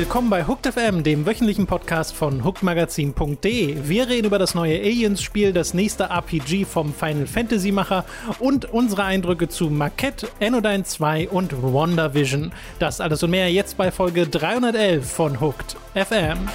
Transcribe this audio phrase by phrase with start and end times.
[0.00, 3.86] Willkommen bei Hooked FM, dem wöchentlichen Podcast von hookedmagazin.de.
[3.86, 8.06] Wir reden über das neue Aliens-Spiel, das nächste RPG vom Final Fantasy-Macher
[8.38, 12.50] und unsere Eindrücke zu Maquette, Anodyne 2 und WandaVision.
[12.78, 16.48] Das alles und mehr jetzt bei Folge 311 von Hooked FM.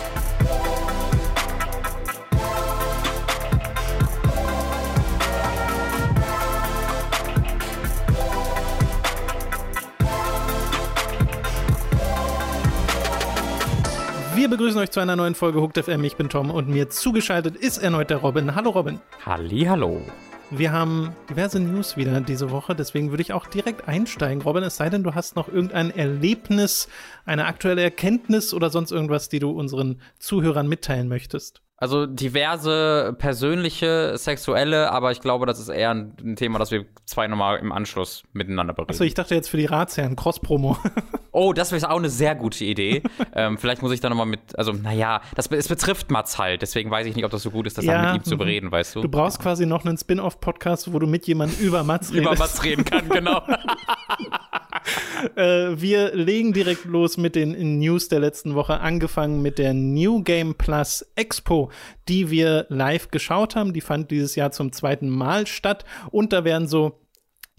[14.57, 16.01] Begrüßen euch zu einer neuen Folge Hooked FM.
[16.05, 18.55] Ich bin Tom und mir zugeschaltet ist erneut der Robin.
[18.55, 19.01] Hallo Robin.
[19.25, 20.01] Halli, hallo.
[20.49, 24.41] Wir haben diverse News wieder diese Woche, deswegen würde ich auch direkt einsteigen.
[24.41, 26.87] Robin, es sei denn, du hast noch irgendein Erlebnis,
[27.25, 31.61] eine aktuelle Erkenntnis oder sonst irgendwas, die du unseren Zuhörern mitteilen möchtest.
[31.77, 37.27] Also diverse persönliche, sexuelle, aber ich glaube, das ist eher ein, Thema, das wir zwei
[37.27, 38.91] nochmal im Anschluss miteinander bereden.
[38.91, 40.77] Achso, ich dachte jetzt für die Ratsherren, Cross-Promo.
[41.33, 43.03] oh, das wäre auch eine sehr gute Idee.
[43.35, 46.89] ähm, vielleicht muss ich da nochmal mit, also naja, das, es betrifft Mats halt, deswegen
[46.89, 48.71] weiß ich nicht, ob das so gut ist, das ja, dann mit ihm zu bereden,
[48.71, 49.01] weißt du?
[49.01, 52.25] Du brauchst quasi noch einen Spin-off-Podcast, wo du mit jemandem über Mats redest.
[52.25, 53.41] über Mats reden kann, genau.
[55.35, 60.23] äh, wir legen direkt los mit den News der letzten Woche, angefangen mit der New
[60.23, 61.64] Game Plus Expo,
[62.07, 63.73] die wir live geschaut haben.
[63.73, 66.99] Die fand dieses Jahr zum zweiten Mal statt und da werden so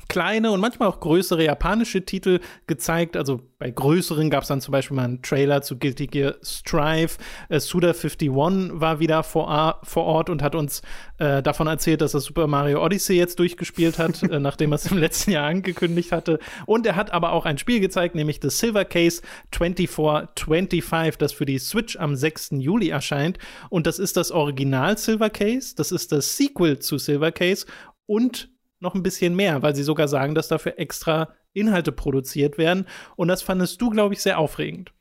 [0.09, 3.17] kleine und manchmal auch größere japanische Titel gezeigt.
[3.17, 7.17] Also bei größeren gab es dann zum Beispiel mal einen Trailer zu Guilty Gear Strive.
[7.49, 10.83] Äh, Suda51 war wieder vor, vor Ort und hat uns
[11.19, 14.91] äh, davon erzählt, dass er Super Mario Odyssey jetzt durchgespielt hat, äh, nachdem er es
[14.91, 16.39] im letzten Jahr angekündigt hatte.
[16.67, 19.23] Und er hat aber auch ein Spiel gezeigt, nämlich The Silver Case
[19.53, 22.51] 2425, das für die Switch am 6.
[22.59, 23.39] Juli erscheint.
[23.71, 27.67] Und das ist das Original Silver Case, das ist das Sequel zu Silver Case
[28.07, 28.51] und
[28.81, 32.87] noch ein bisschen mehr, weil sie sogar sagen, dass dafür extra Inhalte produziert werden.
[33.17, 34.93] Und das fandest du, glaube ich, sehr aufregend.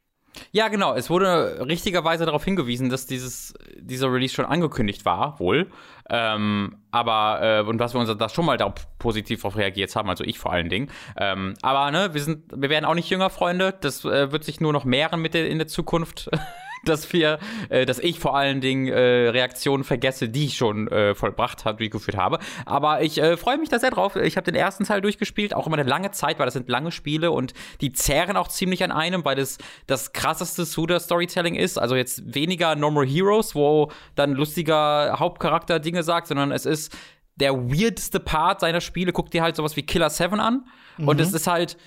[0.51, 0.93] Ja, genau.
[0.93, 5.71] Es wurde richtigerweise darauf hingewiesen, dass dieses, dieser Release schon angekündigt war, wohl.
[6.09, 10.09] Ähm, aber, äh, und dass wir uns da schon mal da positiv darauf reagiert haben,
[10.09, 10.89] also ich vor allen Dingen.
[11.17, 13.73] Ähm, aber, ne, wir sind, wir werden auch nicht jünger, Freunde.
[13.79, 16.29] Das äh, wird sich nur noch mehren mit der, in der Zukunft.
[16.87, 21.15] dass wir, äh, dass ich vor allen Dingen äh, Reaktionen vergesse, die ich schon äh,
[21.15, 22.39] vollbracht habe, durchgeführt habe.
[22.65, 24.15] Aber ich äh, freue mich da sehr drauf.
[24.15, 26.91] Ich habe den ersten Teil durchgespielt, auch immer eine lange Zeit, weil das sind lange
[26.91, 29.57] Spiele und die zehren auch ziemlich an einem, weil das
[29.87, 31.77] das krasseste Suda-Storytelling ist.
[31.77, 36.95] Also jetzt weniger Normal Heroes, wo dann lustiger Hauptcharakter Dinge sagt, sondern es ist
[37.35, 39.11] der weirdeste Part seiner Spiele.
[39.11, 40.65] Guck dir halt sowas wie Killer 7 an.
[40.97, 41.07] Mhm.
[41.07, 41.77] Und es ist halt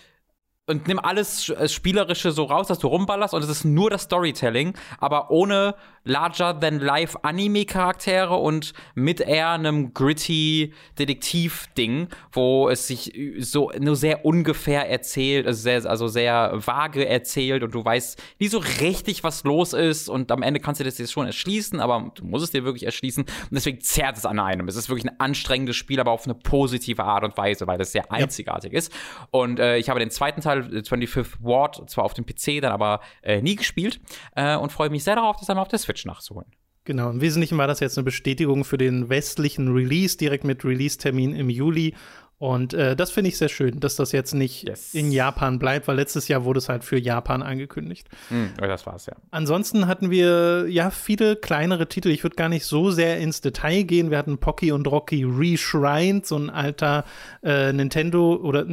[0.68, 4.02] und nimm alles äh, Spielerische so raus, dass du rumballerst und es ist nur das
[4.02, 5.74] Storytelling, aber ohne
[6.04, 15.46] larger-than-life-Anime-Charaktere und mit eher einem gritty Detektiv-Ding, wo es sich so nur sehr ungefähr erzählt,
[15.46, 20.08] also sehr, also sehr vage erzählt und du weißt nie so richtig, was los ist
[20.08, 22.84] und am Ende kannst du das jetzt schon erschließen, aber du musst es dir wirklich
[22.84, 24.68] erschließen und deswegen zerrt es an einem.
[24.68, 27.92] Es ist wirklich ein anstrengendes Spiel, aber auf eine positive Art und Weise, weil es
[27.92, 28.78] sehr einzigartig ja.
[28.78, 28.90] ist.
[29.30, 33.00] Und äh, ich habe den zweiten Teil, 25th Ward, zwar auf dem PC, dann aber
[33.22, 34.00] äh, nie gespielt
[34.36, 36.46] äh, und freue mich sehr darauf, das einmal auf der Switch Switch nachzuholen.
[36.84, 41.34] Genau, im Wesentlichen war das jetzt eine Bestätigung für den westlichen Release, direkt mit Release-Termin
[41.34, 41.94] im Juli.
[42.38, 44.94] Und äh, das finde ich sehr schön, dass das jetzt nicht yes.
[44.94, 48.08] in Japan bleibt, weil letztes Jahr wurde es halt für Japan angekündigt.
[48.30, 49.16] Mm, das war's ja.
[49.32, 52.10] Ansonsten hatten wir ja viele kleinere Titel.
[52.10, 54.10] Ich würde gar nicht so sehr ins Detail gehen.
[54.10, 57.04] Wir hatten Pocky und Rocky Reshrined, so ein alter
[57.42, 58.64] äh, Nintendo oder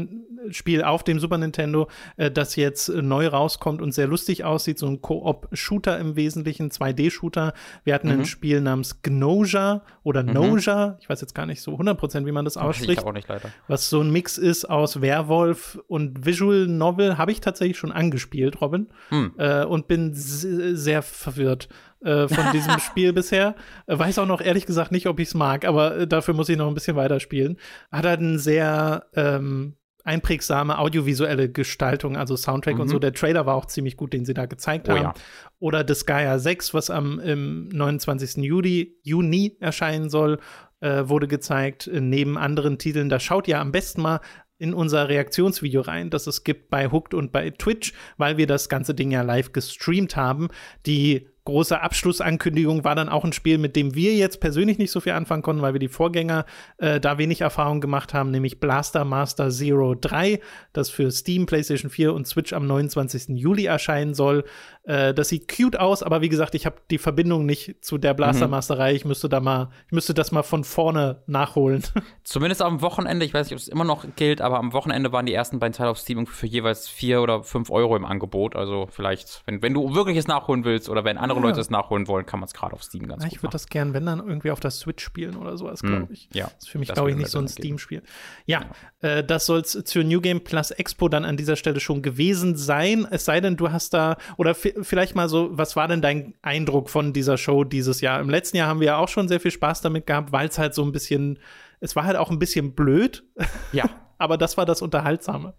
[0.51, 4.79] Spiel auf dem Super Nintendo, äh, das jetzt neu rauskommt und sehr lustig aussieht.
[4.79, 7.53] So ein Koop-Shooter im Wesentlichen, 2D-Shooter.
[7.83, 8.21] Wir hatten mhm.
[8.21, 10.33] ein Spiel namens Gnoja oder mhm.
[10.33, 10.97] Noja.
[11.01, 13.01] Ich weiß jetzt gar nicht so 100%, wie man das ausspricht.
[13.01, 17.31] Ich auch nicht leider was so ein Mix ist aus Werwolf und Visual Novel, habe
[17.31, 19.33] ich tatsächlich schon angespielt, Robin, hm.
[19.37, 21.69] äh, und bin sehr verwirrt
[22.03, 23.55] äh, von diesem Spiel bisher.
[23.87, 26.49] Äh, weiß auch noch ehrlich gesagt nicht, ob ich es mag, aber äh, dafür muss
[26.49, 27.57] ich noch ein bisschen weiterspielen.
[27.91, 29.75] Hat halt einen sehr ähm,
[30.05, 32.81] einprägsame audiovisuelle Gestaltung, also Soundtrack mhm.
[32.81, 32.99] und so.
[32.99, 35.01] Der Trailer war auch ziemlich gut, den sie da gezeigt oh, haben.
[35.01, 35.13] Ja.
[35.59, 38.43] Oder Disgaea 6, was am im 29.
[38.43, 40.39] Juli, Juni erscheinen soll
[40.79, 43.09] äh, wurde gezeigt, äh, neben anderen Titeln.
[43.09, 44.21] Da schaut ihr am besten mal
[44.57, 48.69] in unser Reaktionsvideo rein, das es gibt bei Hooked und bei Twitch, weil wir das
[48.69, 50.47] ganze Ding ja live gestreamt haben.
[50.85, 54.99] Die große Abschlussankündigung war dann auch ein Spiel, mit dem wir jetzt persönlich nicht so
[54.99, 56.45] viel anfangen konnten, weil wir die Vorgänger
[56.77, 60.39] äh, da wenig Erfahrung gemacht haben, nämlich Blaster Master Zero 3,
[60.73, 63.37] das für Steam, PlayStation 4 und Switch am 29.
[63.37, 64.43] Juli erscheinen soll.
[64.83, 68.13] Äh, das sieht cute aus, aber wie gesagt, ich habe die Verbindung nicht zu der
[68.13, 68.93] Blaster Masterei.
[68.93, 71.83] Ich müsste da mal, ich müsste das mal von vorne nachholen.
[72.23, 75.25] Zumindest am Wochenende, ich weiß nicht, ob es immer noch gilt, aber am Wochenende waren
[75.25, 78.55] die ersten beiden Teile auf Steam für jeweils vier oder fünf Euro im Angebot.
[78.55, 81.69] Also vielleicht, wenn, wenn du wirklich es nachholen willst oder wenn andere andere Leute es
[81.69, 83.93] nachholen wollen, kann man es gerade auf Steam ganz Na, gut Ich würde das gern,
[83.93, 86.29] wenn dann irgendwie auf der Switch spielen oder sowas, glaube ich.
[86.33, 88.03] ja, das ist für mich, glaube ich, nicht so ein Steam-Spiel.
[88.45, 88.65] Ja,
[89.01, 92.55] Äh, das soll es zur New Game Plus Expo dann an dieser Stelle schon gewesen
[92.55, 93.07] sein.
[93.09, 96.89] Es sei denn, du hast da, oder vielleicht mal so, was war denn dein Eindruck
[96.89, 98.19] von dieser Show dieses Jahr?
[98.19, 100.57] Im letzten Jahr haben wir ja auch schon sehr viel Spaß damit gehabt, weil es
[100.57, 101.39] halt so ein bisschen,
[101.79, 103.23] es war halt auch ein bisschen blöd,
[103.71, 105.53] Ja, aber das war das Unterhaltsame.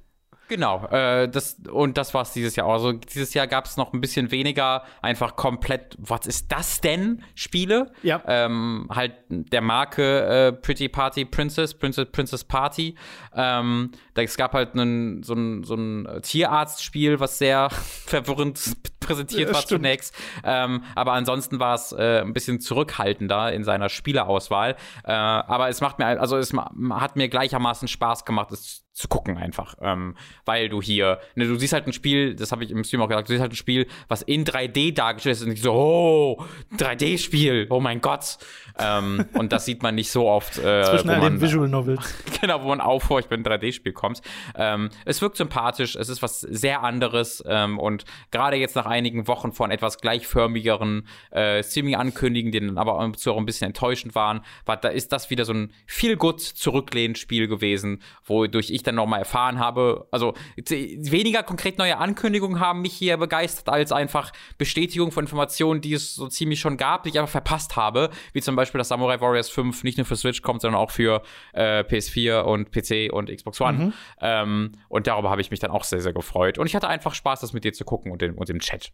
[0.48, 2.68] Genau, äh, das, und das war's dieses Jahr.
[2.68, 7.22] Also dieses Jahr gab es noch ein bisschen weniger, einfach komplett, was ist das denn?
[7.34, 7.92] Spiele.
[8.02, 8.22] Ja.
[8.26, 12.94] Ähm, halt der Marke äh, Pretty Party Princess, Princess, Princess Party.
[13.34, 19.48] Ähm, da, es gab halt einen, so ein, so ein Tierarztspiel, was sehr verwirrend präsentiert
[19.48, 19.80] Ja, war stimmt.
[19.82, 20.14] zunächst.
[20.44, 24.76] Ähm, aber ansonsten war es äh, ein bisschen zurückhaltender in seiner Spieleauswahl.
[25.04, 29.36] Äh, aber es macht mir, also es hat mir gleichermaßen Spaß gemacht, es zu gucken
[29.36, 30.16] einfach, ähm,
[30.46, 33.08] weil du hier, ne, du siehst halt ein Spiel, das habe ich im Stream auch
[33.08, 36.44] gesagt, du siehst halt ein Spiel, was in 3D dargestellt ist und nicht so, oh,
[36.78, 38.38] 3D-Spiel, oh mein Gott.
[38.78, 42.14] Ähm, und das sieht man nicht so oft, äh, Zwischen all den Visual Novels.
[42.40, 44.20] genau, wo man aufhorcht, wenn ein 3D-Spiel kommt.
[44.54, 49.26] Ähm, es wirkt sympathisch, es ist was sehr anderes ähm, und gerade jetzt nach einigen
[49.28, 54.42] Wochen von etwas gleichförmigeren äh, Streaming-Ankündigungen, die dann aber zu auch ein bisschen enttäuschend waren,
[54.66, 58.94] war, da ist das wieder so ein viel gut zurücklehnend Spiel gewesen, wodurch ich dann
[58.96, 64.32] nochmal erfahren habe, also z- weniger konkret neue Ankündigungen haben mich hier begeistert, als einfach
[64.58, 68.42] Bestätigung von Informationen, die es so ziemlich schon gab, die ich einfach verpasst habe, wie
[68.42, 71.22] zum Beispiel, dass Samurai Warriors 5 nicht nur für Switch kommt, sondern auch für
[71.52, 73.92] äh, PS4 und PC und Xbox One.
[74.20, 76.58] Ähm, und darüber habe ich mich dann auch sehr, sehr gefreut.
[76.58, 78.90] Und ich hatte einfach Spaß, das mit dir zu gucken und, den, und im Chat.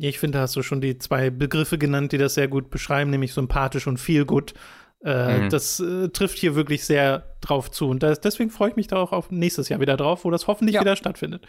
[0.00, 2.70] Ja, ich finde, da hast du schon die zwei Begriffe genannt, die das sehr gut
[2.70, 4.54] beschreiben, nämlich sympathisch und feel good.
[5.02, 7.88] Äh, Das äh, trifft hier wirklich sehr drauf zu.
[7.88, 10.46] Und das, deswegen freue ich mich da auch auf nächstes Jahr wieder drauf, wo das
[10.46, 10.82] hoffentlich Ja.
[10.82, 11.46] wieder stattfindet.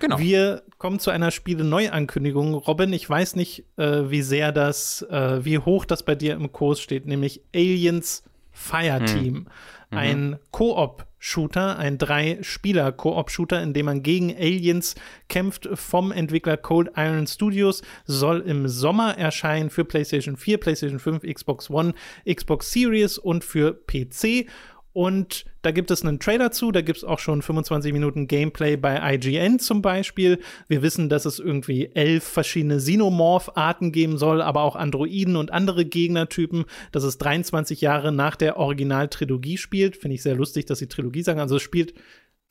[0.00, 0.18] Genau.
[0.18, 2.54] Wir kommen zu einer Spiele-Neuankündigung.
[2.54, 6.52] Robin, ich weiß nicht, äh, wie sehr das, äh, wie hoch das bei dir im
[6.52, 8.22] Kurs steht, nämlich Aliens
[8.52, 9.46] Fireteam.
[9.92, 14.94] Ein Koop-Shooter, ein Drei-Spieler-Koop-Shooter, in dem man gegen Aliens
[15.28, 21.22] kämpft vom Entwickler Cold Iron Studios, soll im Sommer erscheinen für PlayStation 4, PlayStation 5,
[21.22, 21.92] Xbox One,
[22.26, 24.46] Xbox Series und für PC.
[24.92, 28.76] Und da gibt es einen Trailer zu, da gibt es auch schon 25 Minuten Gameplay
[28.76, 30.38] bei IGN zum Beispiel.
[30.68, 35.86] Wir wissen, dass es irgendwie elf verschiedene Xenomorph-Arten geben soll, aber auch Androiden und andere
[35.86, 39.96] Gegnertypen, dass es 23 Jahre nach der Originaltrilogie spielt.
[39.96, 41.40] Finde ich sehr lustig, dass sie Trilogie sagen.
[41.40, 41.94] Also es spielt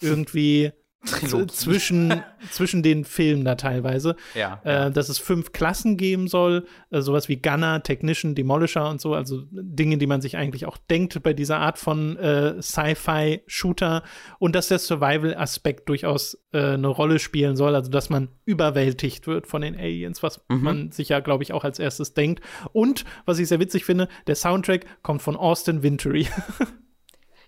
[0.01, 0.71] irgendwie.
[1.03, 4.15] Zwischen, zwischen den Filmen da teilweise.
[4.35, 9.01] Ja, Äh, dass es fünf Klassen geben soll, äh, sowas wie Gunner, Technician, Demolisher und
[9.01, 14.03] so, also Dinge, die man sich eigentlich auch denkt bei dieser Art von äh, Sci-Fi-Shooter
[14.39, 19.47] und dass der Survival-Aspekt durchaus äh, eine Rolle spielen soll, also dass man überwältigt wird
[19.47, 22.41] von den Aliens, was man sich ja, glaube ich, auch als erstes denkt.
[22.73, 26.27] Und, was ich sehr witzig finde, der Soundtrack kommt von Austin Wintory.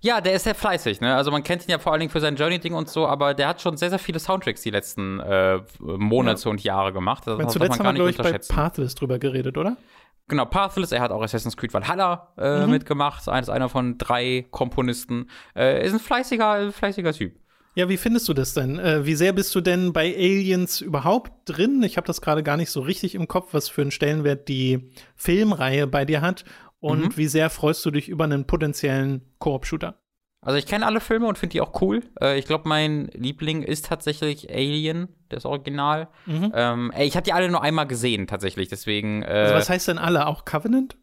[0.04, 1.16] Ja, der ist sehr fleißig, ne?
[1.16, 3.48] Also man kennt ihn ja vor allen Dingen für sein Journey-Ding und so, aber der
[3.48, 7.26] hat schon sehr, sehr viele Soundtracks die letzten äh, Monate und Jahre gemacht.
[7.26, 8.54] Das darf zuletzt man haben gar wir, glaube ich, bei.
[8.54, 9.78] Pathless drüber geredet, oder?
[10.28, 14.46] Genau, Pathless, er hat auch Assassin's Creed Valhalla äh, mitgemacht, er ist einer von drei
[14.52, 15.30] Komponisten.
[15.56, 17.36] Äh, ist ein fleißiger, fleißiger Typ.
[17.76, 18.78] Ja, wie findest du das denn?
[18.78, 21.82] Äh, wie sehr bist du denn bei Aliens überhaupt drin?
[21.82, 24.92] Ich habe das gerade gar nicht so richtig im Kopf, was für einen Stellenwert die
[25.16, 26.46] Filmreihe bei dir hat.
[26.84, 30.00] Und wie sehr freust du dich über einen potenziellen Koop-Shooter?
[30.46, 32.02] Also ich kenne alle Filme und finde die auch cool.
[32.22, 36.10] Äh, ich glaube, mein Liebling ist tatsächlich Alien, das Original.
[36.28, 38.68] Ähm, ey, ich habe die alle nur einmal gesehen, tatsächlich.
[38.68, 39.24] Deswegen.
[39.24, 40.28] Äh, Also, was heißt denn alle?
[40.28, 40.98] Auch Covenant?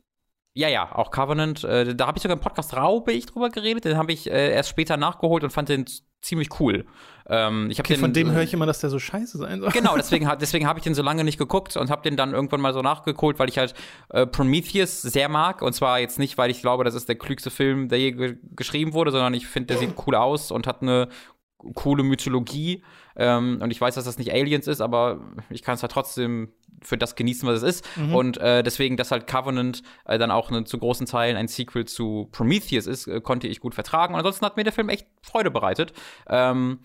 [0.53, 1.63] Ja, ja, auch Covenant.
[1.65, 3.85] Äh, da habe ich sogar im Podcast Raube ich drüber geredet.
[3.85, 5.85] Den habe ich äh, erst später nachgeholt und fand den
[6.23, 6.87] ziemlich cool.
[7.29, 9.71] Ähm, ich Okay, den, von dem höre ich immer, dass der so scheiße sein soll.
[9.71, 12.61] Genau, deswegen, deswegen habe ich den so lange nicht geguckt und habe den dann irgendwann
[12.61, 13.75] mal so nachgeholt, weil ich halt
[14.09, 15.63] äh, Prometheus sehr mag.
[15.63, 18.37] Und zwar jetzt nicht, weil ich glaube, das ist der klügste Film, der je ge
[18.57, 21.09] geschrieben wurde, sondern ich finde, der sieht cool aus und hat eine
[21.75, 22.83] coole Mythologie.
[23.21, 26.49] Ähm, und ich weiß, dass das nicht Aliens ist, aber ich kann es halt trotzdem
[26.83, 27.89] für das genießen, was es ist.
[28.15, 31.85] Und äh, deswegen, dass halt Covenant äh, dann auch ne, zu großen Teilen ein Sequel
[31.85, 34.15] zu Prometheus ist, äh, konnte ich gut vertragen.
[34.15, 35.93] Und ansonsten hat mir der Film echt Freude bereitet.
[36.29, 36.79] Ähm,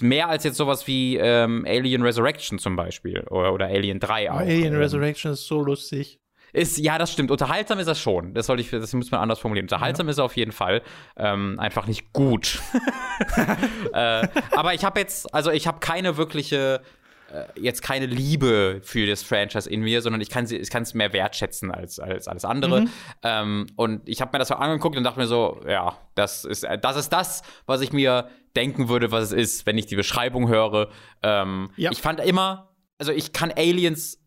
[0.00, 4.38] mehr als jetzt sowas wie ähm, Alien Resurrection zum Beispiel oder, oder Alien 3 auch.
[4.38, 6.18] Alien Resurrection ist so lustig.
[6.52, 7.30] Ist, ja, das stimmt.
[7.30, 8.34] Unterhaltsam ist er schon.
[8.34, 9.64] Das soll ich, das muss man anders formulieren.
[9.64, 10.12] Unterhaltsam ja.
[10.12, 10.82] ist er auf jeden Fall.
[11.16, 12.60] Ähm, einfach nicht gut.
[13.92, 16.80] äh, aber ich habe jetzt, also ich habe keine wirkliche
[17.30, 21.70] äh, jetzt keine Liebe für das Franchise in mir, sondern ich kann es mehr wertschätzen
[21.70, 22.82] als, als alles andere.
[22.82, 22.90] Mhm.
[23.22, 26.66] Ähm, und ich habe mir das so angeguckt und dachte mir so, ja, das ist,
[26.80, 30.48] das ist das, was ich mir denken würde, was es ist, wenn ich die Beschreibung
[30.48, 30.88] höre.
[31.22, 31.90] Ähm, ja.
[31.92, 34.18] Ich fand immer, also ich kann Aliens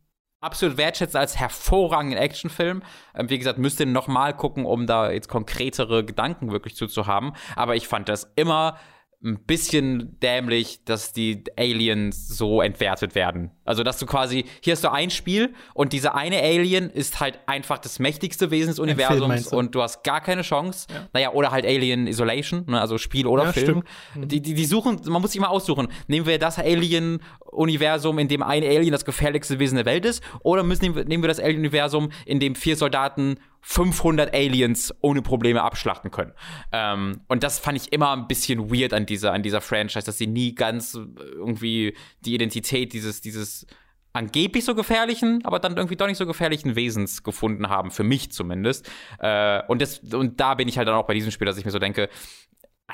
[0.42, 2.84] absolut wertschätzen als hervorragenden Actionfilm.
[3.16, 7.08] Ähm, wie gesagt, müsste noch mal gucken, um da jetzt konkretere Gedanken wirklich zu, zu
[7.08, 7.34] haben.
[7.56, 8.78] Aber ich fand das immer
[9.24, 13.52] ein bisschen dämlich, dass die Aliens so entwertet werden.
[13.66, 17.40] Also, dass du quasi, hier hast du ein Spiel und dieser eine Alien ist halt
[17.46, 20.88] einfach das mächtigste Wesen des Universums Film, und du hast gar keine Chance.
[20.90, 21.08] Ja.
[21.14, 23.84] Naja, oder halt Alien Isolation, ne, also Spiel oder ja, Film.
[24.16, 24.28] Mhm.
[24.28, 25.88] Die, die, die suchen, man muss sich mal aussuchen.
[26.08, 30.64] Nehmen wir das Alien-Universum, in dem ein Alien das gefährlichste Wesen der Welt ist, oder
[30.64, 36.34] müssen, nehmen wir das Alien-Universum, in dem vier Soldaten 500 Aliens ohne Probleme abschlachten können.
[36.72, 40.18] Ähm, und das fand ich immer ein bisschen weird an dieser, an dieser Franchise, dass
[40.18, 43.68] sie nie ganz irgendwie die Identität dieses, dieses
[44.14, 48.32] angeblich so gefährlichen, aber dann irgendwie doch nicht so gefährlichen Wesens gefunden haben, für mich
[48.32, 48.90] zumindest.
[49.20, 51.66] Äh, und, das, und da bin ich halt dann auch bei diesem Spiel, dass ich
[51.66, 52.10] mir so denke,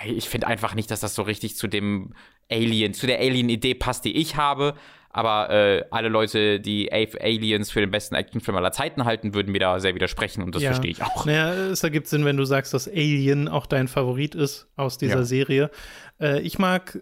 [0.06, 2.14] ich finde einfach nicht, dass das so richtig zu dem
[2.52, 4.76] Alien, zu der Alien-Idee passt, die ich habe.
[5.10, 9.60] Aber äh, alle Leute, die Aliens für den besten Actionfilm aller Zeiten halten, würden mir
[9.60, 10.70] da sehr widersprechen und das ja.
[10.70, 11.26] verstehe ich auch.
[11.26, 15.20] Naja, es ergibt Sinn, wenn du sagst, dass Alien auch dein Favorit ist aus dieser
[15.20, 15.24] ja.
[15.24, 15.72] Serie.
[16.20, 17.02] Äh, ich mag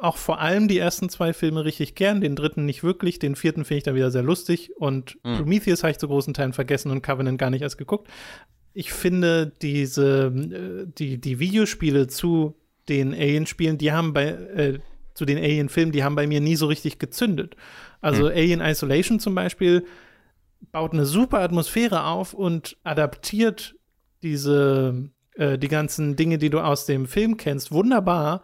[0.00, 3.64] auch vor allem die ersten zwei Filme richtig gern, den dritten nicht wirklich, den vierten
[3.64, 5.36] finde ich dann wieder sehr lustig und mhm.
[5.36, 8.08] Prometheus habe ich zu großen Teilen vergessen und Covenant gar nicht erst geguckt.
[8.72, 12.54] Ich finde diese, äh, die, die Videospiele zu
[12.88, 14.78] den Alien-Spielen, die haben bei, äh,
[15.14, 17.56] zu den Alien-Filmen, die haben bei mir nie so richtig gezündet.
[18.00, 18.30] Also mhm.
[18.30, 19.86] Alien Isolation zum Beispiel
[20.72, 23.76] baut eine super Atmosphäre auf und adaptiert
[24.22, 28.42] diese, äh, die ganzen Dinge, die du aus dem Film kennst, wunderbar.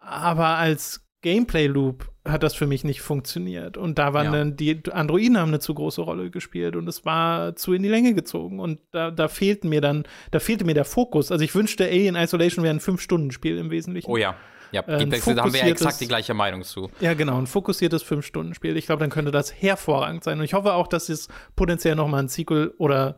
[0.00, 3.76] Aber als Gameplay-Loop hat das für mich nicht funktioniert.
[3.76, 4.32] Und da waren ja.
[4.32, 7.88] dann die Androiden haben eine zu große Rolle gespielt und es war zu in die
[7.88, 8.60] Länge gezogen.
[8.60, 11.32] Und da, da fehlten mir dann, da fehlte mir der Fokus.
[11.32, 14.10] Also ich wünschte, Alien Isolation wäre ein Fünf-Stunden-Spiel im Wesentlichen.
[14.10, 14.36] Oh ja.
[14.72, 16.90] Ja, äh, da haben wir ja exakt die gleiche Meinung zu.
[17.00, 18.76] Ja, genau, ein fokussiertes Fünf-Stunden-Spiel.
[18.76, 20.38] Ich glaube, dann könnte das hervorragend sein.
[20.38, 23.16] Und ich hoffe auch, dass es potenziell noch mal ein Sequel oder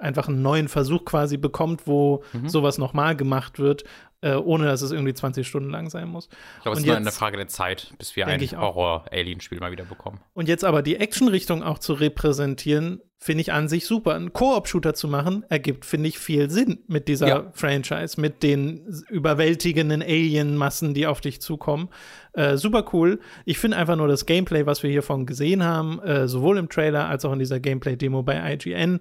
[0.00, 2.48] einfach einen neuen Versuch quasi bekommt, wo mhm.
[2.48, 3.84] sowas nochmal gemacht wird,
[4.22, 6.28] äh, ohne dass es irgendwie 20 Stunden lang sein muss.
[6.58, 9.84] Ich glaube, es ist nur eine Frage der Zeit, bis wir ein Horror-Alien-Spiel mal wieder
[9.84, 10.20] bekommen.
[10.34, 14.14] Und jetzt aber die Action-Richtung auch zu repräsentieren, finde ich an sich super.
[14.14, 17.50] Ein Koop-Shooter zu machen, ergibt, finde ich, viel Sinn mit dieser ja.
[17.52, 21.90] Franchise, mit den überwältigenden Alien-Massen, die auf dich zukommen.
[22.32, 23.20] Äh, super cool.
[23.44, 27.08] Ich finde einfach nur das Gameplay, was wir hiervon gesehen haben, äh, sowohl im Trailer
[27.08, 29.00] als auch in dieser Gameplay-Demo bei IGN,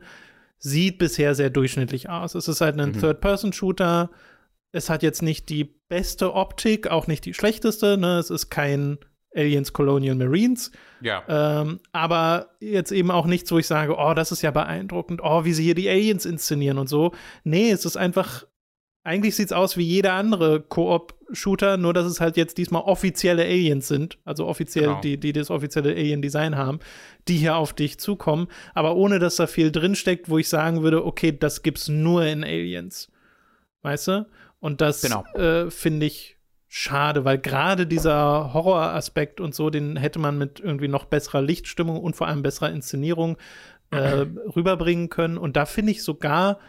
[0.59, 2.35] sieht bisher sehr durchschnittlich aus.
[2.35, 2.99] Es ist halt ein mhm.
[2.99, 4.11] Third-Person-Shooter.
[4.71, 7.97] Es hat jetzt nicht die beste Optik, auch nicht die schlechteste.
[7.97, 8.19] Ne?
[8.19, 8.99] Es ist kein
[9.35, 10.71] Aliens Colonial Marines.
[11.01, 11.23] Ja.
[11.27, 15.45] Ähm, aber jetzt eben auch nichts, wo ich sage, oh, das ist ja beeindruckend, oh,
[15.45, 17.13] wie sie hier die Aliens inszenieren und so.
[17.43, 18.45] Nee, es ist einfach,
[19.09, 23.41] eigentlich sieht es aus wie jeder andere Koop-Shooter, nur dass es halt jetzt diesmal offizielle
[23.41, 25.01] Aliens sind, also offiziell, genau.
[25.01, 26.79] die, die das offizielle Alien-Design haben,
[27.27, 31.03] die hier auf dich zukommen, aber ohne, dass da viel drinsteckt, wo ich sagen würde,
[31.03, 33.11] okay, das gibt's nur in Aliens.
[33.81, 34.27] Weißt du?
[34.59, 35.23] Und das genau.
[35.33, 36.37] äh, finde ich
[36.67, 41.99] schade, weil gerade dieser Horroraspekt und so, den hätte man mit irgendwie noch besserer Lichtstimmung
[41.99, 43.37] und vor allem besserer Inszenierung
[43.89, 45.39] äh, rüberbringen können.
[45.39, 46.59] Und da finde ich sogar,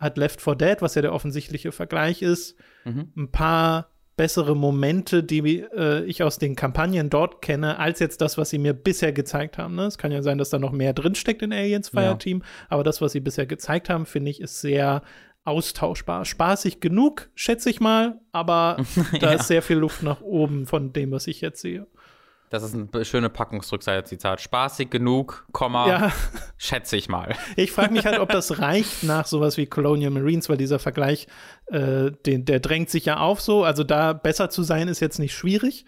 [0.00, 3.12] hat Left 4 Dead, was ja der offensichtliche Vergleich ist, mhm.
[3.16, 8.36] ein paar bessere Momente, die äh, ich aus den Kampagnen dort kenne, als jetzt das,
[8.36, 9.76] was sie mir bisher gezeigt haben.
[9.76, 9.84] Ne?
[9.84, 12.44] Es kann ja sein, dass da noch mehr drinsteckt in Aliens Fireteam, ja.
[12.68, 15.02] aber das, was sie bisher gezeigt haben, finde ich, ist sehr
[15.44, 16.26] austauschbar.
[16.26, 18.84] Spaßig genug, schätze ich mal, aber
[19.20, 19.38] da ja.
[19.38, 21.86] ist sehr viel Luft nach oben von dem, was ich jetzt sehe.
[22.50, 24.40] Das ist eine schöne Packungsrückseite, Zitat.
[24.40, 26.12] Spaßig genug, Komma, ja.
[26.58, 27.36] schätze ich mal.
[27.54, 31.28] Ich frage mich halt, ob das reicht nach sowas wie Colonial Marines, weil dieser Vergleich,
[31.66, 33.62] äh, den, der drängt sich ja auf so.
[33.62, 35.84] Also da besser zu sein, ist jetzt nicht schwierig.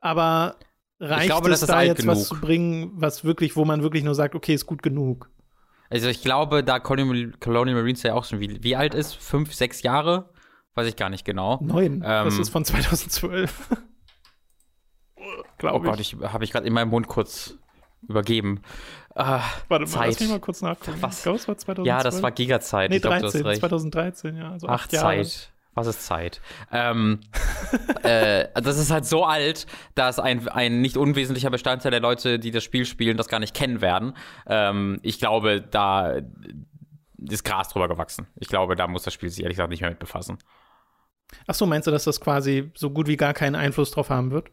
[0.00, 0.54] Aber
[1.00, 2.16] reicht glaube, es da jetzt genug.
[2.16, 5.30] was zu bringen, was wirklich, wo man wirklich nur sagt, okay, ist gut genug?
[5.90, 9.16] Also ich glaube, da Colonial, Colonial Marines ja auch schon, wie, wie alt ist?
[9.16, 10.30] Fünf, sechs Jahre?
[10.76, 11.58] Weiß ich gar nicht genau.
[11.60, 11.94] Neun.
[11.94, 13.68] Ähm, das ist von 2012.
[15.58, 17.56] glaube oh Gott, ich habe ich gerade in meinem Mund kurz
[18.08, 18.62] übergeben.
[19.14, 20.96] Ah, Warte mal, lass mich mal kurz nachgucken.
[21.00, 21.26] Was?
[21.26, 21.86] Ich es war 2012.
[21.86, 22.90] Ja, das war Gigazeit.
[22.90, 24.50] Nee, ich glaub, 13, 2013, ja.
[24.50, 25.52] Also Ach, Zeit.
[25.74, 26.42] Was ist Zeit?
[26.70, 27.20] Ähm,
[28.02, 32.50] äh, das ist halt so alt, dass ein, ein nicht unwesentlicher Bestandteil der Leute, die
[32.50, 34.14] das Spiel spielen, das gar nicht kennen werden.
[34.46, 36.20] Ähm, ich glaube, da
[37.18, 38.26] ist Gras drüber gewachsen.
[38.38, 40.38] Ich glaube, da muss das Spiel sich ehrlich gesagt nicht mehr mit befassen.
[41.46, 44.30] Ach so, meinst du, dass das quasi so gut wie gar keinen Einfluss drauf haben
[44.30, 44.50] wird?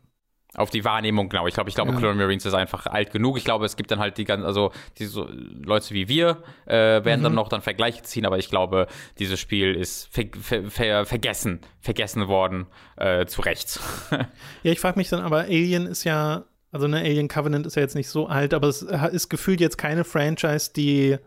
[0.56, 1.46] Auf die Wahrnehmung, genau.
[1.46, 1.96] Ich glaube, ich glaube, ja.
[1.96, 3.38] Colonial Marines ist einfach alt genug.
[3.38, 6.74] Ich glaube, es gibt dann halt die ganzen, also diese Leute wie wir äh,
[7.06, 7.24] werden mhm.
[7.24, 8.88] dann noch dann Vergleiche ziehen, aber ich glaube,
[9.20, 12.66] dieses Spiel ist ver ver ver vergessen, vergessen worden,
[12.98, 13.80] äh, zu Recht.
[14.12, 17.84] ja, ich frage mich dann, aber Alien ist ja, also ne, Alien Covenant ist ja
[17.84, 21.20] jetzt nicht so alt, aber es ist gefühlt jetzt keine Franchise, die äh,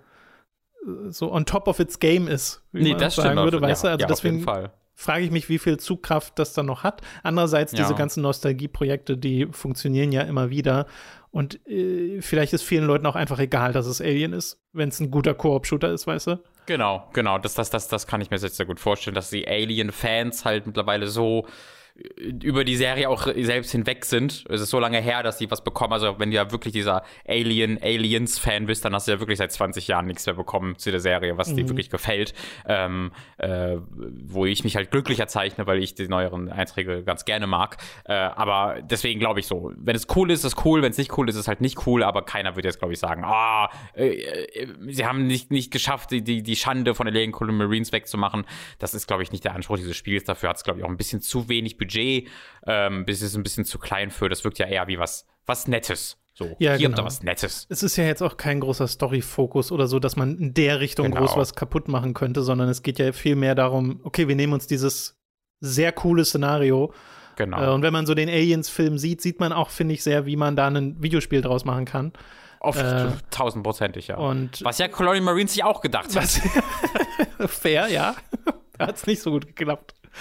[1.10, 3.90] so on top of its game ist, wie nee, man das sagen würde, weißt ja,
[3.90, 3.92] du?
[3.92, 6.82] Also ja, deswegen, auf jeden Fall frage ich mich, wie viel Zugkraft das dann noch
[6.82, 7.02] hat.
[7.22, 7.96] Andererseits, diese ja.
[7.96, 10.86] ganzen Nostalgieprojekte, die funktionieren ja immer wieder.
[11.30, 15.00] Und äh, vielleicht ist vielen Leuten auch einfach egal, dass es Alien ist, wenn es
[15.00, 16.42] ein guter Koop-Shooter ist, weißt du?
[16.66, 17.38] Genau, genau.
[17.38, 20.66] Das, das, das, das kann ich mir sehr, sehr gut vorstellen, dass die Alien-Fans halt
[20.66, 21.46] mittlerweile so
[21.94, 24.44] über die Serie auch selbst hinweg sind.
[24.48, 25.92] Es ist so lange her, dass sie was bekommen.
[25.92, 29.52] Also, wenn du ja wirklich dieser Alien, Aliens-Fan bist, dann hast du ja wirklich seit
[29.52, 31.56] 20 Jahren nichts mehr bekommen zu der Serie, was mhm.
[31.56, 32.34] dir wirklich gefällt.
[32.66, 33.76] Ähm, äh,
[34.24, 37.76] wo ich mich halt glücklicher zeichne, weil ich die neueren Einträge ganz gerne mag.
[38.04, 40.82] Äh, aber deswegen glaube ich so, wenn es cool ist, ist es cool.
[40.82, 42.02] Wenn es nicht cool ist, ist es halt nicht cool.
[42.02, 46.10] Aber keiner würde jetzt, glaube ich, sagen, ah, äh, äh, sie haben nicht, nicht geschafft,
[46.10, 48.44] die, die, die Schande von Alien Colonial Marines wegzumachen.
[48.78, 50.24] Das ist, glaube ich, nicht der Anspruch dieses Spiels.
[50.24, 52.28] Dafür hat es, glaube ich, auch ein bisschen zu wenig Budget,
[52.66, 54.28] ähm, bis es ein bisschen zu klein für.
[54.28, 56.18] Das wirkt ja eher wie was, was Nettes.
[56.34, 56.96] So, ja, hier genau.
[56.96, 57.66] da was Nettes.
[57.68, 61.10] Es ist ja jetzt auch kein großer Story-Fokus oder so, dass man in der Richtung
[61.10, 61.20] genau.
[61.20, 64.54] groß was kaputt machen könnte, sondern es geht ja viel mehr darum, okay, wir nehmen
[64.54, 65.18] uns dieses
[65.60, 66.92] sehr coole Szenario.
[67.36, 67.62] Genau.
[67.62, 70.36] Äh, und wenn man so den Aliens-Film sieht, sieht man auch, finde ich, sehr, wie
[70.36, 72.12] man da ein Videospiel draus machen kann.
[72.60, 74.16] Oft äh, tausendprozentig, ja.
[74.16, 76.28] Und was ja Colonial Marines sich auch gedacht hat.
[77.50, 78.14] Fair, ja.
[78.78, 79.94] da hat es nicht so gut geklappt.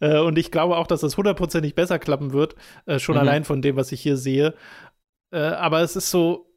[0.00, 3.20] Äh, und ich glaube auch, dass das hundertprozentig besser klappen wird, äh, schon mhm.
[3.20, 4.54] allein von dem, was ich hier sehe.
[5.32, 6.52] Äh, aber es ist so,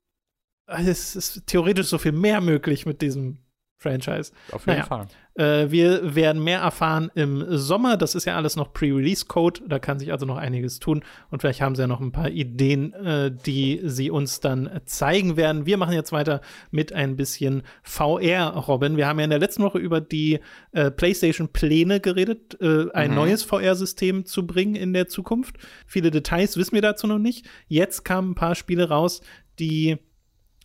[0.68, 3.38] es ist theoretisch so viel mehr möglich mit diesem
[3.82, 4.32] Franchise.
[4.52, 5.08] Auf jeden naja, Fall.
[5.34, 7.98] Äh, wir werden mehr erfahren im Sommer.
[7.98, 9.62] Das ist ja alles noch Pre-Release-Code.
[9.68, 11.04] Da kann sich also noch einiges tun.
[11.30, 15.36] Und vielleicht haben sie ja noch ein paar Ideen, äh, die sie uns dann zeigen
[15.36, 15.66] werden.
[15.66, 18.98] Wir machen jetzt weiter mit ein bisschen VR, Robin.
[18.98, 20.40] Wir haben ja in der letzten Woche über die
[20.74, 23.16] äh, PlayStation-Pläne geredet, äh, ein mhm.
[23.16, 25.56] neues VR-System zu bringen in der Zukunft.
[25.88, 27.48] Viele Details wissen wir dazu noch nicht.
[27.68, 29.22] Jetzt kamen ein paar Spiele raus,
[29.60, 29.98] die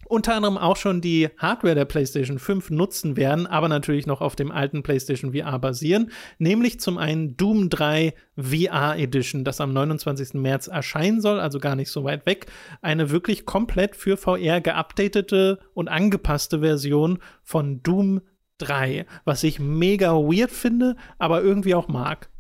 [0.07, 4.37] unter anderem auch schon die Hardware der PlayStation 5 nutzen werden, aber natürlich noch auf
[4.37, 10.35] dem alten PlayStation VR basieren, nämlich zum einen Doom 3 VR Edition, das am 29.
[10.35, 12.47] März erscheinen soll, also gar nicht so weit weg.
[12.83, 18.21] Eine wirklich komplett für VR geupdatete und angepasste Version von Doom
[18.59, 22.31] 3, was ich mega weird finde, aber irgendwie auch mag.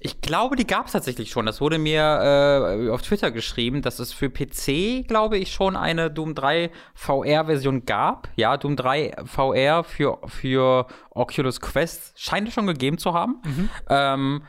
[0.00, 1.46] Ich glaube, die gab es tatsächlich schon.
[1.46, 6.10] Das wurde mir äh, auf Twitter geschrieben, dass es für PC, glaube ich, schon eine
[6.10, 8.28] Doom 3 VR-Version gab.
[8.36, 13.40] Ja, Doom 3 VR für, für Oculus Quest scheint es schon gegeben zu haben.
[13.44, 13.70] Mhm.
[13.88, 14.42] Ähm,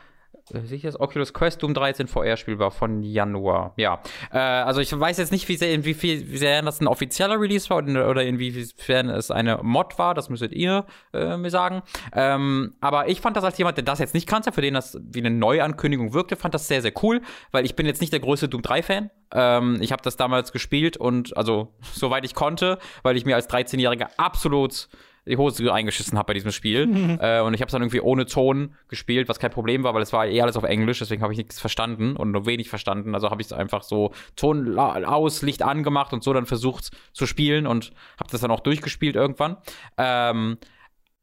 [0.52, 3.72] äh, Sicher ist Oculus Quest Doom 13 VR spielbar von Januar.
[3.76, 4.02] Ja.
[4.30, 8.24] Äh, also ich weiß jetzt nicht, wie sehr, inwiefern das ein offizieller Release war oder
[8.24, 10.14] inwiefern es eine Mod war.
[10.14, 11.82] Das müsstet ihr äh, mir sagen.
[12.12, 14.98] Ähm, aber ich fand das als jemand, der das jetzt nicht kannte, für den das
[15.02, 18.20] wie eine Neuankündigung wirkte, fand das sehr, sehr cool, weil ich bin jetzt nicht der
[18.20, 19.10] größte Doom 3-Fan.
[19.32, 23.48] Ähm, ich habe das damals gespielt und also soweit ich konnte, weil ich mir als
[23.48, 24.88] 13-Jähriger absolut
[25.26, 26.86] die Hose eingeschissen habe bei diesem Spiel.
[26.86, 27.18] Mhm.
[27.24, 30.02] Äh, und ich habe es dann irgendwie ohne Ton gespielt, was kein Problem war, weil
[30.02, 33.14] es war eh alles auf Englisch, deswegen habe ich nichts verstanden und nur wenig verstanden.
[33.14, 37.26] Also habe ich es einfach so Ton aus, Licht angemacht und so dann versucht zu
[37.26, 39.56] spielen und habe das dann auch durchgespielt irgendwann.
[39.96, 40.58] Ähm,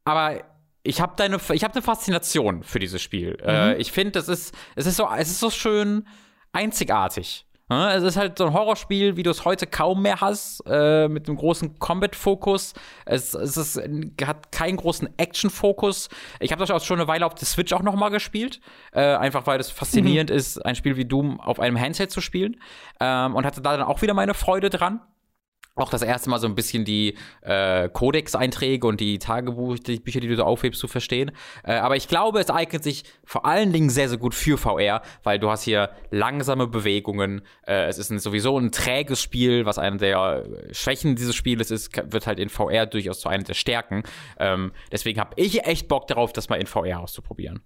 [0.06, 0.44] aber
[0.84, 3.38] ich habe deine, ich habe eine Faszination für dieses Spiel.
[3.42, 3.74] Äh, mhm.
[3.74, 6.08] Äh, ich finde, es ist, es ist so, es ist so schön
[6.54, 7.46] einzigartig.
[7.72, 11.28] Es ist halt so ein Horrorspiel, wie du es heute kaum mehr hast, äh, mit
[11.28, 12.74] einem großen Combat-Fokus.
[13.06, 13.82] Es, es ist,
[14.26, 16.10] hat keinen großen Action-Fokus.
[16.40, 18.60] Ich habe das auch schon eine Weile auf der Switch auch noch mal gespielt,
[18.92, 20.36] äh, einfach weil es faszinierend mhm.
[20.36, 22.58] ist, ein Spiel wie Doom auf einem Handset zu spielen.
[23.00, 25.00] Ähm, und hatte da dann auch wieder meine Freude dran
[25.76, 30.36] auch das erste Mal so ein bisschen die äh, Codex-Einträge und die Tagebuchbücher, die du
[30.36, 31.32] da aufhebst, zu verstehen.
[31.64, 35.02] Äh, aber ich glaube, es eignet sich vor allen Dingen sehr, sehr gut für VR,
[35.24, 37.42] weil du hast hier langsame Bewegungen.
[37.66, 41.96] Äh, es ist ein, sowieso ein träges Spiel, was eine der Schwächen dieses Spieles ist,
[42.12, 44.04] wird halt in VR durchaus zu einer der Stärken.
[44.40, 47.62] Ähm, deswegen habe ich echt Bock darauf, das mal in VR auszuprobieren.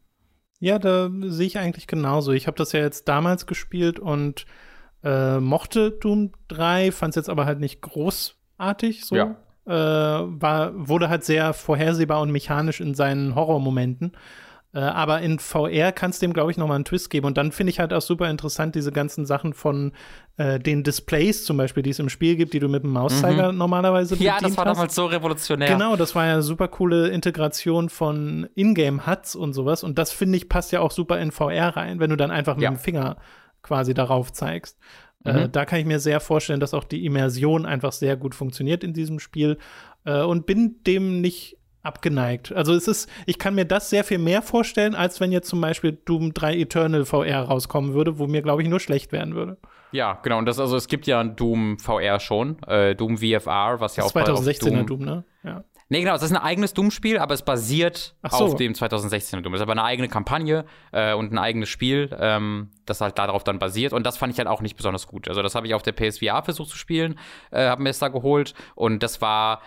[0.60, 2.32] Ja, da sehe ich eigentlich genauso.
[2.32, 4.46] Ich habe das ja jetzt damals gespielt und
[5.06, 9.16] äh, mochte Doom 3, fand es jetzt aber halt nicht großartig so.
[9.16, 9.36] Ja.
[9.68, 14.14] Äh, war, wurde halt sehr vorhersehbar und mechanisch in seinen Horrormomenten.
[14.74, 17.26] Äh, aber in VR kannst du dem, glaube ich, nochmal einen Twist geben.
[17.26, 19.94] Und dann finde ich halt auch super interessant, diese ganzen Sachen von
[20.38, 23.52] äh, den Displays zum Beispiel, die es im Spiel gibt, die du mit dem Mauszeiger
[23.52, 23.58] mhm.
[23.58, 24.76] normalerweise Ja, das war hast.
[24.76, 25.70] damals so revolutionär.
[25.70, 29.84] Genau, das war ja super coole Integration von Ingame-Huts und sowas.
[29.84, 32.56] Und das, finde ich, passt ja auch super in VR rein, wenn du dann einfach
[32.56, 32.72] mit ja.
[32.72, 33.18] dem Finger
[33.66, 34.78] quasi darauf zeigst.
[35.26, 35.40] Äh, mhm.
[35.40, 38.84] Äh, da kann ich mir sehr vorstellen, dass auch die Immersion einfach sehr gut funktioniert
[38.84, 39.58] in diesem Spiel.
[40.06, 42.52] Äh, und bin dem nicht abgeneigt.
[42.52, 45.62] Also es ist, ich kann mir das sehr viel mehr vorstellen, als wenn jetzt zum
[45.62, 49.58] Beispiel Doom 3 Eternal VR rauskommen würde, wo mir, glaube ich, nur schlecht werden würde.
[49.92, 50.40] Ja, genau.
[50.40, 54.04] Und das, also es gibt ja ein Doom VR schon, äh, Doom VFR, was ja
[54.04, 55.24] das auch 2016er Doom, Doom, ne?
[55.44, 55.64] Ja.
[55.90, 58.46] Nee, genau, das ist ein eigenes Doom-Spiel, aber es basiert so.
[58.46, 59.54] auf dem 2016er Doom.
[59.54, 63.44] Das ist aber eine eigene Kampagne äh, und ein eigenes Spiel, ähm, das halt darauf
[63.44, 63.94] dann basiert.
[63.94, 65.28] Und das fand ich halt auch nicht besonders gut.
[65.28, 67.20] Also, das habe ich auf der PSVR versucht zu spielen,
[67.52, 68.56] äh, habe mir es da geholt.
[68.74, 69.62] Und das war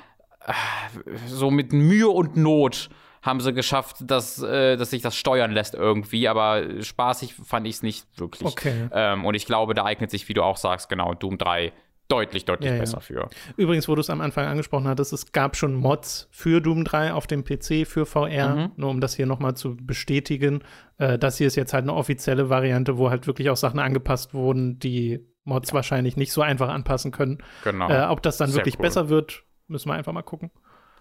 [1.26, 2.90] so mit Mühe und Not
[3.22, 7.76] haben sie geschafft, dass, äh, dass sich das steuern lässt irgendwie, aber spaßig fand ich
[7.76, 8.48] es nicht wirklich.
[8.48, 8.88] Okay.
[8.92, 11.72] Ähm, und ich glaube, da eignet sich, wie du auch sagst, genau, Doom 3
[12.09, 13.01] deutlich, deutlich ja, besser ja.
[13.01, 13.29] für.
[13.57, 17.12] Übrigens, wo du es am Anfang angesprochen hattest, es gab schon Mods für Doom 3
[17.12, 18.73] auf dem PC für VR, mhm.
[18.77, 20.62] nur um das hier nochmal zu bestätigen.
[20.97, 24.35] Äh, das hier ist jetzt halt eine offizielle Variante, wo halt wirklich auch Sachen angepasst
[24.35, 25.75] wurden, die Mods ja.
[25.75, 27.38] wahrscheinlich nicht so einfach anpassen können.
[27.64, 27.88] Genau.
[27.88, 28.83] Äh, ob das dann Sehr wirklich cool.
[28.83, 30.51] besser wird, Müssen wir einfach mal gucken.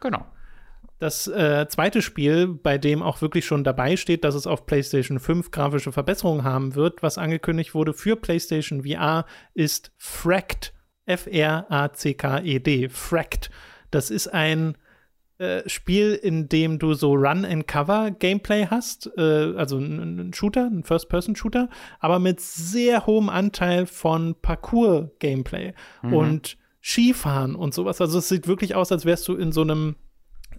[0.01, 0.25] Genau.
[0.99, 5.19] Das äh, zweite Spiel, bei dem auch wirklich schon dabei steht, dass es auf PlayStation
[5.19, 10.73] 5 grafische Verbesserungen haben wird, was angekündigt wurde für PlayStation VR, ist Fracked.
[11.07, 12.89] F-R-A-C-K-E-D.
[12.89, 13.49] Fracked.
[13.89, 14.77] Das ist ein
[15.39, 22.19] äh, Spiel, in dem du so Run-and-Cover-Gameplay hast, äh, also ein, Shooter, ein First-Person-Shooter, aber
[22.19, 25.73] mit sehr hohem Anteil von Parcours-Gameplay.
[26.01, 26.13] Mhm.
[26.13, 27.99] Und Skifahren und sowas.
[27.99, 29.95] Also es sieht wirklich aus, als wärst du in so einem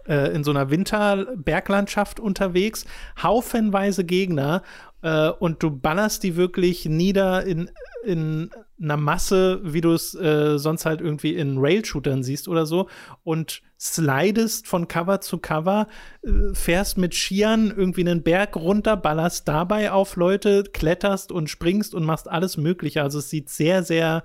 [0.07, 2.85] äh, in so einer Winterberglandschaft unterwegs,
[3.21, 4.63] haufenweise Gegner
[5.01, 7.71] äh, und du ballerst die wirklich nieder in,
[8.05, 12.87] in einer Masse, wie du es äh, sonst halt irgendwie in Rail-Shootern siehst oder so
[13.23, 15.87] und slidest von Cover zu Cover,
[16.23, 21.93] äh, fährst mit Skiern irgendwie einen Berg runter, ballerst dabei auf Leute, kletterst und springst
[21.93, 23.01] und machst alles Mögliche.
[23.03, 24.23] Also es sieht sehr, sehr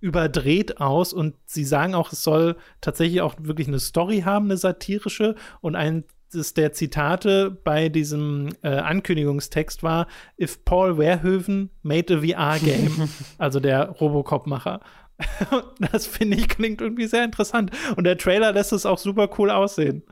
[0.00, 4.56] überdreht aus und sie sagen auch, es soll tatsächlich auch wirklich eine Story haben, eine
[4.56, 10.06] satirische und ein der Zitate bei diesem äh, Ankündigungstext war,
[10.38, 14.80] if Paul Verhoeven made a VR-Game, also der Robocop-Macher.
[15.92, 17.70] das finde ich klingt irgendwie sehr interessant.
[17.96, 20.02] Und der Trailer lässt es auch super cool aussehen.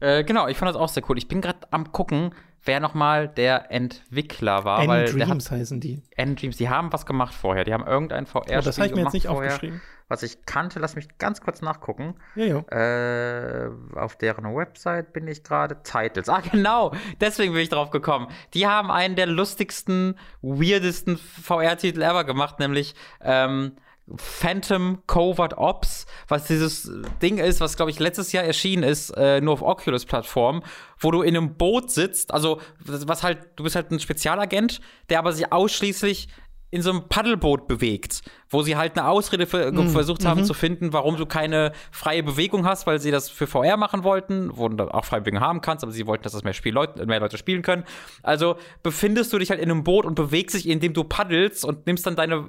[0.00, 1.18] Äh, genau, ich fand das auch sehr cool.
[1.18, 2.32] Ich bin gerade am gucken,
[2.64, 4.82] wer nochmal der Entwickler war.
[4.82, 6.02] N-Dreams heißen die.
[6.16, 7.64] N-Dreams, die haben was gemacht vorher.
[7.64, 9.80] Die haben irgendein VR-Spiel oh, Das habe ich mir jetzt nicht vorher, aufgeschrieben.
[10.08, 12.14] Was ich kannte, lass mich ganz kurz nachgucken.
[12.34, 13.66] Ja, ja.
[13.66, 15.82] Äh, auf deren Website bin ich gerade.
[15.82, 16.28] Titles.
[16.38, 16.92] Ah, genau.
[17.20, 18.28] Deswegen bin ich drauf gekommen.
[18.54, 23.72] Die haben einen der lustigsten, weirdesten VR-Titel ever gemacht, nämlich ähm,
[24.16, 26.90] Phantom Covert Ops, was dieses
[27.20, 30.62] Ding ist, was glaube ich letztes Jahr erschienen ist, äh, nur auf Oculus-Plattform,
[30.98, 35.18] wo du in einem Boot sitzt, also was halt, du bist halt ein Spezialagent, der
[35.18, 36.28] aber sich ausschließlich
[36.70, 39.90] in so einem Paddelboot bewegt wo sie halt eine Ausrede für, mhm.
[39.90, 40.44] versucht haben mhm.
[40.44, 44.50] zu finden, warum du keine freie Bewegung hast, weil sie das für VR machen wollten,
[44.54, 47.04] wo du auch freie Bewegung haben kannst, aber sie wollten, dass das mehr, Spiel Leute,
[47.06, 47.84] mehr Leute spielen können.
[48.22, 51.86] Also befindest du dich halt in einem Boot und bewegst dich, indem du paddelst und
[51.86, 52.44] nimmst dann deine,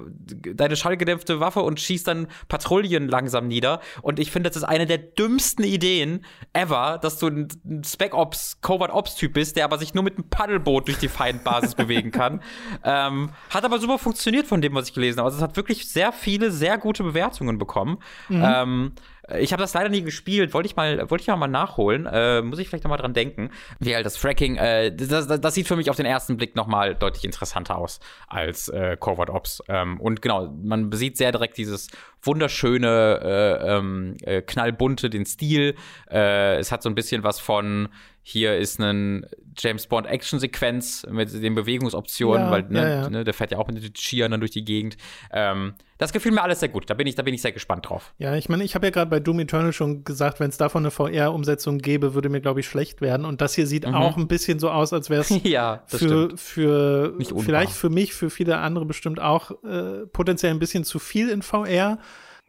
[0.54, 3.80] deine schallgedämpfte Waffe und schießt dann Patrouillen langsam nieder.
[4.02, 7.48] Und ich finde, das ist eine der dümmsten Ideen ever, dass du ein
[7.84, 11.08] Spec Ops, Covert Ops Typ bist, der aber sich nur mit einem Paddelboot durch die
[11.08, 12.42] Feindbasis bewegen kann.
[12.84, 15.26] Ähm, hat aber super funktioniert von dem, was ich gelesen habe.
[15.26, 17.98] Also es hat wirklich sehr viele, sehr gute Bewertungen bekommen.
[18.28, 18.44] Mhm.
[18.44, 18.92] Ähm,
[19.38, 22.06] ich habe das leider nie gespielt, wollte ich mal, wollte ich auch mal nachholen.
[22.06, 23.50] Äh, muss ich vielleicht noch mal dran denken.
[23.78, 26.56] Wie halt das Fracking, äh, das, das, das, sieht für mich auf den ersten Blick
[26.56, 29.62] noch mal deutlich interessanter aus als äh, Covert Ops.
[29.68, 31.88] Ähm, und genau, man sieht sehr direkt dieses
[32.22, 35.76] wunderschöne, äh, ähm, äh, knallbunte, den Stil.
[36.10, 37.88] Äh, es hat so ein bisschen was von
[38.22, 39.26] hier ist ein
[39.58, 43.10] James Bond Action-Sequenz mit den Bewegungsoptionen, ja, weil ne, ja, ja.
[43.10, 44.96] Ne, der fährt ja auch mit den Skiern dann durch die Gegend.
[45.32, 46.88] Ähm, das gefiel mir alles sehr gut.
[46.88, 48.14] Da bin ich, da bin ich sehr gespannt drauf.
[48.18, 50.82] Ja, ich meine, ich habe ja gerade bei Doom Eternal schon gesagt, wenn es davon
[50.82, 53.26] eine VR-Umsetzung gäbe, würde mir, glaube ich, schlecht werden.
[53.26, 53.94] Und das hier sieht mhm.
[53.94, 58.30] auch ein bisschen so aus, als wäre es ja, für, für vielleicht für mich, für
[58.30, 61.98] viele andere bestimmt auch äh, potenziell ein bisschen zu viel in VR.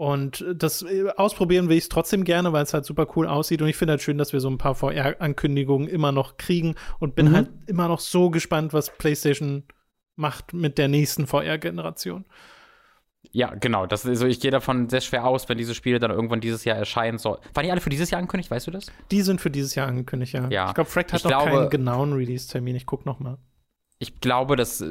[0.01, 3.61] Und das äh, ausprobieren will ich es trotzdem gerne, weil es halt super cool aussieht.
[3.61, 7.13] Und ich finde halt schön, dass wir so ein paar VR-Ankündigungen immer noch kriegen und
[7.13, 7.35] bin mhm.
[7.35, 9.63] halt immer noch so gespannt, was PlayStation
[10.15, 12.25] macht mit der nächsten VR-Generation.
[13.31, 13.85] Ja, genau.
[13.85, 16.77] Das, also ich gehe davon sehr schwer aus, wenn diese Spiele dann irgendwann dieses Jahr
[16.77, 17.37] erscheinen sollen.
[17.53, 18.87] Waren die alle für dieses Jahr angekündigt, weißt du das?
[19.11, 20.49] Die sind für dieses Jahr angekündigt, ja.
[20.49, 20.67] Ja.
[20.69, 22.75] Ich glaube, Fract hat Ich noch glaube- keinen genauen Release-Termin.
[22.75, 23.37] Ich guck noch mal.
[23.99, 24.83] Ich glaube, dass.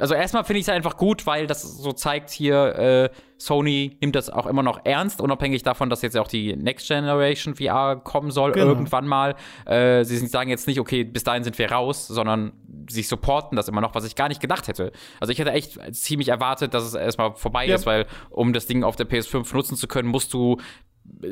[0.00, 4.14] Also erstmal finde ich es einfach gut, weil das so zeigt hier, äh, Sony nimmt
[4.14, 8.30] das auch immer noch ernst, unabhängig davon, dass jetzt auch die Next Generation VR kommen
[8.30, 8.66] soll, Genau.
[8.68, 9.34] irgendwann mal.
[9.66, 12.52] Äh, sie sagen jetzt nicht, okay, bis dahin sind wir raus, sondern
[12.88, 14.92] sie supporten das immer noch, was ich gar nicht gedacht hätte.
[15.20, 17.74] Also ich hätte echt ziemlich erwartet, dass es erstmal vorbei Ja.
[17.74, 20.58] ist, weil um das Ding auf der PS5 nutzen zu können, musst du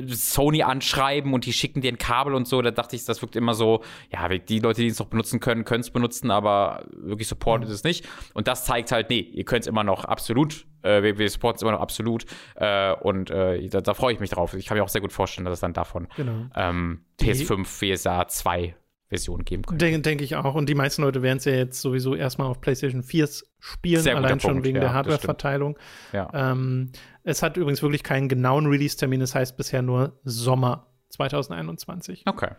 [0.08, 2.60] Sony anschreiben und die schicken dir ein Kabel und so.
[2.62, 5.64] Da dachte ich, das wirkt immer so, ja, die Leute, die es noch benutzen können,
[5.64, 8.06] können es benutzen, aber wirklich supportet es nicht.
[8.34, 10.66] Und das zeigt halt, nee, ihr könnt es immer noch absolut.
[10.82, 12.24] Äh, wir, wir supporten es immer noch absolut.
[12.56, 14.54] Äh, und äh, da, da freue ich mich drauf.
[14.54, 16.46] Ich kann mir auch sehr gut vorstellen, dass es dann davon Genau.
[16.54, 17.64] ähm, PS5
[17.96, 18.74] VSA 2
[19.10, 19.84] Version geben könnte.
[19.84, 20.54] Denke denk ich auch.
[20.54, 24.16] Und die meisten Leute werden es ja jetzt sowieso erstmal auf PlayStation 4 spielen, Sehr
[24.16, 25.76] allein schon Punkt, wegen ja, der Hardware-Verteilung.
[26.12, 26.30] Ja.
[26.32, 26.92] Ähm,
[27.24, 29.20] es hat übrigens wirklich keinen genauen Release-Termin.
[29.20, 32.22] Es heißt bisher nur Sommer 2021.
[32.26, 32.50] Okay.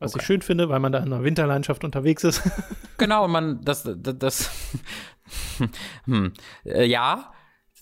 [0.00, 0.20] Was Okay.
[0.20, 2.42] ich schön finde, weil man da in der Winterlandschaft unterwegs ist.
[2.98, 4.50] Genau, und man, das, das, das
[6.04, 6.32] hm,
[6.64, 7.32] äh, ja,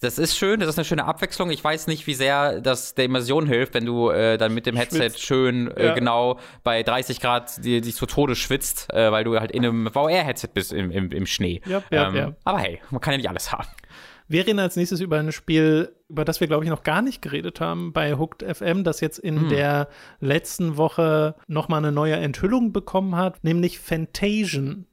[0.01, 1.51] das ist schön, das ist eine schöne Abwechslung.
[1.51, 4.77] Ich weiß nicht, wie sehr das der Immersion hilft, wenn du äh, dann mit dem
[4.77, 5.23] Headset Schwitzt.
[5.23, 5.95] schön äh, Ja.
[5.95, 9.91] genau bei 30 Grad die- dich zu Tode schwitzt, äh, weil du halt in einem
[9.93, 11.61] VR-Headset bist im, im, im Schnee.
[11.67, 12.35] Ja, ja, ähm.
[12.45, 13.69] Aber hey, man kann ja nicht alles haben.
[14.29, 17.23] Wir reden als nächstes über ein Spiel, über das wir, glaube ich, noch gar nicht
[17.23, 19.49] geredet haben bei Hooked FM, das jetzt in Hm.
[19.51, 24.87] der letzten Woche nochmal eine neue Enthüllung bekommen hat, nämlich Fantasian.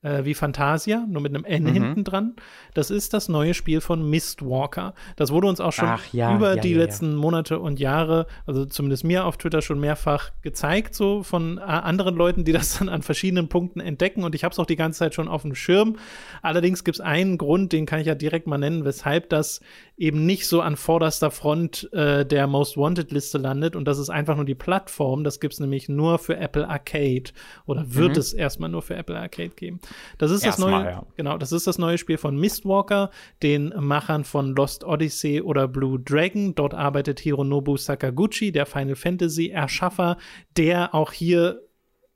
[0.00, 1.72] Äh, wie Fantasia, nur mit einem N Mhm.
[1.72, 2.36] hinten dran.
[2.72, 4.94] Das ist das neue Spiel von Mistwalker.
[5.16, 8.28] Das wurde uns auch schon Ach ja, über ja, die ja, letzten Monate und Jahre,
[8.46, 12.78] also zumindest mir auf Twitter schon mehrfach gezeigt, so von äh, anderen Leuten, die das
[12.78, 14.22] dann an verschiedenen Punkten entdecken.
[14.22, 15.96] Und ich habe es auch die ganze Zeit schon auf dem Schirm.
[16.42, 19.60] Allerdings gibt es einen Grund, den kann ich ja direkt mal nennen, weshalb das
[19.96, 23.74] eben nicht so an vorderster Front äh, der Most Wanted Liste landet.
[23.74, 25.24] Und das ist einfach nur die Plattform.
[25.24, 27.32] Das gibt es nämlich nur für Apple Arcade
[27.66, 29.80] oder wird es erstmal nur für Apple Arcade geben.
[30.18, 31.06] Das ist das Erstmal, neue, ja.
[31.16, 33.10] genau, das ist das neue Spiel von Mistwalker,
[33.42, 36.54] den Machern von Lost Odyssey oder Blue Dragon.
[36.54, 40.16] Dort arbeitet Hironobu Sakaguchi, der Final Fantasy Erschaffer,
[40.56, 41.62] der auch hier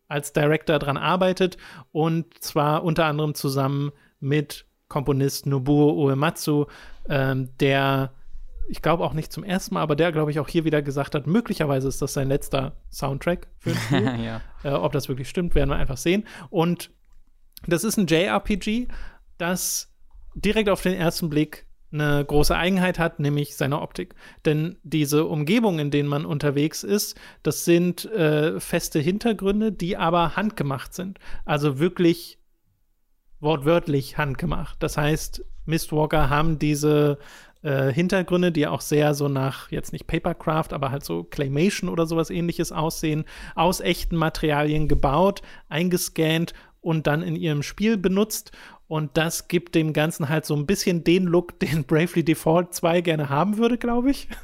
[0.09, 1.57] als Director dran arbeitet
[1.91, 6.67] und zwar unter anderem zusammen mit Komponist Nobuo Uematsu,
[7.09, 8.13] ähm, der
[8.69, 11.15] ich glaube auch nicht zum ersten Mal, aber der, glaube ich, auch hier wieder gesagt
[11.15, 14.25] hat, möglicherweise ist das sein letzter Soundtrack für ein Spiel.
[14.25, 14.41] ja.
[14.65, 16.25] Äh, ob das wirklich stimmt, werden wir einfach sehen.
[16.51, 16.91] Und
[17.67, 18.89] das ist ein JRPG,
[19.39, 19.93] das
[20.35, 24.15] direkt auf den ersten Blick eine große Eigenheit hat, nämlich seine Optik.
[24.45, 30.35] Denn diese Umgebungen, in denen man unterwegs ist, das sind äh, feste Hintergründe, die aber
[30.37, 31.19] handgemacht sind.
[31.45, 32.39] Also wirklich
[33.41, 34.83] wortwörtlich handgemacht.
[34.83, 37.19] Das heißt, Mistwalker haben diese
[37.63, 42.07] äh, Hintergründe, die auch sehr so nach, jetzt nicht Papercraft, aber halt so Claymation oder
[42.07, 48.53] sowas ähnliches aussehen, aus echten Materialien gebaut, eingescannt und dann in ihrem Spiel benutzt.
[48.89, 53.01] Und das gibt dem Ganzen halt so ein bisschen den Look, den Bravely Default 2
[53.01, 54.29] gerne haben würde, glaube ich.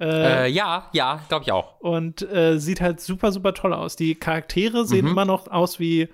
[0.00, 1.80] Äh, ja, ja, glaube ich auch.
[1.80, 3.96] und äh, sieht halt super, super toll aus.
[3.96, 5.10] Die Charaktere sehen Mhm.
[5.10, 6.08] immer noch aus wie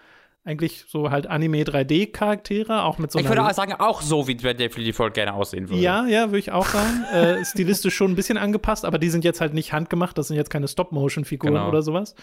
[0.44, 4.36] eigentlich so halt Anime 3D-Charaktere, auch mit so ich würde auch sagen, auch so, wie
[4.36, 5.82] Deathly Default gerne aussehen würde.
[5.82, 7.04] ja, ja, würde ich auch sagen.
[7.12, 10.36] äh, stilistisch schon ein bisschen angepasst, aber die sind jetzt halt nicht handgemacht, das sind
[10.36, 11.68] jetzt keine Stop-Motion-Figuren Genau.
[11.68, 12.14] oder sowas.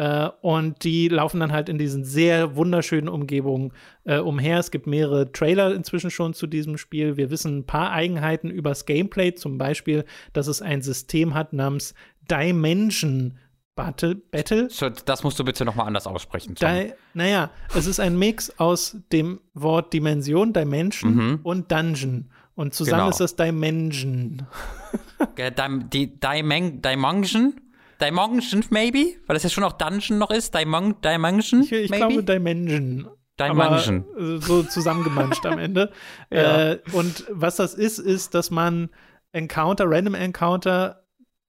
[0.00, 3.72] Äh, und die laufen dann halt in diesen sehr wunderschönen Umgebungen
[4.04, 4.58] äh, umher.
[4.58, 7.18] Es gibt mehrere Trailer inzwischen schon zu diesem Spiel.
[7.18, 11.92] Wir wissen ein paar Eigenheiten übers Gameplay, zum Beispiel, dass es ein System hat namens
[12.30, 13.36] Dimension
[13.76, 14.14] Battle.
[14.14, 14.68] Battle.
[14.70, 16.54] So, das musst du bitte nochmal anders aussprechen.
[16.54, 21.40] Di naja, es ist ein Mix aus dem Wort Dimension, Dimension Mhm.
[21.42, 22.30] und Dungeon.
[22.54, 23.10] Und zusammen Genau.
[23.10, 24.46] ist das Dimension.
[25.58, 27.54] Dim- die Dimen Dimension?
[28.00, 29.16] Dimension, maybe?
[29.26, 30.54] Weil das ja schon auch Dungeon noch ist.
[30.54, 33.08] Dimon Dimension, Ich, ich glaube Dimension.
[33.38, 34.04] Dimension.
[34.14, 35.90] Aber, äh, so zusammengemanscht am Ende.
[36.30, 36.72] Ja.
[36.72, 38.90] Äh, und was das ist, ist, dass man
[39.32, 41.06] Encounter, Random Encounter,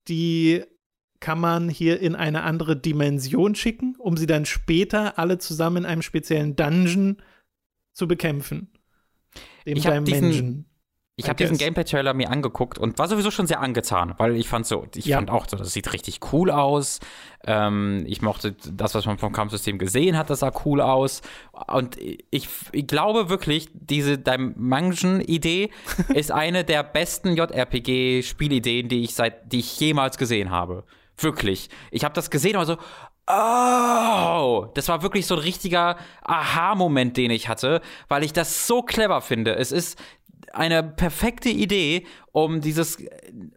[0.07, 0.63] die
[1.19, 5.85] kann man hier in eine andere Dimension schicken, um sie dann später alle zusammen in
[5.85, 7.21] einem speziellen Dungeon
[7.93, 8.71] zu bekämpfen.
[9.65, 10.65] Dem Ich hab diesen- Dimension.
[11.23, 11.57] Ich habe diesen.
[11.57, 15.17] Gameplay-Trailer mir angeguckt und war sowieso schon sehr angetan, weil ich fand so, ich Ja.
[15.17, 16.99] fand auch so, das sieht richtig cool aus.
[17.45, 21.21] Ähm, ich mochte das, was man vom Kampfsystem gesehen hat, das sah cool aus.
[21.67, 25.69] Und ich, ich glaube wirklich, diese Dimension-Idee
[26.13, 30.83] ist eine der besten JRPG-Spielideen, die ich seit, die ich jemals gesehen habe.
[31.17, 31.69] Wirklich.
[31.91, 32.77] Ich habe das gesehen und war so,
[33.33, 38.81] Oh, das war wirklich so ein richtiger Aha-Moment, den ich hatte, weil ich das so
[38.81, 39.55] clever finde.
[39.55, 39.97] Es ist
[40.53, 42.97] eine perfekte Idee, um dieses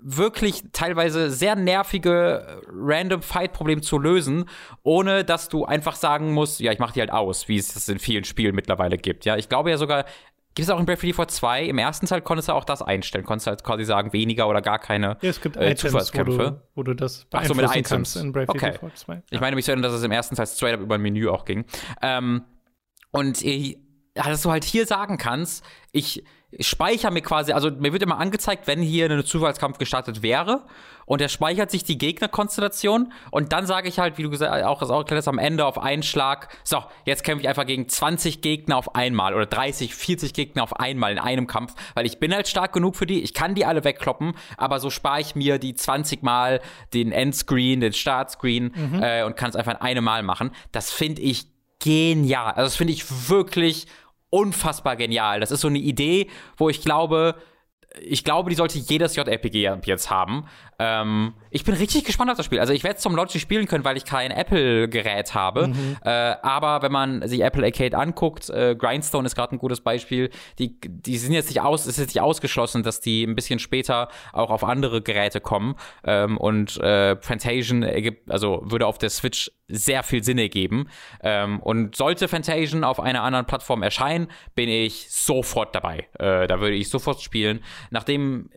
[0.01, 4.45] wirklich teilweise sehr nervige Random Fight Problem zu lösen,
[4.83, 7.89] ohne dass du einfach sagen musst, ja, ich mach die halt aus, wie es es
[7.89, 9.25] in vielen Spielen mittlerweile gibt.
[9.25, 10.05] Ja, ich glaube ja sogar,
[10.57, 11.65] Gibt es auch in Bravely Default 2?
[11.65, 13.25] Im ersten Teil konntest du auch das einstellen.
[13.25, 15.89] Konntest du halt quasi sagen, weniger oder gar keine Ja, es gibt äh, Items, wo
[15.99, 16.39] Zufallskämpfe.
[16.53, 17.89] du, wo du das Ach so, mit Items.
[17.89, 18.71] kannst in Bravely Okay.
[18.71, 19.23] Default 2.
[19.31, 21.29] Ich meine mich zu erinnern, dass es im ersten Teil straight up über ein Menü
[21.29, 21.65] auch ging.
[22.03, 22.45] Ähm,
[23.11, 23.77] und äh,
[24.17, 26.23] ja, dass du halt hier sagen kannst, ich
[26.61, 30.65] speichere mir quasi, also mir wird immer angezeigt, wenn hier ein Zufallskampf gestartet wäre.
[31.07, 33.13] Und er speichert sich die Gegnerkonstellation.
[33.31, 35.67] Und dann sage ich halt, wie du gesagt auch das auch erklärt hast, am Ende
[35.67, 39.95] auf einen Schlag, so, jetzt kämpfe ich einfach gegen 20 Gegner auf einmal oder 30,
[39.95, 43.21] 40 Gegner auf einmal in einem Kampf, weil ich bin halt stark genug für die,
[43.21, 46.61] ich kann die alle wegkloppen, aber so spare ich mir die 20 Mal
[46.95, 50.53] den Endscreen, den Startscreen äh, und kann es einfach in einem Mal machen.
[50.73, 51.49] Das finde ich
[51.81, 52.53] genial.
[52.53, 53.87] Also das finde ich wirklich
[54.35, 55.41] unfassbar genial.
[55.41, 57.37] Das ist so eine Idee, wo ich glaube,
[58.01, 60.47] ich glaube, die sollte jedes JRPG jetzt haben.
[60.79, 62.59] Ähm, ich bin richtig gespannt auf das Spiel.
[62.59, 65.73] Also ich werde es zum Launch spielen können, weil ich kein Apple-Gerät habe.
[66.05, 66.11] Äh,
[66.43, 70.31] aber wenn man sich Apple Arcade anguckt, äh, Grindstone ist gerade ein gutes Beispiel.
[70.59, 73.61] Die, die sind jetzt nicht aus, es ist jetzt nicht ausgeschlossen, dass die ein bisschen
[73.61, 75.77] später auch auf andere Geräte kommen.
[76.05, 80.89] Ähm, und äh, ergibt, also würde auf der Switch sehr viel Sinn ergeben.
[81.23, 86.09] Ähm, und sollte Fantasian auf einer anderen Plattform erscheinen, bin ich sofort dabei.
[86.19, 87.61] Äh, da würde ich sofort spielen.
[87.91, 88.51] Nachdem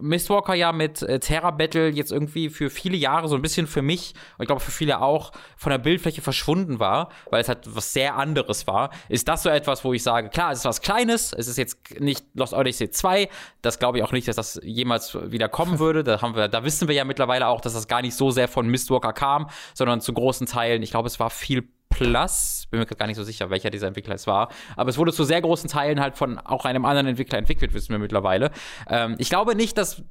[0.00, 3.82] Mistwalker ja mit äh, Terra Battle jetzt irgendwie für viele Jahre so ein bisschen für
[3.82, 7.60] mich und ich glaube für viele auch von der Bildfläche verschwunden war, weil es halt
[7.74, 10.80] was sehr anderes war, ist das so etwas, wo ich sage, klar, es ist was
[10.80, 13.28] Kleines, es ist jetzt nicht Lost Odyssey 2,
[13.60, 16.64] das glaube ich auch nicht, dass das jemals wieder kommen würde, da haben wir, da
[16.64, 20.00] wissen wir ja mittlerweile auch, dass das gar nicht so sehr von Mistwalker kam, sondern
[20.00, 23.50] zu großen Teilen, ich glaube, es war viel Plus, bin mir gar nicht so sicher,
[23.50, 26.64] welcher dieser Entwickler es war, aber es wurde zu sehr großen Teilen halt von auch
[26.64, 28.50] einem anderen Entwickler entwickelt, wissen wir mittlerweile.
[28.88, 30.02] Ähm, ich glaube nicht, dass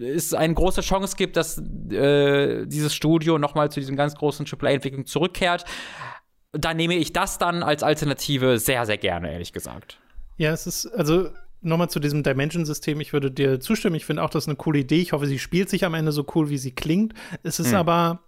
[0.00, 1.58] es eine große Chance gibt, dass
[1.90, 5.64] äh, dieses Studio nochmal zu diesem ganz großen AAA-Entwicklung zurückkehrt.
[6.52, 9.98] Da nehme ich das dann als Alternative sehr, sehr gerne, ehrlich gesagt.
[10.36, 11.28] Ja, es ist, also
[11.60, 13.96] nochmal zu diesem Dimension-System, ich würde dir zustimmen.
[13.96, 15.00] Ich finde auch, das ist eine coole Idee.
[15.00, 17.14] Ich hoffe, sie spielt sich am Ende so cool, wie sie klingt.
[17.42, 17.76] Es ist Hm.
[17.76, 18.20] aber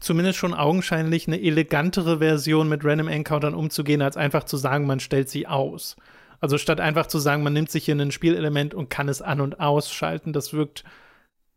[0.00, 5.00] zumindest schon augenscheinlich eine elegantere Version mit Random Encountern umzugehen, als einfach zu sagen, man
[5.00, 5.96] stellt sie aus.
[6.40, 9.40] Also statt einfach zu sagen, man nimmt sich hier ein Spielelement und kann es an-
[9.42, 10.84] und ausschalten, das wirkt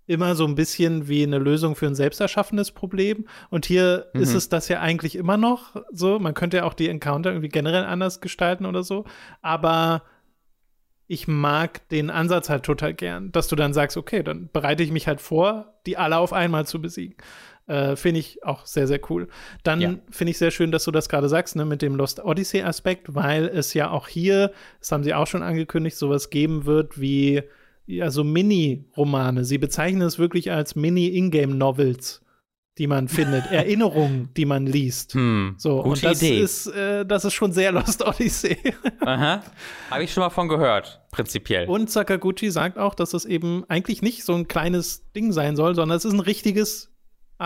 [0.06, 3.26] immer so ein bisschen wie eine Lösung für ein selbst erschaffenes Problem.
[3.50, 4.22] Und hier Mhm.
[4.22, 6.20] ist es das ja eigentlich immer noch so.
[6.20, 9.06] Man könnte ja auch die Encounter irgendwie generell anders gestalten oder so.
[9.42, 10.04] Aber
[11.08, 14.92] ich mag den Ansatz halt total gern, dass du dann sagst, okay, dann bereite ich
[14.92, 17.16] mich halt vor, die alle auf einmal zu besiegen.
[17.68, 19.30] Äh, finde ich auch sehr, sehr cool.
[19.64, 19.94] Dann Ja.
[20.12, 23.46] finde ich sehr schön, dass du das gerade sagst, ne, mit dem Lost Odyssey-Aspekt, weil
[23.46, 27.44] es ja auch hier, das haben sie auch schon angekündigt, sowas geben wird wie
[27.86, 29.44] ja, so Mini-Romane.
[29.46, 32.22] Sie bezeichnen es wirklich als Mini-Ingame-Novels,
[32.78, 35.14] die man findet, Erinnerungen, die man liest.
[35.14, 36.40] Hm, So, gute und das Idee.
[36.40, 38.58] ist, äh, das ist schon sehr Lost Odyssey.
[39.02, 39.44] Aha.
[39.92, 41.68] Habe ich schon mal von gehört, prinzipiell.
[41.68, 45.76] Und Sakaguchi sagt auch, dass es eben eigentlich nicht so ein kleines Ding sein soll,
[45.76, 46.90] sondern es ist ein richtiges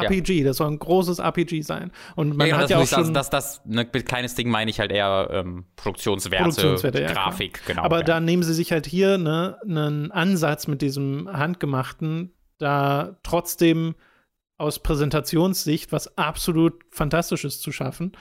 [0.04, 0.44] RPG.
[0.44, 1.92] Das soll ein großes RPG sein.
[2.16, 4.70] Und man ja, hat das ja auch schon das, das, ne, mit kleines Ding meine
[4.70, 7.84] ich halt eher ähm, Produktionswerte, Produktionswerte, ja, Grafik, genau.
[7.84, 8.04] Aber ja.
[8.04, 13.96] da nehmen sie sich halt hier ne, einen Ansatz mit diesem Handgemachten, da trotzdem
[14.58, 18.14] aus Präsentationssicht was absolut Fantastisches zu schaffen.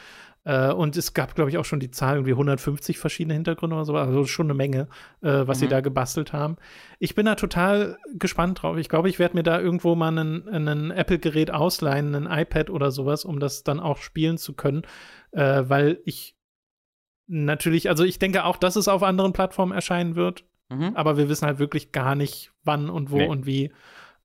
[0.49, 3.85] Äh, und es gab, glaube ich, auch schon die Zahl, irgendwie 150 verschiedene Hintergründe oder
[3.85, 4.87] so, also schon eine Menge,
[5.21, 5.71] äh, was sie Mhm.
[5.71, 6.57] da gebastelt haben.
[7.01, 8.77] Ich bin da total gespannt drauf.
[8.77, 13.25] Ich glaube, ich werde mir da irgendwo mal einen Apple-Gerät ausleihen, ein iPad oder sowas,
[13.25, 14.83] um das dann auch spielen zu können,
[15.33, 16.37] äh, weil ich
[17.27, 20.93] natürlich, also ich denke auch, dass es auf anderen Plattformen erscheinen wird, Mhm.
[20.95, 23.27] aber wir wissen halt wirklich gar nicht, wann und wo Nee.
[23.27, 23.73] und wie.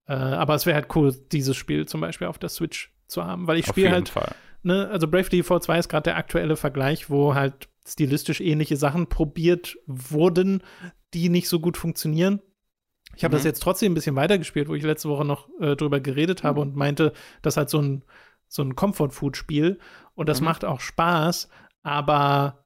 [0.08, 3.48] Äh, aber es wäre halt cool, dieses Spiel zum Beispiel auf der Switch zu haben,
[3.48, 4.34] weil ich spiele halt, Fall.
[4.63, 9.08] Ne, also Brave Default 2 ist gerade der aktuelle Vergleich, wo halt stilistisch ähnliche Sachen
[9.08, 10.63] probiert wurden,
[11.13, 12.41] die nicht so gut funktionieren.
[13.15, 13.38] Ich habe Mhm.
[13.38, 16.62] das jetzt trotzdem ein bisschen weitergespielt, wo ich letzte Woche noch äh, drüber geredet habe
[16.62, 18.04] und meinte, das ist halt so ein,
[18.47, 19.80] so ein Comfort-Food-Spiel
[20.15, 20.45] und das Mhm.
[20.45, 21.50] macht auch Spaß,
[21.84, 22.65] aber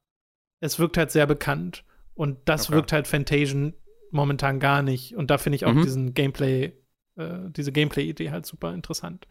[0.60, 2.76] es wirkt halt sehr bekannt und das Okay.
[2.76, 3.74] wirkt halt Fantasian
[4.10, 5.82] momentan gar nicht und da finde ich auch Mhm.
[5.82, 6.72] diesen Gameplay,
[7.16, 9.26] äh, diese Gameplay-Idee halt super interessant.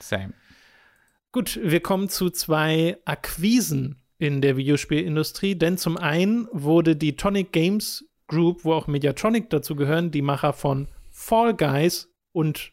[0.00, 0.32] Same.
[1.32, 7.52] Gut, wir kommen zu zwei Akquisen in der Videospielindustrie, denn zum einen wurde die Tonic
[7.52, 12.72] Games Group, wo auch Mediatronic dazu gehören, die Macher von Fall Guys und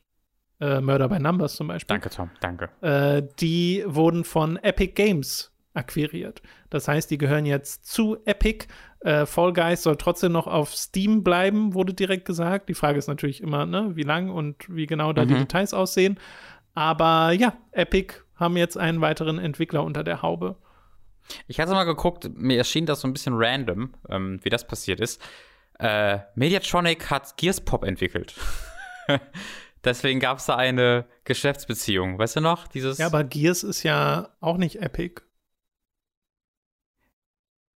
[0.60, 2.30] äh, Murder by Numbers zum Beispiel, Danke, Tom.
[2.40, 2.70] Danke.
[2.82, 6.42] äh, die wurden von Epic Games akquiriert.
[6.70, 8.68] Das heißt, die gehören jetzt zu Epic.
[9.02, 12.70] Äh, Fall Guys soll trotzdem noch auf Steam bleiben, wurde direkt gesagt.
[12.70, 15.28] Die Frage ist natürlich immer, ne, wie lang und wie genau da mhm.
[15.30, 16.18] die Details aussehen.
[16.74, 20.58] Aber ja, Epic haben jetzt einen weiteren Entwickler unter der Haube.
[21.48, 25.00] Ich hatte mal geguckt, mir erschien das so ein bisschen random, ähm, wie das passiert
[25.00, 25.22] ist.
[25.80, 28.36] Äh, Mediatronic hat Gears Pop entwickelt.
[29.84, 32.18] Deswegen gab es da eine Geschäftsbeziehung.
[32.18, 32.68] Weißt du noch?
[32.68, 35.22] Dieses ja, aber Gears ist ja auch nicht Epic.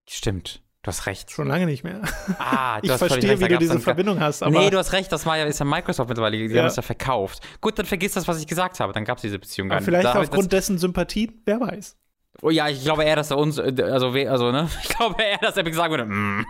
[0.09, 0.62] Stimmt.
[0.89, 1.30] Du hast recht.
[1.30, 2.01] Schon lange nicht mehr.
[2.39, 4.43] Ah, ich verstehe, wie du diese Verbindung hast.
[4.43, 6.62] Aber nee, du hast recht, das war ja, ist ja Microsoft mittlerweile, die ja.
[6.62, 7.43] haben es ja verkauft.
[7.61, 8.95] Gut, dann vergiss das, was ich gesagt habe.
[8.95, 9.84] Dann gab es diese Beziehung gar nicht.
[9.84, 11.95] Vielleicht da aufgrund dessen Sympathie, wer weiß.
[12.41, 15.59] Oh ja, ich glaube eher, dass er uns, also, also ne, ich glaube eher, dass
[15.59, 16.47] Epic sagen würde, mm.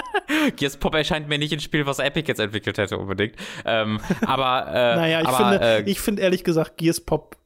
[0.56, 3.36] Gears Pop erscheint mir nicht ein Spiel, was Epic jetzt entwickelt hätte unbedingt.
[3.64, 7.37] Ähm, aber, äh, naja, ich aber, finde, äh, ich finde ehrlich gesagt, Gears Pop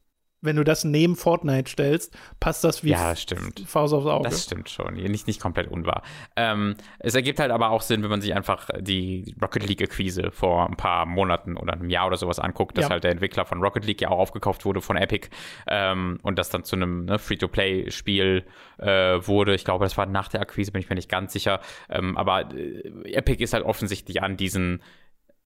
[0.43, 3.63] wenn du das neben Fortnite stellst, passt das wie ja, stimmt.
[3.65, 4.29] Faust aufs Auge.
[4.29, 4.95] Das stimmt schon.
[4.95, 6.03] Nicht, nicht komplett unwahr.
[6.35, 10.67] Ähm, es ergibt halt aber auch Sinn, wenn man sich einfach die Rocket League-Akquise vor
[10.67, 12.91] ein paar Monaten oder einem Jahr oder sowas anguckt, dass ja.
[12.91, 15.29] halt der Entwickler von Rocket League ja auch aufgekauft wurde von Epic
[15.67, 18.43] ähm, und das dann zu einem ne, Free-to-Play-Spiel
[18.79, 19.55] äh, wurde.
[19.55, 21.61] Ich glaube, das war nach der Akquise, bin ich mir nicht ganz sicher.
[21.89, 24.83] Ähm, aber äh, Epic ist halt offensichtlich an diesen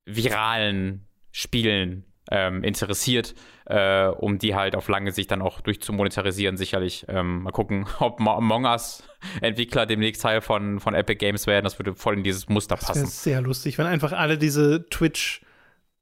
[0.05, 7.05] viralen Spielen ähm, interessiert, äh, um die halt auf lange Sicht dann auch durchzumonetarisieren, sicherlich.
[7.07, 9.03] Ähm, mal gucken, ob Among Us
[9.41, 11.63] Entwickler demnächst Teil von, von Epic Games werden.
[11.63, 13.01] Das würde voll in dieses Muster das passen.
[13.01, 15.41] Das ist sehr lustig, wenn einfach alle diese Twitch-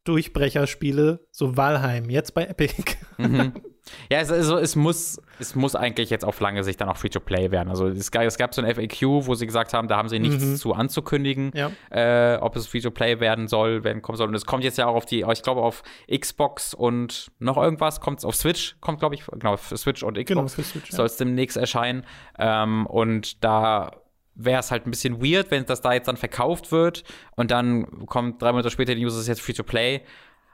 [0.05, 2.95] Durchbrecherspiele, so Valheim, jetzt bei Epic.
[3.17, 3.53] Mhm.
[4.09, 7.51] Ja, es, also, es, muss, es muss eigentlich jetzt auf lange Sicht dann auch Free-to-Play
[7.51, 7.69] werden.
[7.69, 10.19] Also es gab, es gab so ein FAQ, wo sie gesagt haben, da haben sie
[10.19, 10.55] nichts mhm.
[10.55, 11.71] zu anzukündigen, ja.
[11.91, 14.27] äh, ob es Free-to-Play werden soll, werden kommen soll.
[14.27, 18.01] Und es kommt jetzt ja auch auf die, ich glaube auf Xbox und noch irgendwas,
[18.01, 20.95] kommt es auf Switch, kommt glaube ich, genau, auf Switch und Xbox genau, ja.
[20.95, 22.05] soll es demnächst erscheinen.
[22.39, 23.91] Ähm, und da
[24.35, 27.03] wäre es halt ein bisschen weird, wenn das da jetzt dann verkauft wird
[27.35, 30.01] und dann kommt drei Monate später die News, es ist jetzt Free-to-Play.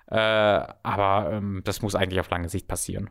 [0.07, 3.09] Äh, aber ähm, das muss eigentlich auf lange Sicht passieren.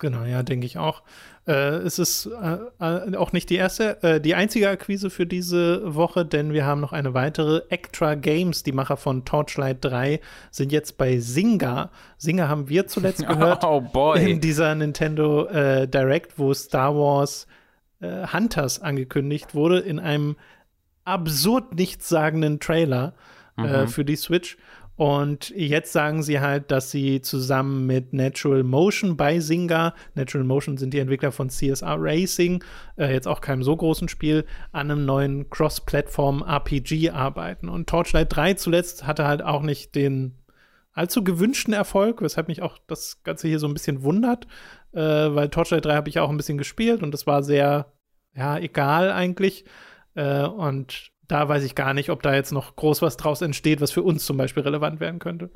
[0.00, 1.02] Genau, ja, denke ich auch.
[1.46, 5.94] Äh, es ist äh, äh, auch nicht die erste, äh, die einzige Akquise für diese
[5.94, 7.62] Woche, denn wir haben noch eine weitere.
[7.68, 10.20] Extra Games, die Macher von Torchlight 3,
[10.52, 11.90] sind jetzt bei Singa.
[12.16, 14.30] Singa haben wir zuletzt gehört oh boy.
[14.30, 17.48] in dieser Nintendo äh, Direct, wo Star Wars
[18.00, 20.36] äh, Hunters angekündigt wurde, in einem
[21.04, 23.14] absurd nichtssagenden Trailer
[23.56, 23.88] mhm.
[23.88, 24.58] für die Switch.
[24.98, 30.76] Und jetzt sagen sie halt, dass sie zusammen mit Natural Motion bei Singa, Natural Motion
[30.76, 32.64] sind die Entwickler von CSR Racing,
[32.96, 37.68] äh, jetzt auch keinem so großen Spiel, an einem neuen Cross-Plattform-RPG arbeiten.
[37.68, 40.34] Und Torchlight 3 zuletzt hatte halt auch nicht den
[40.94, 44.48] allzu gewünschten Erfolg, weshalb mich auch das Ganze hier so ein bisschen wundert,
[44.92, 47.92] äh, weil Torchlight 3 habe ich auch ein bisschen gespielt und das war sehr,
[48.34, 49.64] ja, egal eigentlich.
[50.14, 53.80] Äh, und da weiß ich gar nicht, ob da jetzt noch groß was draus entsteht,
[53.80, 55.50] was für uns zum Beispiel relevant werden könnte.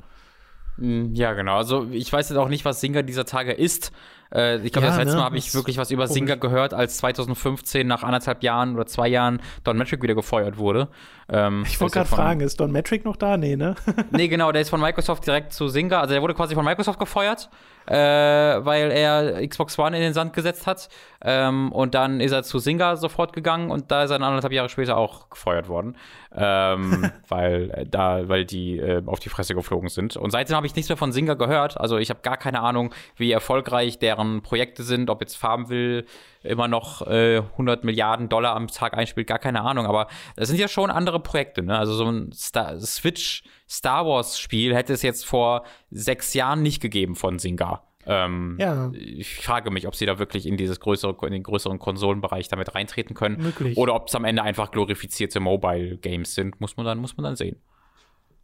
[0.77, 1.57] Hm, ja, genau.
[1.57, 3.91] Also ich weiß jetzt auch nicht, was Singer dieser Tage ist.
[4.33, 5.19] Äh, ich glaube, ja, das letzte ne?
[5.19, 6.07] Mal habe ich wirklich was über.
[6.07, 10.89] Singer gehört, als 2015 nach anderthalb Jahren oder zwei Jahren Don Metric wieder gefeuert wurde.
[11.29, 13.37] Ähm, ich wollte gerade fragen, ist Don Metric noch da?
[13.37, 13.75] Nee, ne?
[14.11, 15.99] nee, genau, der ist von Microsoft direkt zu Singer.
[15.99, 17.49] Also der wurde quasi von Microsoft gefeuert,
[17.85, 20.89] äh, weil er Xbox One in den Sand gesetzt hat.
[21.21, 24.69] Ähm, und dann ist er zu Singer sofort gegangen und da ist er anderthalb Jahre
[24.69, 25.95] später auch gefeuert worden.
[26.35, 30.17] Ähm, weil äh, da, weil die äh, auf die Fresse geflogen sind.
[30.17, 31.79] Und seitdem habe ich nichts mehr von Singer gehört.
[31.79, 36.05] Also ich habe gar keine Ahnung, wie erfolgreich deren Projekte sind, ob jetzt Farmville
[36.43, 39.85] immer noch äh, 100 Milliarden Dollar am Tag einspielt, gar keine Ahnung.
[39.85, 41.63] Aber das sind ja schon andere Projekte.
[41.63, 41.77] Ne?
[41.77, 46.81] Also so ein Star Switch Star Wars Spiel hätte es jetzt vor sechs Jahren nicht
[46.81, 47.83] gegeben von Singa.
[48.05, 48.91] Ähm, ja.
[48.93, 52.75] Ich frage mich, ob sie da wirklich in dieses größere, in den größeren Konsolenbereich damit
[52.75, 53.41] reintreten können.
[53.41, 53.77] Möglich.
[53.77, 57.23] Oder ob es am Ende einfach glorifizierte Mobile Games sind, muss man dann, muss man
[57.23, 57.61] dann sehen.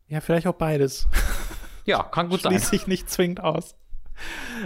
[0.08, 1.08] Ja, vielleicht auch beides.
[1.86, 2.52] Ja, kann gut sein.
[2.52, 3.76] Schließt sich nicht zwingend aus.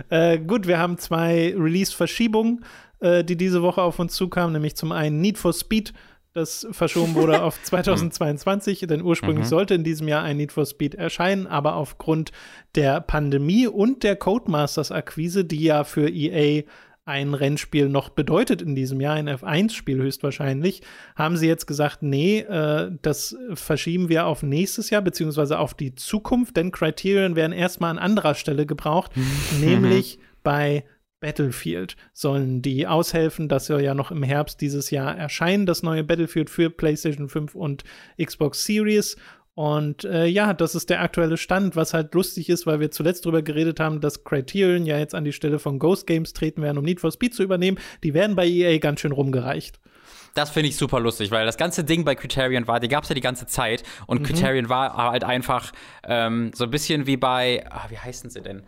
[0.10, 2.66] Äh, gut, wir haben zwei Release-Verschiebungen,
[3.00, 5.94] äh, die diese Woche auf uns zukamen, nämlich zum einen Need for Speed,
[6.34, 9.50] das verschoben wurde auf 2022, denn ursprünglich mhm.
[9.50, 12.32] sollte in diesem Jahr ein Need for Speed erscheinen, aber aufgrund
[12.76, 16.64] der Pandemie und der Codemasters-Akquise, die ja für EA
[17.06, 20.82] ein Rennspiel noch bedeutet in diesem Jahr, ein F1-Spiel höchstwahrscheinlich,
[21.16, 25.96] haben sie jetzt gesagt, nee, äh, das verschieben wir auf nächstes Jahr, beziehungsweise auf die
[25.96, 29.12] Zukunft, denn Criterion werden erstmal an anderer Stelle gebraucht,
[29.60, 30.86] nämlich bei
[31.20, 33.48] Battlefield sollen die aushelfen.
[33.48, 37.56] Das soll ja noch im Herbst dieses Jahr erscheinen, das neue Battlefield für PlayStation 5
[37.56, 37.86] und
[38.22, 39.16] Xbox Series.
[39.56, 43.26] Und äh, ja, das ist der aktuelle Stand, was halt lustig ist, weil wir zuletzt
[43.26, 46.80] drüber geredet haben, dass Criterion ja jetzt an die Stelle von Ghost Games treten werden,
[46.80, 47.78] um Need for Speed zu übernehmen.
[48.04, 49.80] Die werden bei EA ganz schön rumgereicht.
[50.34, 53.10] Das finde ich super lustig, weil das ganze Ding bei Criterion war, die gab es
[53.10, 54.26] ja die ganze Zeit und mhm.
[54.26, 55.72] Criterion war halt einfach
[56.04, 58.64] ähm, so ein bisschen wie bei, ah, wie heißen sie denn?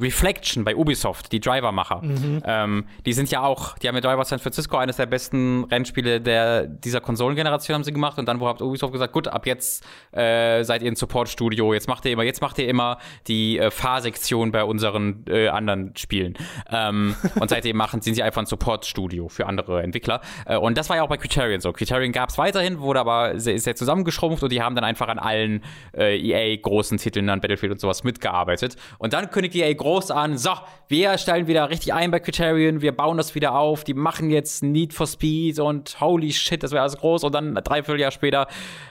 [0.00, 2.00] Reflection bei Ubisoft, die Driver-Macher.
[2.02, 2.42] Mhm.
[2.46, 6.18] Ähm, die sind ja auch, die haben ja Driver San Francisco, eines der besten Rennspiele
[6.18, 9.84] der, dieser Konsolengeneration haben sie gemacht und dann wo hat Ubisoft gesagt, gut, ab jetzt
[10.12, 12.96] äh, seid ihr ein Support-Studio, jetzt macht ihr immer, jetzt macht ihr immer
[13.28, 16.38] die äh, Fahrsektion bei unseren äh, anderen Spielen.
[16.70, 20.22] Ähm, und seitdem machen, sind sie einfach ein Support-Studio für andere Entwickler.
[20.46, 21.70] Äh, und das war ja auch bei Criterion so.
[21.70, 25.18] Criterion gab es weiterhin, wurde aber sehr, sehr zusammengeschrumpft und die haben dann einfach an
[25.18, 25.62] allen
[25.94, 28.76] äh, EA-großen Titeln, an Battlefield und sowas mitgearbeitet.
[28.96, 30.52] Und dann kündigt EA groß an, so,
[30.88, 34.62] wir stellen wieder richtig ein bei Criterion, wir bauen das wieder auf, die machen jetzt
[34.62, 38.46] Need for Speed und holy shit, das wäre alles groß und dann drei Vierteljahr später,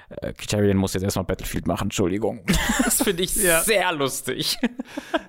[0.09, 2.41] äh, Criterion muss jetzt erstmal Battlefield machen, Entschuldigung.
[2.83, 3.61] das finde ich ja.
[3.61, 4.57] sehr lustig.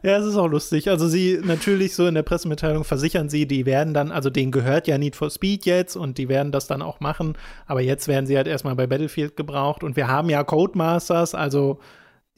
[0.05, 0.89] Ja, es ist auch lustig.
[0.89, 4.89] Also sie natürlich so in der Pressemitteilung versichern sie, die werden dann, also denen gehört
[4.89, 8.27] ja Need for Speed jetzt und die werden das dann auch machen, aber jetzt werden
[8.27, 11.79] sie halt erstmal bei Battlefield gebraucht und wir haben ja Codemasters, also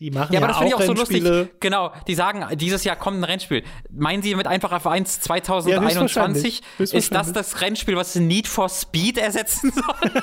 [0.01, 1.61] die machen ja, ja aber das finde ich auch so lustig.
[1.61, 3.63] Genau, die sagen, dieses Jahr kommt ein Rennspiel.
[3.91, 6.63] Meinen Sie mit einfach F1 2021?
[6.79, 10.23] Ja, ist das das Rennspiel, was Need for Speed ersetzen soll?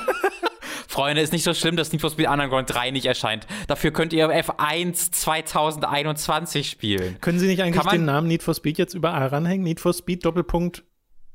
[0.88, 3.46] Freunde, ist nicht so schlimm, dass Need for Speed Underground 3 nicht erscheint.
[3.66, 7.18] Dafür könnt ihr F1 2021 spielen.
[7.22, 9.64] Können Sie nicht eigentlich den Namen Need for Speed jetzt überall ranhängen?
[9.64, 10.84] Need for Speed Doppelpunkt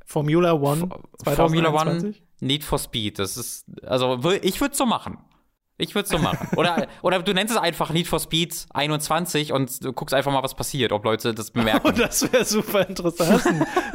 [0.05, 0.89] Formula One
[1.23, 1.35] 2021?
[1.35, 3.17] Formula One Need for Speed.
[3.17, 5.17] Das ist, also ich würde es so machen.
[5.79, 6.49] Ich würde es so machen.
[6.55, 10.41] Oder, oder du nennst es einfach Need for Speed 21 und du guckst einfach mal,
[10.41, 11.77] was passiert, ob Leute das bemerken.
[11.87, 13.43] Oh, das wäre super interessant.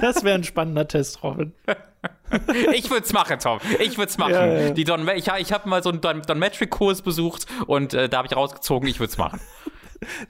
[0.00, 1.52] Das wäre ein spannender Test, Robin.
[2.72, 3.58] ich würde es machen, Tom.
[3.80, 4.32] Ich würde es machen.
[4.32, 4.70] Ja, ja.
[4.70, 8.18] Die Don, ich ich habe mal so einen Don, Don Metric-Kurs besucht und äh, da
[8.18, 9.40] habe ich rausgezogen, ich würde es machen.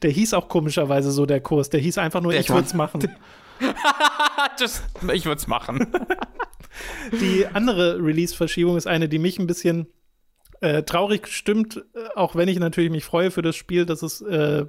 [0.02, 1.70] Der hieß auch komischerweise so, der Kurs.
[1.70, 3.08] Der hieß einfach nur, der ich würde es machen.
[4.58, 4.82] Just,
[5.12, 5.92] ich würde es machen.
[7.20, 9.86] Die andere Release-Verschiebung ist eine, die mich ein bisschen
[10.62, 14.20] äh, traurig gestimmt, äh, auch wenn ich natürlich mich freue für das Spiel, dass es
[14.22, 14.64] äh,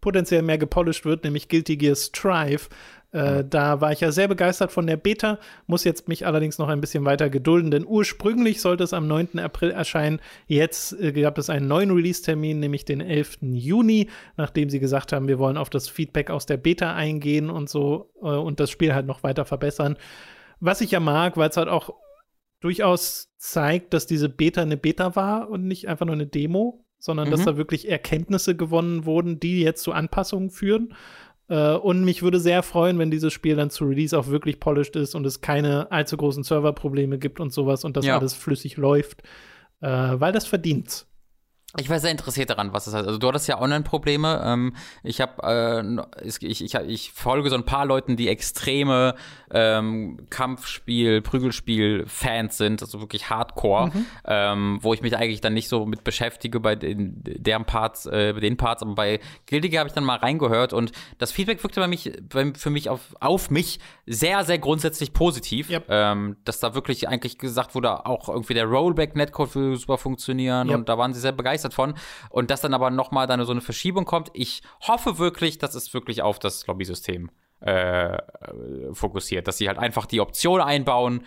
[0.00, 2.68] potenziell mehr gepolished wird, nämlich Guilty Gear Strive.
[3.10, 6.68] Äh, da war ich ja sehr begeistert von der Beta, muss jetzt mich allerdings noch
[6.68, 9.38] ein bisschen weiter gedulden, denn ursprünglich sollte es am 9.
[9.38, 10.20] April erscheinen.
[10.46, 13.38] Jetzt äh, gab es einen neuen Release-Termin, nämlich den 11.
[13.40, 17.70] Juni, nachdem sie gesagt haben, wir wollen auf das Feedback aus der Beta eingehen und
[17.70, 19.96] so äh, und das Spiel halt noch weiter verbessern.
[20.60, 21.94] Was ich ja mag, weil es halt auch
[22.60, 27.28] durchaus zeigt, dass diese Beta eine Beta war und nicht einfach nur eine Demo, sondern
[27.28, 27.32] mhm.
[27.32, 30.94] dass da wirklich Erkenntnisse gewonnen wurden, die jetzt zu Anpassungen führen.
[31.48, 34.96] Äh, und mich würde sehr freuen, wenn dieses Spiel dann zu Release auch wirklich polished
[34.96, 38.18] ist und es keine allzu großen Serverprobleme gibt und sowas und dass ja.
[38.18, 39.22] alles flüssig läuft,
[39.80, 41.06] äh, weil das verdient.
[41.76, 43.06] Ich war sehr interessiert daran, was das heißt.
[43.06, 44.42] Also du hattest ja Online-Probleme.
[44.42, 49.14] Ähm, ich habe, äh, ich, ich, ich, folge so ein paar Leuten, die extreme
[49.50, 54.06] ähm, Kampfspiel, Prügelspiel-Fans sind, also wirklich Hardcore, mhm.
[54.24, 58.32] ähm, wo ich mich eigentlich dann nicht so mit beschäftige bei den, deren Parts, äh,
[58.32, 61.80] bei den Parts, aber bei Guilty habe ich dann mal reingehört und das Feedback wirkte
[61.80, 65.84] bei mich, bei, für mich auf, auf mich sehr, sehr grundsätzlich positiv, yep.
[65.90, 70.78] ähm, dass da wirklich eigentlich gesagt wurde, auch irgendwie der Rollback-Netcode würde super funktionieren yep.
[70.78, 71.94] und da waren sie sehr begeistert begeistert von.
[72.30, 74.30] Und dass dann aber nochmal dann so eine Verschiebung kommt.
[74.34, 77.30] Ich hoffe wirklich, dass es wirklich auf das Lobby-System
[77.60, 78.18] äh,
[78.92, 81.24] fokussiert, dass sie halt einfach die Option einbauen,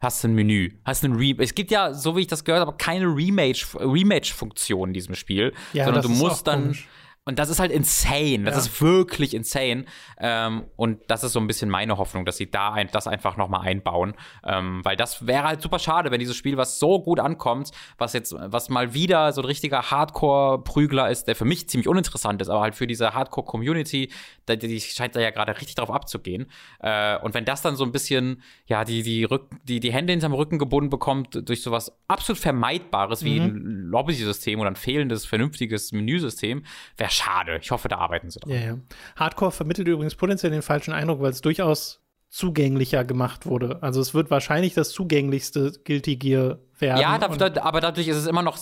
[0.00, 2.66] hast du ein Menü, hast ein Re Es gibt ja, so wie ich das gehört
[2.66, 6.88] habe, keine Rematch-Funktion in diesem Spiel, ja, sondern du musst dann komisch.
[7.26, 8.44] Und das ist halt insane.
[8.44, 8.60] Das ja.
[8.60, 9.86] ist wirklich insane.
[10.18, 13.38] Ähm, und das ist so ein bisschen meine Hoffnung, dass sie da ein, das einfach
[13.38, 14.14] noch mal einbauen.
[14.44, 18.12] Ähm, weil das wäre halt super schade, wenn dieses Spiel, was so gut ankommt, was
[18.12, 22.50] jetzt, was mal wieder so ein richtiger Hardcore-Prügler ist, der für mich ziemlich uninteressant ist,
[22.50, 24.10] aber halt für diese Hardcore-Community,
[24.46, 26.50] die, die, scheint da ja gerade richtig drauf abzugehen.
[26.80, 30.12] Äh, und wenn das dann so ein bisschen, ja, die, die, Rück, die, die Hände
[30.12, 33.46] hinterm Rücken gebunden bekommt durch sowas absolut Vermeidbares wie mhm.
[33.46, 36.64] ein Lobby-System oder ein fehlendes, vernünftiges Menüsystem,
[36.98, 37.58] wäre schade.
[37.60, 38.50] Ich hoffe, da arbeiten sie dran.
[38.50, 38.78] Ja, ja.
[39.16, 42.04] Hardcore vermittelt übrigens potenziell den falschen Eindruck, weil es durchaus
[42.34, 43.78] zugänglicher gemacht wurde.
[43.80, 47.00] Also es wird wahrscheinlich das zugänglichste Guilty Gear werden.
[47.00, 48.58] Ja, da, da, aber dadurch ist es immer noch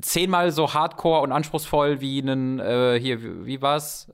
[0.00, 4.10] zehnmal so hardcore und anspruchsvoll wie ein, äh, hier, wie, wie war's?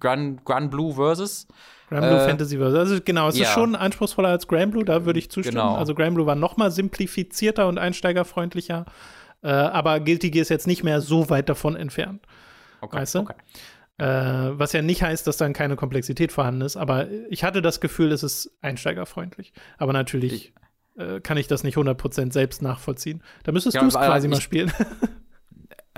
[0.00, 1.46] Grand, Grand Blue Versus.
[1.90, 2.78] Grand Blue äh, Fantasy Versus.
[2.78, 3.44] Also genau, es ja.
[3.44, 5.58] ist schon anspruchsvoller als Grand Blue, da würde ich zustimmen.
[5.58, 5.76] Genau.
[5.76, 8.86] Also Grand Blue war noch mal simplifizierter und einsteigerfreundlicher.
[9.42, 12.22] Äh, aber Guilty Gear ist jetzt nicht mehr so weit davon entfernt.
[12.80, 13.18] Okay, weißt du?
[13.20, 13.34] Okay.
[13.98, 14.04] Äh,
[14.58, 18.12] was ja nicht heißt, dass dann keine Komplexität vorhanden ist, aber ich hatte das Gefühl,
[18.12, 19.52] es ist einsteigerfreundlich.
[19.76, 20.54] Aber natürlich
[20.96, 23.22] ich, äh, kann ich das nicht 100% selbst nachvollziehen.
[23.42, 24.72] Da müsstest ja, du es quasi ich, mal spielen.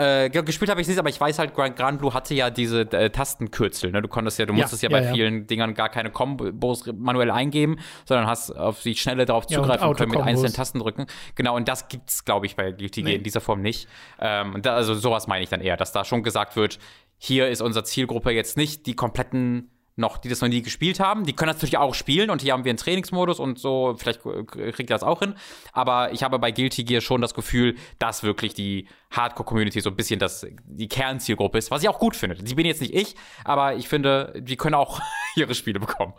[0.00, 2.80] Äh, gespielt habe ich nicht, aber ich weiß halt, Grand, Grand Blue hatte ja diese
[2.92, 3.90] äh, Tastenkürzel.
[3.90, 4.00] Ne?
[4.00, 5.12] Du konntest ja, du Ja, musstest ja, ja, bei ja.
[5.12, 7.76] vielen Dingern gar keine Kombos manuell eingeben,
[8.06, 11.06] sondern hast auf die Schnelle darauf Ja, und zugreifen können mit einzelnen Tasten drücken.
[11.34, 13.16] Genau, und das gibt's, glaube ich, bei Gear Nee.
[13.16, 13.88] in dieser Form nicht.
[14.18, 16.78] Ähm, da, also sowas meine ich dann eher, dass da schon gesagt wird,
[17.18, 19.70] hier ist unsere Zielgruppe jetzt nicht die kompletten
[20.00, 21.24] noch, die das noch nie gespielt haben.
[21.24, 24.24] Die können das natürlich auch spielen und hier haben wir einen Trainingsmodus und so, vielleicht
[24.26, 25.34] äh, kriegt ihr das auch hin.
[25.72, 29.96] Aber ich habe bei Guilty Gear schon das Gefühl, dass wirklich die Hardcore-Community so ein
[29.96, 32.36] bisschen das, die Kernzielgruppe ist, was ich auch gut finde.
[32.36, 35.00] Die bin jetzt nicht ich, aber ich finde, die können auch
[35.36, 36.14] ihre Spiele bekommen.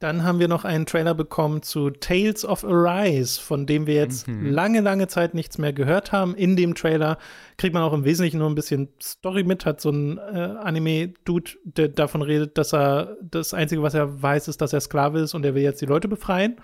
[0.00, 4.28] Dann haben wir noch einen Trailer bekommen zu Tales of Arise, von dem wir jetzt
[4.28, 4.50] Mhm.
[4.50, 6.36] lange, lange Zeit nichts mehr gehört haben.
[6.36, 7.18] In dem Trailer
[7.56, 11.50] kriegt man auch im Wesentlichen nur ein bisschen Story mit, hat so ein äh, Anime-Dude,
[11.64, 15.34] der davon redet, dass er das Einzige, was er weiß, ist, dass er Sklave ist
[15.34, 16.56] und er will jetzt die Leute befreien.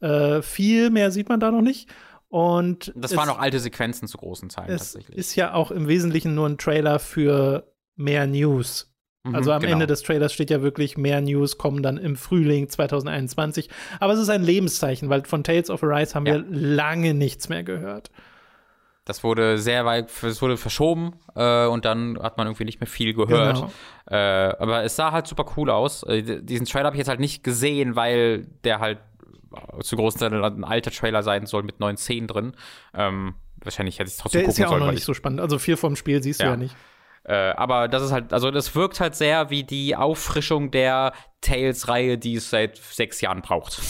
[0.00, 1.88] Äh, viel mehr sieht man da noch nicht.
[2.28, 5.16] Und Das waren auch alte Sequenzen zu großen Teilen es tatsächlich.
[5.18, 8.89] ist ja auch im Wesentlichen nur ein Trailer für mehr News.
[9.24, 9.74] Mhm, Also am genau.
[9.74, 13.68] Ende des Trailers steht ja wirklich, mehr News kommen dann im Frühling 2021.
[13.98, 16.34] Aber es ist ein Lebenszeichen, weil von Tales of Arise haben Ja.
[16.34, 18.10] wir lange nichts mehr gehört.
[19.04, 22.86] Das wurde sehr weit, es wurde verschoben äh, und dann hat man irgendwie nicht mehr
[22.86, 23.56] viel gehört.
[23.56, 23.72] Genau.
[24.10, 26.02] Äh, aber es sah halt super cool aus.
[26.04, 28.98] Äh, diesen Trailer habe ich jetzt halt nicht gesehen, weil der halt
[29.80, 32.52] zu großen Teil ein alter Trailer sein soll mit neuen Szenen drin.
[32.94, 35.12] Ähm, wahrscheinlich hätte ich es trotzdem Der gucken ist ja auch sollen, noch nicht so
[35.14, 35.40] spannend.
[35.40, 36.46] Also viel vom Spiel siehst Ja.
[36.46, 36.76] du ja nicht.
[37.30, 41.12] Äh, aber das ist halt, also das wirkt halt sehr wie die Auffrischung der
[41.42, 43.80] Tales-Reihe, die es seit sechs Jahren braucht.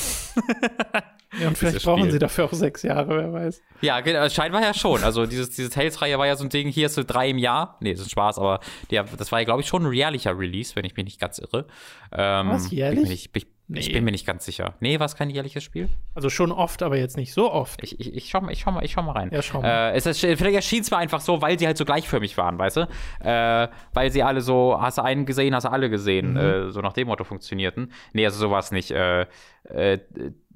[1.41, 2.13] Ja, und vielleicht brauchen Spiel.
[2.13, 3.63] sie dafür auch sechs Jahre, wer weiß.
[3.83, 5.05] Ja, ge- äh, scheinbar ja schon.
[5.05, 7.79] Also dieses, diese Tales-Reihe war ja so ein Ding, hier ist so drei im Jahr.
[7.81, 8.61] Nee, das ist Spaß, aber
[8.91, 11.39] die, das war ja, glaube ich, schon ein jährlicher Release, wenn ich mich nicht ganz
[11.39, 11.67] irre.
[12.13, 12.99] Ähm, Was, Bin jährlich?
[13.03, 13.79] ich, mir nicht, bin, Nee.
[13.81, 14.75] Ich bin mir nicht ganz sicher.
[14.81, 15.89] Nee, war es kein jährliches Spiel?
[16.17, 17.81] Also schon oft, aber jetzt nicht so oft.
[17.85, 19.31] Ich, ich, ich, schau, mal, ich, schau, mal, ich schau mal rein.
[19.33, 19.93] Ja, schau mal.
[19.93, 22.79] Äh, es vielleicht erschien es mir einfach so, weil sie halt so gleichförmig waren, weißt
[22.79, 22.89] du?
[23.23, 26.37] Äh, weil sie alle so, hast du einen gesehen, hast du alle gesehen, Mhm.
[26.37, 27.93] äh, so nach dem Motto funktionierten.
[28.13, 28.91] Nee, also sowas nicht.
[28.91, 29.27] Äh,
[29.69, 29.99] äh,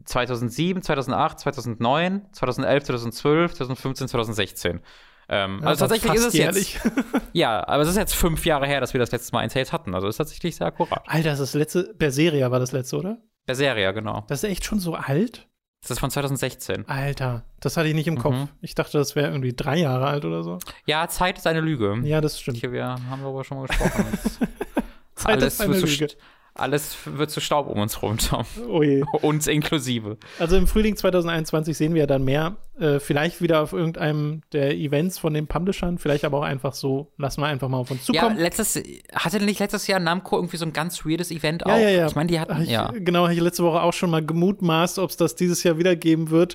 [0.07, 4.81] 2007, 2008, 2009, 2011, 2012, 2015, 2016.
[5.29, 6.75] Ähm, Ja, also aber tatsächlich ist es jährlich.
[6.75, 6.97] jetzt.
[7.33, 9.73] Ja, aber es ist jetzt fünf Jahre her, dass wir das letzte Mal ein Tales
[9.73, 9.95] hatten.
[9.95, 11.03] Also ist tatsächlich sehr akkurat.
[11.07, 13.19] Alter, das ist das letzte, Berseria war das letzte, oder?
[13.49, 14.25] Der Serie, genau.
[14.29, 15.49] Das ist echt schon so alt?
[15.83, 16.89] Das ist von 2016.
[16.89, 18.35] Alter, das hatte ich nicht im Kopf.
[18.35, 18.49] Mhm.
[18.63, 20.59] Ich dachte, das wäre irgendwie drei Jahre alt oder so.
[20.87, 21.99] Ja, Zeit ist eine Lüge.
[22.05, 22.57] Ja, das stimmt.
[22.57, 24.07] Hier, wir haben darüber schon mal gesprochen.
[25.15, 26.09] Zeit alles, ist eine Lüge.
[26.55, 28.45] Alles wird zu Staub um uns rum, Tom.
[28.69, 29.03] Oh je.
[29.23, 30.19] Uns inklusive.
[30.39, 32.57] Also im Frühling 2021 sehen wir ja dann mehr.
[32.79, 35.99] Äh, vielleicht wieder auf irgendeinem der Events von den Publishern.
[35.99, 37.13] Vielleicht aber auch einfach so.
[37.19, 38.39] Lassen wir einfach mal auf uns Ja, zukommen.
[38.39, 38.81] letztes,
[39.15, 41.79] hatte nicht letztes Jahr Namco irgendwie so ein ganz weirdes Event Ja, auch?
[41.79, 42.07] ja, ja.
[42.07, 42.93] Ich meine, die hatten, ich, ja.
[42.95, 45.97] Genau, habe ich letzte Woche auch schon mal gemutmaßt, ob es das dieses Jahr wieder
[45.97, 46.55] geben wird.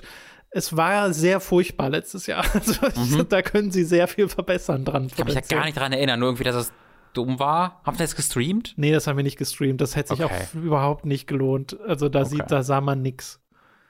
[0.50, 2.44] Es war sehr furchtbar letztes Jahr.
[2.54, 2.74] Also
[3.20, 5.02] ich, da können sie sehr viel verbessern dran.
[5.02, 5.08] Mhm.
[5.08, 6.72] Ich kann mich ja gar nicht dran erinnern, nur irgendwie, dass es
[7.12, 7.80] dumm war.
[7.84, 8.74] Habt ihr das gestreamt?
[8.76, 9.80] Nee, das haben wir nicht gestreamt.
[9.80, 10.34] Das hätte sich Okay.
[10.34, 11.78] auch überhaupt nicht gelohnt.
[11.86, 12.28] Also da, Okay.
[12.30, 13.40] sieht, da sah man nix.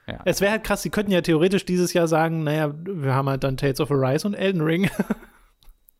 [0.07, 0.19] Ja.
[0.25, 3.43] Es wäre halt krass, sie könnten ja theoretisch dieses Jahr sagen, naja, wir haben halt
[3.43, 4.89] dann Tales of Arise und Elden Ring.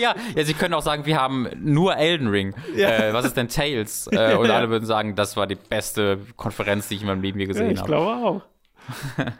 [0.00, 0.14] Ja.
[0.34, 2.54] ja, sie können auch sagen, wir haben nur Elden Ring.
[2.76, 2.88] Ja.
[2.88, 4.08] Äh, was ist denn Tales?
[4.12, 7.38] Äh, und alle würden sagen, das war die beste Konferenz, die ich in meinem Leben
[7.38, 7.88] je gesehen ich habe.
[7.88, 8.42] glaube auch.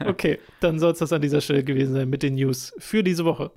[0.06, 3.24] Okay, dann soll es das an dieser Stelle gewesen sein mit den News für diese
[3.24, 3.50] Woche.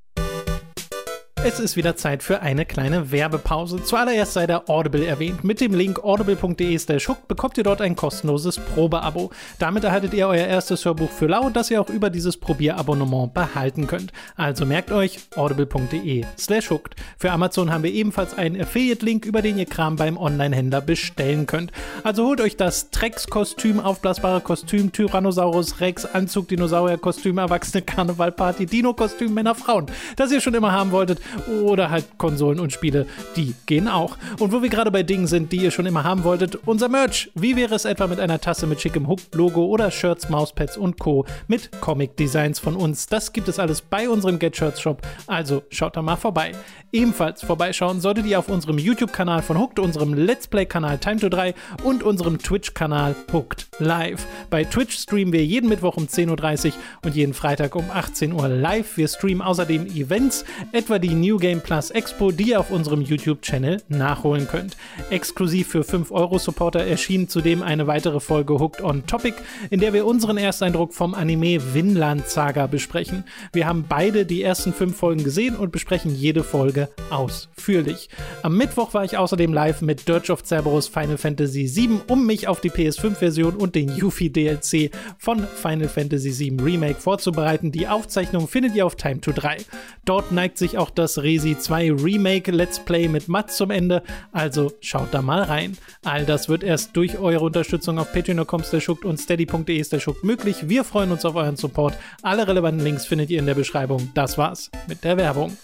[1.48, 3.84] Es ist wieder Zeit für eine kleine Werbepause.
[3.84, 5.44] Zuallererst sei der Audible erwähnt.
[5.44, 9.30] Mit dem Link audible.de slash hooked bekommt ihr dort ein kostenloses Probeabo.
[9.60, 13.86] Damit erhaltet ihr euer erstes Hörbuch für lau, das ihr auch über dieses Probierabonnement behalten
[13.86, 14.12] könnt.
[14.36, 16.96] Also merkt euch audible.de slash hooked.
[17.20, 21.72] Für Amazon haben wir ebenfalls einen Affiliate-Link, über den ihr Kram beim Online-Händler bestellen könnt.
[22.04, 29.54] Also holt euch das Trex-Kostüm, aufblasbare Kostüm, Tyrannosaurus Rex, Anzug, Dinosaurier-Kostüm, Erwachsene Karnevalparty, Dino-Kostüm, Männer,
[29.54, 29.86] Frauen,
[30.16, 31.22] das ihr schon immer haben wolltet
[31.64, 33.06] oder halt Konsolen und Spiele,
[33.36, 34.18] die gehen auch.
[34.40, 37.32] Und wo wir gerade bei Dingen sind, die ihr schon immer haben wolltet, unser Merch.
[37.36, 41.26] Wie wäre es etwa mit einer Tasse mit schickem Hook-Logo oder Shirts, Mauspads und Co.
[41.48, 43.08] mit Comic-Designs von uns?
[43.08, 46.52] Das gibt es alles bei unserem Get Shirts Shop, also schaut da mal vorbei.
[46.92, 51.54] Ebenfalls vorbeischauen solltet ihr auf unserem YouTube-Kanal von Hooked, unserem Let's Play-Kanal Time to 3
[51.84, 54.26] und unserem Twitch-Kanal Hooked Live.
[54.50, 56.74] Bei Twitch streamen wir jeden Mittwoch um 10.30 Uhr
[57.04, 58.96] und jeden Freitag um 18 Uhr live.
[58.96, 63.82] Wir streamen außerdem Events, etwa die New Game Plus Expo, die ihr auf unserem YouTube-Channel
[63.88, 64.78] nachholen könnt.
[65.10, 69.34] Exklusiv für 5-Euro-Supporter erschien zudem eine weitere Folge Hooked on Topic,
[69.72, 73.24] in der wir unseren Ersteindruck vom Anime Vinland Saga besprechen.
[73.54, 78.10] Wir haben beide die ersten fünf Folgen gesehen und besprechen jede Folge ausführlich.
[78.44, 82.48] Am Mittwoch war ich außerdem live mit Dirge of Cerberus Final Fantasy VII, um mich
[82.48, 87.72] auf die PS5-Version und den Yuffie DLC von Final Fantasy VII Remake vorzubereiten.
[87.72, 89.58] Die Aufzeichnung findet ihr auf Time to 3.
[90.06, 94.72] Dort neigt sich auch das Resi 2 Remake Let's Play mit Matt zum Ende, also
[94.82, 95.78] schaut da mal rein.
[96.04, 98.64] All das wird erst durch eure Unterstützung auf patreon.com
[99.04, 99.86] und steady.de
[100.24, 100.70] möglich.
[100.70, 101.98] Wir freuen uns auf euren Support.
[102.22, 104.10] Alle relevanten Links findet ihr in der Beschreibung.
[104.14, 105.58] Das war's mit der Werbung.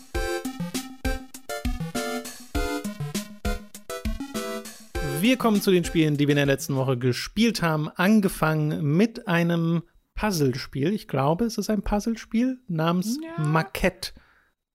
[5.22, 7.90] Wir kommen zu den Spielen, die wir in der letzten Woche gespielt haben.
[7.90, 9.84] Angefangen mit einem
[10.16, 10.94] Puzzlespiel.
[10.94, 13.44] Ich glaube, es ist ein Puzzlespiel namens ja.
[13.44, 14.14] Maquette,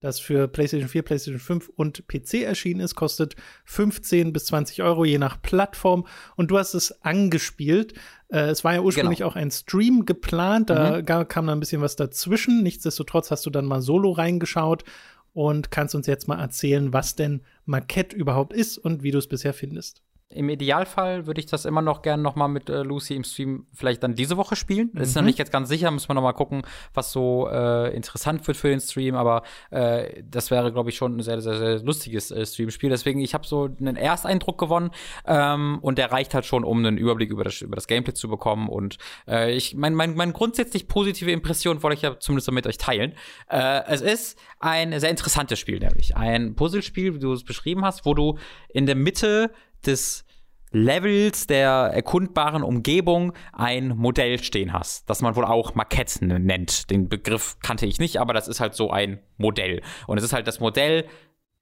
[0.07, 2.95] das für PlayStation 4, PlayStation 5 und PC erschienen ist.
[2.95, 6.07] Kostet 15 bis 20 Euro je nach Plattform.
[6.37, 7.95] Und du hast es angespielt.
[8.29, 9.31] Äh, es war ja ursprünglich genau.
[9.31, 10.71] auch ein Stream geplant.
[10.71, 11.29] Da mhm.
[11.29, 12.63] kam da ein bisschen was dazwischen.
[12.63, 14.85] Nichtsdestotrotz hast du dann mal solo reingeschaut
[15.33, 19.27] und kannst uns jetzt mal erzählen, was denn Maquette überhaupt ist und wie du es
[19.27, 20.03] bisher findest.
[20.29, 23.67] Im Idealfall würde ich das immer noch gerne noch mal mit äh, Lucy im Stream
[23.73, 24.91] vielleicht dann diese Woche spielen.
[24.93, 25.01] Mhm.
[25.01, 26.63] Ist noch nicht jetzt ganz sicher, müssen wir noch mal gucken,
[26.95, 29.15] was so äh, interessant wird für den Stream.
[29.15, 32.91] Aber äh, das wäre, glaube ich, schon ein sehr, sehr, sehr lustiges äh, Streamspiel.
[32.91, 34.91] Deswegen, ich habe so einen Ersteindruck gewonnen
[35.27, 38.29] ähm, und der reicht halt schon, um einen Überblick über das, über das Gameplay zu
[38.29, 38.69] bekommen.
[38.69, 38.99] Und
[39.29, 43.13] äh, ich, mein, mein, mein grundsätzlich positive Impression wollte ich ja zumindest mit euch teilen.
[43.49, 48.05] Äh, es ist ein sehr interessantes Spiel, nämlich ein Puzzlespiel, wie du es beschrieben hast,
[48.05, 49.53] wo du in der Mitte
[49.85, 50.25] des
[50.73, 56.91] Levels der erkundbaren Umgebung ein Modell stehen hast, das man wohl auch Maquette nennt.
[56.91, 59.83] Den Begriff kannte ich nicht, aber das ist halt so ein Modell.
[60.07, 61.07] Und es ist halt das Modell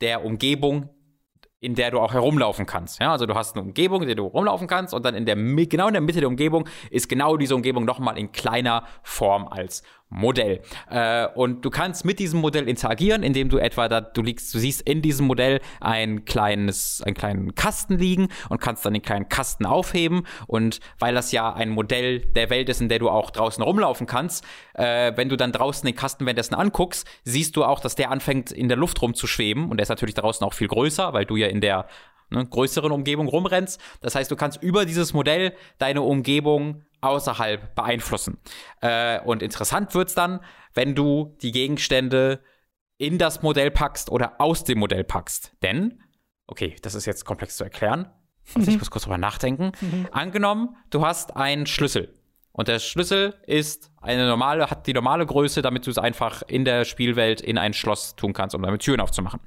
[0.01, 0.89] der Umgebung,
[1.61, 3.01] in der du auch herumlaufen kannst.
[3.01, 5.37] Ja, also du hast eine Umgebung, in der du rumlaufen kannst und dann in der
[5.37, 9.83] genau in der Mitte der Umgebung ist genau diese Umgebung nochmal in kleiner Form als
[10.15, 10.61] Modell.
[10.89, 14.59] Äh, und du kannst mit diesem Modell interagieren, indem du etwa da, du liegst, du
[14.59, 19.29] siehst in diesem Modell ein kleines, einen kleinen Kasten liegen und kannst dann den kleinen
[19.29, 20.27] Kasten aufheben.
[20.47, 24.07] Und weil das ja ein Modell der Welt ist, in der du auch draußen rumlaufen
[24.07, 24.45] kannst,
[24.75, 28.53] äh, wenn du dann draußen den Kasten währenddessen anguckst, siehst du auch, dass der anfängt
[28.53, 29.69] in der Luft rumzuschweben.
[29.69, 31.89] Und der ist natürlich draußen auch viel größer, weil du ja in der
[32.31, 33.81] ne, größeren Umgebung rumrennst.
[34.01, 38.39] Das heißt, du kannst über dieses Modell deine Umgebung außerhalb beeinflussen.
[38.81, 40.41] Äh, und interessant wird's dann,
[40.75, 42.43] wenn du die Gegenstände
[42.99, 45.55] in das Modell packst oder aus dem Modell packst.
[45.63, 46.03] Denn,
[46.47, 48.11] okay, das ist jetzt komplex zu erklären.
[48.55, 49.73] Also ich muss kurz drüber nachdenken.
[49.81, 50.09] Mhm.
[50.13, 52.15] Angenommen, du hast einen Schlüssel.
[52.53, 56.65] Und der Schlüssel ist eine normale, hat die normale Größe, damit du es einfach in
[56.65, 59.41] der Spielwelt in ein Schloss tun kannst, um damit Türen aufzumachen.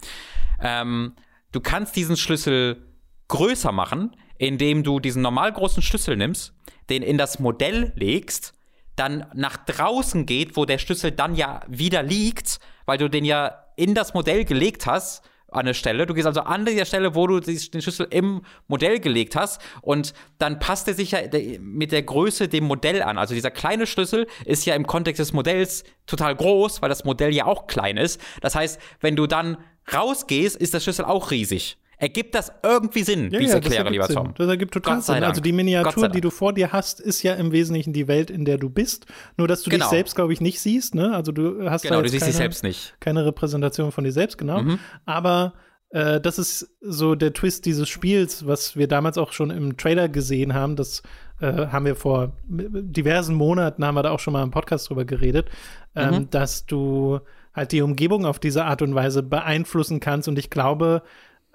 [0.61, 1.15] Ähm,
[1.53, 2.85] du kannst diesen Schlüssel
[3.29, 6.53] größer machen, indem du diesen normal großen Schlüssel nimmst,
[6.89, 8.53] den in das Modell legst,
[8.95, 13.65] dann nach draußen geht, wo der Schlüssel dann ja wieder liegt, weil du den ja
[13.75, 16.05] in das Modell gelegt hast an der Stelle.
[16.05, 20.13] Du gehst also an der Stelle, wo du den Schlüssel im Modell gelegt hast und
[20.39, 21.19] dann passt er sich ja
[21.59, 23.17] mit der Größe dem Modell an.
[23.17, 27.33] Also dieser kleine Schlüssel ist ja im Kontext des Modells total groß, weil das Modell
[27.33, 28.19] ja auch klein ist.
[28.41, 29.57] Das heißt, wenn du dann
[29.93, 31.77] rausgehst, ist der Schlüssel auch riesig.
[31.99, 34.33] Ergibt das irgendwie Sinn, ja, wie ich es ja, erkläre, lieber Tom?
[34.37, 35.23] Das ergibt total Sinn.
[35.23, 38.45] Also die Miniatur, die du vor dir hast, ist ja im Wesentlichen die Welt, in
[38.45, 39.07] der du bist.
[39.35, 39.85] Nur, dass du genau.
[39.85, 40.93] dich selbst, glaube ich, nicht siehst.
[40.93, 41.15] Ne?
[41.15, 42.95] Also du hast genau, du siehst keine, dich selbst nicht.
[42.99, 44.61] keine Repräsentation von dir selbst, genau.
[44.61, 44.79] Mhm.
[45.05, 45.53] Aber
[45.89, 50.07] äh, das ist so der Twist dieses Spiels, was wir damals auch schon im Trailer
[50.07, 50.75] gesehen haben.
[50.75, 51.01] Das
[51.39, 55.05] äh, haben wir vor diversen Monaten, haben wir da auch schon mal im Podcast drüber
[55.05, 55.49] geredet,
[55.95, 56.29] ähm, mhm.
[56.29, 57.21] dass du
[57.53, 60.27] halt die Umgebung auf diese Art und Weise beeinflussen kannst.
[60.27, 61.01] Und ich glaube,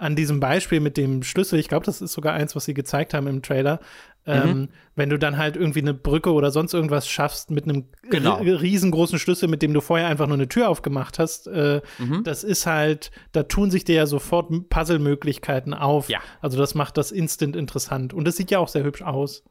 [0.03, 3.15] an diesem Beispiel mit dem Schlüssel, ich glaube, das ist sogar eins, was sie gezeigt
[3.15, 3.79] haben im Trailer,
[4.27, 4.33] mhm.
[4.33, 8.37] ähm, wenn du dann halt irgendwie eine Brücke oder sonst irgendwas schaffst mit einem genau.
[8.37, 12.25] riesengroßen Schlüssel, mit dem du vorher einfach nur eine Tür aufgemacht hast, äh, mhm.
[12.25, 16.09] das ist halt, da tun sich dir ja sofort Puzzle-Möglichkeiten auf.
[16.09, 16.19] Ja.
[16.41, 18.13] Also das macht das instant interessant.
[18.13, 19.45] Und es sieht ja auch sehr hübsch aus.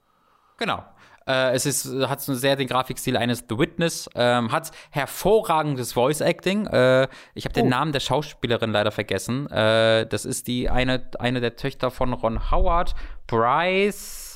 [0.57, 0.83] Genau.
[1.27, 6.21] Äh, es ist, hat so sehr den Grafikstil eines The Witness, ähm, hat hervorragendes Voice
[6.21, 6.67] Acting.
[6.67, 7.69] Äh, ich habe den oh.
[7.69, 9.49] Namen der Schauspielerin leider vergessen.
[9.51, 12.95] Äh, das ist die eine, eine der Töchter von Ron Howard,
[13.27, 14.31] Bryce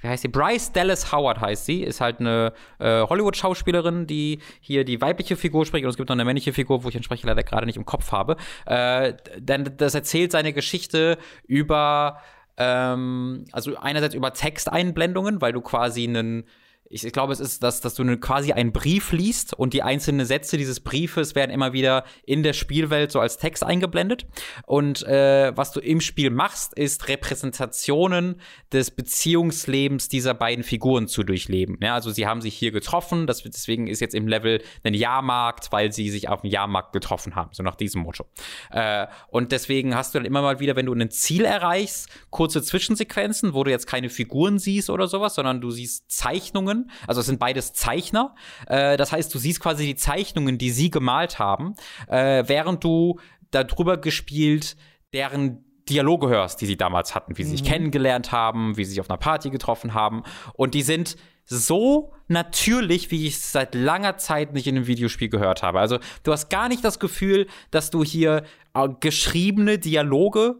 [0.00, 0.28] wie heißt sie?
[0.28, 5.66] Bryce Dallas Howard heißt sie, ist halt eine äh, Hollywood-Schauspielerin, die hier die weibliche Figur
[5.66, 7.84] spricht und es gibt noch eine männliche Figur, wo ich entsprechend leider gerade nicht im
[7.84, 8.36] Kopf habe.
[8.66, 12.20] Äh, denn das erzählt seine Geschichte über
[12.58, 16.44] ähm, also einerseits über Texteinblendungen, weil du quasi einen
[16.90, 19.82] ich, ich glaube, es ist, dass, dass du eine, quasi einen Brief liest und die
[19.82, 24.26] einzelnen Sätze dieses Briefes werden immer wieder in der Spielwelt so als Text eingeblendet.
[24.66, 28.40] Und äh, was du im Spiel machst, ist Repräsentationen
[28.72, 31.78] des Beziehungslebens dieser beiden Figuren zu durchleben.
[31.82, 35.70] Ja, also sie haben sich hier getroffen, das, deswegen ist jetzt im Level ein Jahrmarkt,
[35.72, 38.26] weil sie sich auf dem Jahrmarkt getroffen haben, so nach diesem Motto.
[38.70, 42.62] Äh, und deswegen hast du dann immer mal wieder, wenn du ein Ziel erreichst, kurze
[42.62, 46.90] Zwischensequenzen, wo du jetzt keine Figuren siehst oder sowas, sondern du siehst Zeichnungen Zeichnungen.
[47.06, 48.34] Also es sind beides Zeichner.
[48.66, 51.74] Äh, das heißt, du siehst quasi die Zeichnungen, die sie gemalt haben,
[52.08, 53.18] äh, während du
[53.50, 54.76] darüber gespielt
[55.12, 57.56] deren Dialoge hörst, die sie damals hatten, wie sie mhm.
[57.56, 60.22] sich kennengelernt haben, wie sie sich auf einer Party getroffen haben.
[60.52, 61.16] Und die sind
[61.46, 65.80] so natürlich, wie ich es seit langer Zeit nicht in einem Videospiel gehört habe.
[65.80, 70.56] Also du hast gar nicht das Gefühl, dass du hier äh, geschriebene Dialoge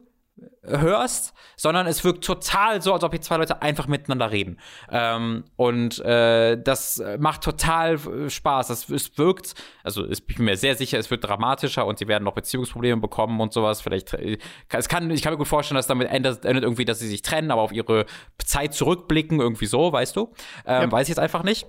[0.62, 4.59] hörst, sondern es wirkt total so, als ob hier zwei Leute einfach miteinander reden.
[4.91, 8.68] Ähm, und äh, das macht total äh, Spaß.
[8.68, 12.24] Das, es wirkt, also ich bin mir sehr sicher, es wird dramatischer und sie werden
[12.24, 13.80] noch Beziehungsprobleme bekommen und sowas.
[13.80, 16.99] Vielleicht, äh, es kann, ich kann mir gut vorstellen, dass damit endet, endet irgendwie, dass
[16.99, 18.07] sie sich trennen, aber auf ihre
[18.45, 20.32] Zeit zurückblicken, irgendwie so, weißt du.
[20.66, 20.93] Ähm, ja.
[20.93, 21.66] Weiß ich jetzt einfach nicht.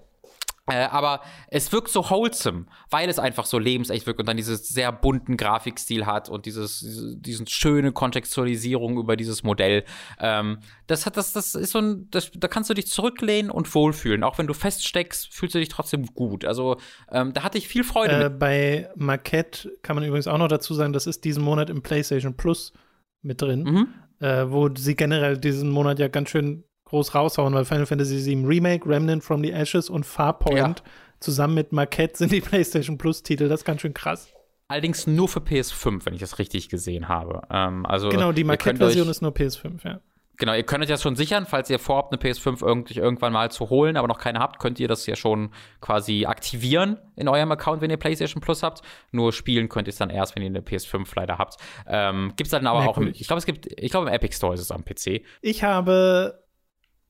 [0.69, 4.67] Äh, aber es wirkt so wholesome, weil es einfach so lebensecht wirkt und dann dieses
[4.69, 9.83] sehr bunten Grafikstil hat und dieses, diese, diesen schöne Kontextualisierung über dieses Modell.
[10.19, 13.73] Ähm, das hat, das, das ist so ein, das, da kannst du dich zurücklehnen und
[13.73, 14.23] wohlfühlen.
[14.23, 16.45] Auch wenn du feststeckst, fühlst du dich trotzdem gut.
[16.45, 16.77] Also
[17.11, 18.25] ähm, da hatte ich viel Freude.
[18.25, 21.81] Äh, bei Marquette kann man übrigens auch noch dazu sagen, das ist diesen Monat im
[21.81, 22.73] PlayStation Plus
[23.21, 23.87] mit drin, mhm.
[24.25, 28.45] äh, wo sie generell diesen Monat ja ganz schön groß raushauen, weil Final Fantasy VII
[28.45, 30.75] Remake, Remnant from the Ashes und Farpoint ja.
[31.19, 33.47] zusammen mit Marquette sind die PlayStation Plus-Titel.
[33.47, 34.29] Das ist ganz schön krass.
[34.67, 37.41] Allerdings nur für PS5, wenn ich das richtig gesehen habe.
[37.49, 39.99] Ähm, also genau, die Marquette-Version ist nur PS5, ja.
[40.39, 43.51] Genau, ihr könnt euch das schon sichern, falls ihr vorhabt, eine PS5 irgendwie irgendwann mal
[43.51, 45.49] zu holen, aber noch keine habt, könnt ihr das ja schon
[45.81, 48.81] quasi aktivieren in eurem Account, wenn ihr PlayStation Plus habt.
[49.11, 51.57] Nur spielen könnt ihr es dann erst, wenn ihr eine PS5 leider habt.
[51.87, 53.09] Ähm, gibt es dann aber Merkwürdig.
[53.09, 55.25] auch, im, ich glaube, es gibt, ich glaube, im Epic Store ist es am PC.
[55.41, 56.41] Ich habe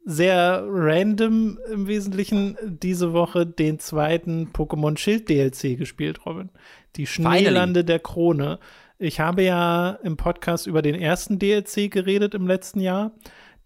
[0.05, 6.49] sehr random im Wesentlichen diese Woche den zweiten Pokémon Schild DLC gespielt, Robin.
[6.95, 8.59] Die Schneelande der Krone.
[8.97, 13.11] Ich habe ja im Podcast über den ersten DLC geredet im letzten Jahr,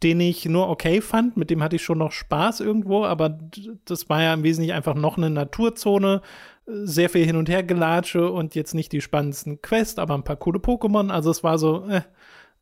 [0.04, 1.38] den ich nur okay fand.
[1.38, 3.40] Mit dem hatte ich schon noch Spaß irgendwo, aber
[3.86, 6.22] das war ja im Wesentlichen einfach noch eine Naturzone.
[6.66, 10.38] Sehr viel hin und her gelatsche und jetzt nicht die spannendsten Quests, aber ein paar
[10.38, 11.10] coole Pokémon.
[11.10, 12.02] Also es war so, äh,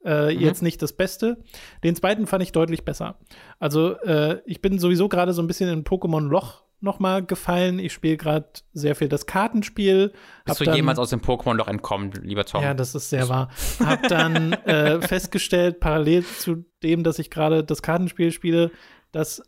[0.04, 0.39] äh, mhm.
[0.39, 1.38] Jetzt nicht das Beste.
[1.84, 3.20] Den zweiten fand ich deutlich besser.
[3.60, 7.78] Also äh, ich bin sowieso gerade so ein bisschen in Pokémon Loch noch mal gefallen.
[7.78, 10.14] Ich spiele gerade sehr viel das Kartenspiel.
[10.45, 12.64] Bist du dann, jemals aus dem Pokémon Loch entkommen, lieber Tom?
[12.64, 13.49] Ja, das ist sehr wahr.
[13.86, 18.72] Hab dann äh, festgestellt, parallel zu dem, dass ich gerade das Kartenspiel spiele,
[19.12, 19.43] dass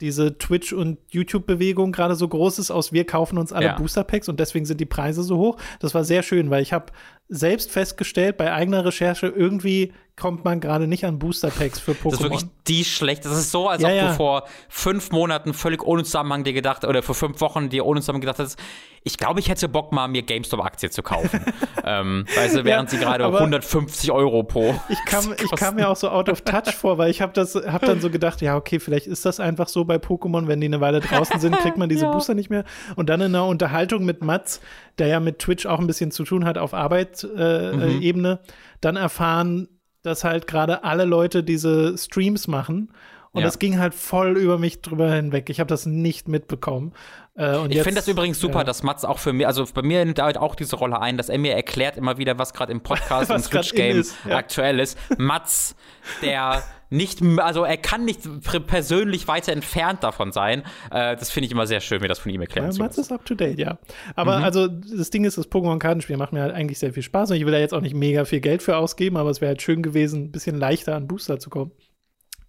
[0.00, 3.76] diese Twitch- und YouTube-Bewegung gerade so groß ist, aus wir kaufen uns alle ja.
[3.76, 5.58] Booster-Packs und deswegen sind die Preise so hoch.
[5.78, 6.86] Das war sehr schön, weil ich habe
[7.30, 12.10] selbst festgestellt bei eigener Recherche, irgendwie kommt man gerade nicht an Booster-Packs für Pokémon.
[12.10, 13.24] Das ist wirklich die schlecht.
[13.24, 14.08] Das ist so, als ja, ob ja.
[14.08, 18.00] du vor fünf Monaten völlig ohne Zusammenhang dir gedacht, oder vor fünf Wochen dir ohne
[18.00, 18.58] Zusammenhang gedacht hast,
[19.02, 21.40] ich glaube, ich hätte Bock mal, mir GameStop-Aktie zu kaufen.
[21.84, 24.74] ähm, weißt du, während ja, sie gerade 150 Euro pro.
[24.90, 27.54] Ich kam, ich kam mir auch so out of touch vor, weil ich habe das,
[27.54, 30.66] hab dann so gedacht, ja, okay, vielleicht ist das einfach so bei Pokémon, wenn die
[30.66, 32.64] eine Weile draußen sind, kriegt man diese Booster nicht mehr.
[32.94, 34.60] Und dann in einer Unterhaltung mit Mats,
[35.00, 38.38] der ja mit Twitch auch ein bisschen zu tun hat auf Arbeitsebene, äh, mhm.
[38.80, 39.68] dann erfahren,
[40.02, 42.92] dass halt gerade alle Leute diese Streams machen.
[43.32, 43.46] Und ja.
[43.46, 45.50] das ging halt voll über mich drüber hinweg.
[45.50, 46.92] Ich habe das nicht mitbekommen.
[47.38, 48.64] Äh, ich finde das übrigens super, ja.
[48.64, 51.16] dass Mats auch für mich, also bei mir nimmt er halt auch diese Rolle ein,
[51.16, 54.36] dass er mir erklärt immer wieder, was gerade im Podcast und Switch-Game ja.
[54.36, 54.98] aktuell ist.
[55.16, 55.76] Mats,
[56.22, 58.20] der nicht, also er kann nicht
[58.66, 60.64] persönlich weiter entfernt davon sein.
[60.90, 62.98] Äh, das finde ich immer sehr schön, mir das von ihm erklären ja, zu Mats
[62.98, 63.78] ist up to date, ja.
[64.16, 64.44] Aber mhm.
[64.44, 67.46] also das Ding ist, das Pokémon-Kartenspiel macht mir halt eigentlich sehr viel Spaß und ich
[67.46, 69.82] will da jetzt auch nicht mega viel Geld für ausgeben, aber es wäre halt schön
[69.82, 71.70] gewesen, ein bisschen leichter an Booster zu kommen.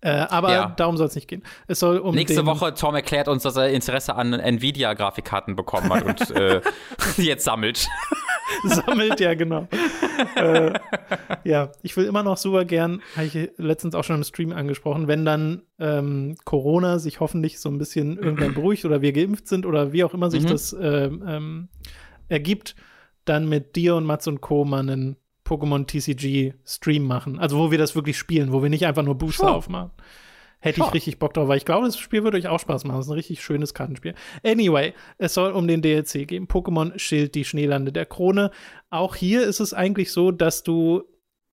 [0.01, 0.73] Äh, aber ja.
[0.75, 1.43] darum soll es nicht gehen.
[1.67, 6.03] Es soll um Nächste Woche, Tom erklärt uns, dass er Interesse an Nvidia-Grafikkarten bekommen hat
[6.03, 6.61] und äh,
[7.17, 7.87] jetzt sammelt.
[8.63, 9.67] sammelt, ja, genau.
[10.35, 10.73] äh,
[11.43, 15.07] ja, ich will immer noch super gern, habe ich letztens auch schon im Stream angesprochen,
[15.07, 19.67] wenn dann ähm, Corona sich hoffentlich so ein bisschen irgendwann beruhigt oder wir geimpft sind
[19.67, 20.47] oder wie auch immer sich mhm.
[20.47, 21.69] das ähm, ähm,
[22.27, 22.75] ergibt,
[23.25, 24.65] dann mit dir und Mats und Co.
[24.65, 25.15] mal einen
[25.51, 27.37] Pokémon TCG Stream machen.
[27.37, 29.55] Also wo wir das wirklich spielen, wo wir nicht einfach nur Booster sure.
[29.55, 29.91] aufmachen.
[30.59, 30.87] Hätte sure.
[30.87, 32.97] ich richtig Bock drauf, weil ich glaube, das Spiel würde euch auch Spaß machen.
[32.97, 34.13] Das ist ein richtig schönes Kartenspiel.
[34.43, 36.47] Anyway, es soll um den DLC gehen.
[36.47, 38.51] Pokémon Schild, die Schneelande der Krone.
[38.89, 41.03] Auch hier ist es eigentlich so, dass du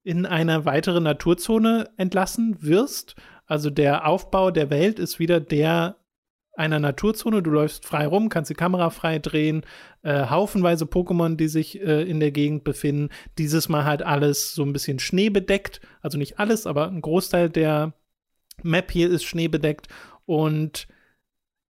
[0.05, 3.17] in eine weitere Naturzone entlassen wirst.
[3.47, 5.97] Also der Aufbau der Welt ist wieder der
[6.55, 7.43] einer Naturzone.
[7.43, 9.63] Du läufst frei rum, kannst die Kamera frei drehen,
[10.03, 13.09] äh, haufenweise Pokémon, die sich äh, in der Gegend befinden.
[13.39, 15.81] Dieses Mal halt alles so ein bisschen schneebedeckt.
[16.01, 17.95] Also nicht alles, aber ein Großteil der
[18.63, 19.89] Map hier ist schneebedeckt
[20.27, 20.89] und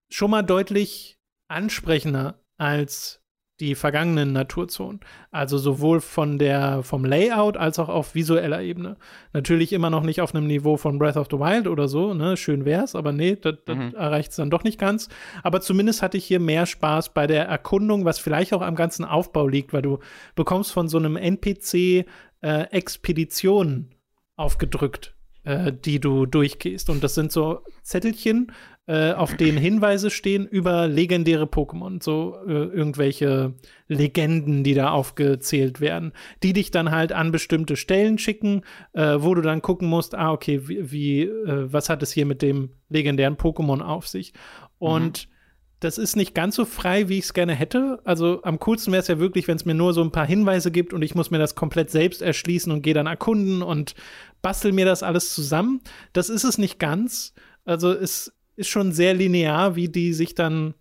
[0.09, 1.18] schon mal deutlich
[1.49, 3.22] ansprechender als
[3.61, 5.00] die vergangenen Naturzonen.
[5.30, 8.96] Also sowohl von der, vom Layout als auch auf visueller Ebene.
[9.32, 12.36] Natürlich immer noch nicht auf einem Niveau von Breath of the Wild oder so, ne?
[12.36, 13.94] Schön wär's, aber nee, das mhm.
[13.94, 15.09] erreicht es dann doch nicht ganz.
[15.42, 19.04] Aber zumindest hatte ich hier mehr Spaß bei der Erkundung, was vielleicht auch am ganzen
[19.04, 19.98] Aufbau liegt, weil du
[20.34, 22.06] bekommst von so einem NPC
[22.40, 23.94] äh, Expeditionen
[24.36, 25.14] aufgedrückt
[25.48, 26.90] äh, die du durchgehst.
[26.90, 28.52] Und das sind so Zettelchen,
[28.89, 33.53] äh, auf denen Hinweise stehen über legendäre Pokémon, so äh, irgendwelche
[33.86, 36.12] Legenden, die da aufgezählt werden,
[36.43, 38.62] die dich dann halt an bestimmte Stellen schicken,
[38.95, 42.24] äh, wo du dann gucken musst, ah, okay, wie, wie äh, was hat es hier
[42.24, 44.32] mit dem legendären Pokémon auf sich?
[44.78, 45.32] Und mhm.
[45.80, 48.01] das ist nicht ganz so frei, wie ich es gerne hätte.
[48.05, 50.70] Also am coolsten wäre es ja wirklich, wenn es mir nur so ein paar Hinweise
[50.70, 53.95] gibt und ich muss mir das komplett selbst erschließen und gehe dann erkunden und
[54.41, 55.82] bastel mir das alles zusammen.
[56.14, 57.34] Das ist es nicht ganz.
[57.66, 60.74] Also es ist schon sehr linear, wie die sich dann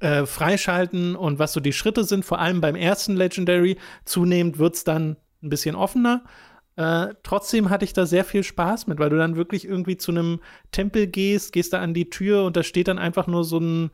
[0.00, 2.24] äh, freischalten und was so die Schritte sind.
[2.24, 3.76] Vor allem beim ersten Legendary.
[4.06, 6.24] Zunehmend wird es dann ein bisschen offener.
[6.76, 10.12] Äh, trotzdem hatte ich da sehr viel Spaß mit, weil du dann wirklich irgendwie zu
[10.12, 10.40] einem
[10.72, 13.90] Tempel gehst, gehst da an die Tür und da steht dann einfach nur so ein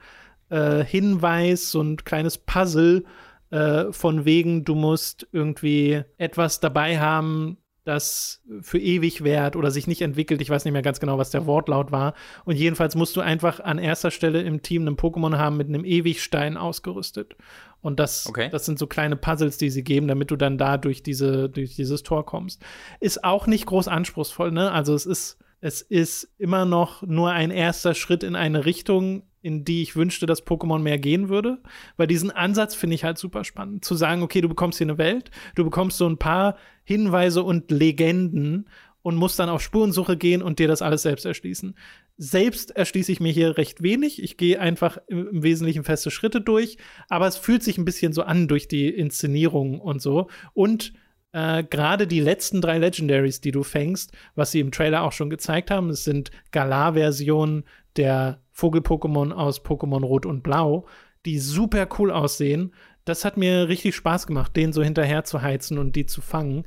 [0.48, 3.04] äh, Hinweis, so ein kleines Puzzle
[3.50, 7.58] äh, von wegen, du musst irgendwie etwas dabei haben,
[7.91, 10.41] das für ewig währt oder sich nicht entwickelt.
[10.41, 12.14] Ich weiß nicht mehr ganz genau, was der Wortlaut war.
[12.45, 15.84] Und jedenfalls musst du einfach an erster Stelle im Team einen Pokémon haben mit einem
[15.84, 17.36] Ewigstein ausgerüstet.
[17.82, 18.49] Und das, okay.
[18.51, 21.74] das sind so kleine Puzzles, die sie geben, damit du dann da durch, diese, durch
[21.74, 22.62] dieses Tor kommst.
[23.01, 24.70] Ist auch nicht groß anspruchsvoll, ne?
[24.70, 29.64] Also es ist, es ist immer noch nur ein erster Schritt in eine Richtung, in
[29.64, 31.59] die ich wünschte, dass Pokémon mehr gehen würde.
[31.97, 33.84] Weil diesen Ansatz finde ich halt super spannend.
[33.84, 37.70] Zu sagen, okay, du bekommst hier eine Welt, du bekommst so ein paar Hinweise und
[37.70, 38.66] Legenden
[39.03, 41.74] und musst dann auf Spurensuche gehen und dir das alles selbst erschließen.
[42.18, 44.22] Selbst erschließe ich mir hier recht wenig.
[44.22, 46.76] Ich gehe einfach im, Wesentlichen feste Schritte durch,
[47.09, 50.28] aber es fühlt sich ein bisschen so an durch die Inszenierung und so.
[50.53, 50.93] Und
[51.32, 55.30] äh, gerade die letzten drei Legendaries, die du fängst, was sie im Trailer auch schon
[55.30, 57.64] gezeigt haben, es sind Galar-Versionen
[57.97, 60.86] der Vogel-Pokémon aus Pokémon Rot und Blau,
[61.24, 62.74] die super cool aussehen.
[63.05, 66.64] Das hat mir richtig Spaß gemacht, denen so hinterher zu heizen und die zu fangen.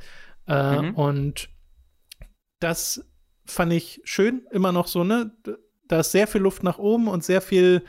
[0.47, 0.95] Äh, mhm.
[0.95, 1.49] Und
[2.59, 3.05] das
[3.45, 5.32] fand ich schön, immer noch so, ne?
[5.88, 7.84] Da ist sehr viel Luft nach oben und sehr viel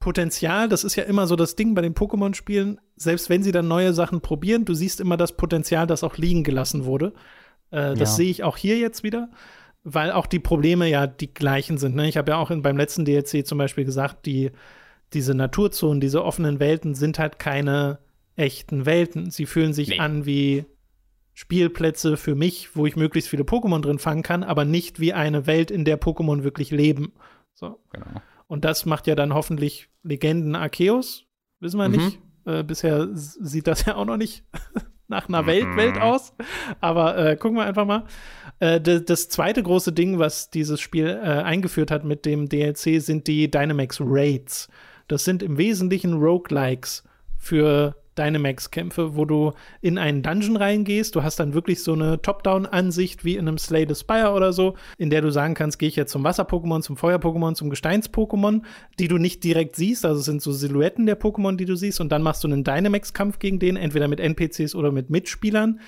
[0.00, 0.68] Potenzial.
[0.68, 2.80] Das ist ja immer so das Ding bei den Pokémon-Spielen.
[2.96, 6.44] Selbst wenn sie dann neue Sachen probieren, du siehst immer das Potenzial, das auch liegen
[6.44, 7.14] gelassen wurde.
[7.70, 8.16] Äh, das ja.
[8.16, 9.30] sehe ich auch hier jetzt wieder
[9.88, 11.94] weil auch die Probleme ja die gleichen sind.
[11.94, 12.08] Ne?
[12.08, 14.50] Ich habe ja auch in, beim letzten DLC zum Beispiel gesagt, die,
[15.12, 18.00] diese Naturzonen, diese offenen Welten sind halt keine
[18.34, 19.30] echten Welten.
[19.30, 19.98] Sie fühlen sich nee.
[20.00, 20.64] an wie
[21.34, 25.46] Spielplätze für mich, wo ich möglichst viele Pokémon drin fangen kann, aber nicht wie eine
[25.46, 27.12] Welt, in der Pokémon wirklich leben.
[27.54, 27.78] So.
[27.92, 28.06] Genau.
[28.48, 31.26] Und das macht ja dann hoffentlich Legenden Arceus.
[31.60, 31.96] Wissen wir mhm.
[31.96, 32.18] nicht.
[32.44, 34.44] Äh, bisher sieht das ja auch noch nicht
[35.08, 35.76] nach einer Welt, mhm.
[35.76, 36.32] Welt aus.
[36.80, 38.04] Aber äh, gucken wir einfach mal.
[38.58, 43.26] Äh, das zweite große Ding, was dieses Spiel äh, eingeführt hat mit dem DLC, sind
[43.26, 44.68] die Dynamax Raids.
[45.08, 47.04] Das sind im Wesentlichen Roguelikes
[47.38, 51.14] für Dynamax-Kämpfe, wo du in einen Dungeon reingehst.
[51.14, 54.74] Du hast dann wirklich so eine Top-Down-Ansicht wie in einem Slay the Spire oder so,
[54.98, 58.62] in der du sagen kannst, gehe ich jetzt zum Wasser-Pokémon, zum Feuer-Pokémon, zum Gesteins-Pokémon,
[58.98, 60.04] die du nicht direkt siehst.
[60.04, 62.00] Also es sind so Silhouetten der Pokémon, die du siehst.
[62.00, 65.80] Und dann machst du einen Dynamax-Kampf gegen den, entweder mit NPCs oder mit Mitspielern.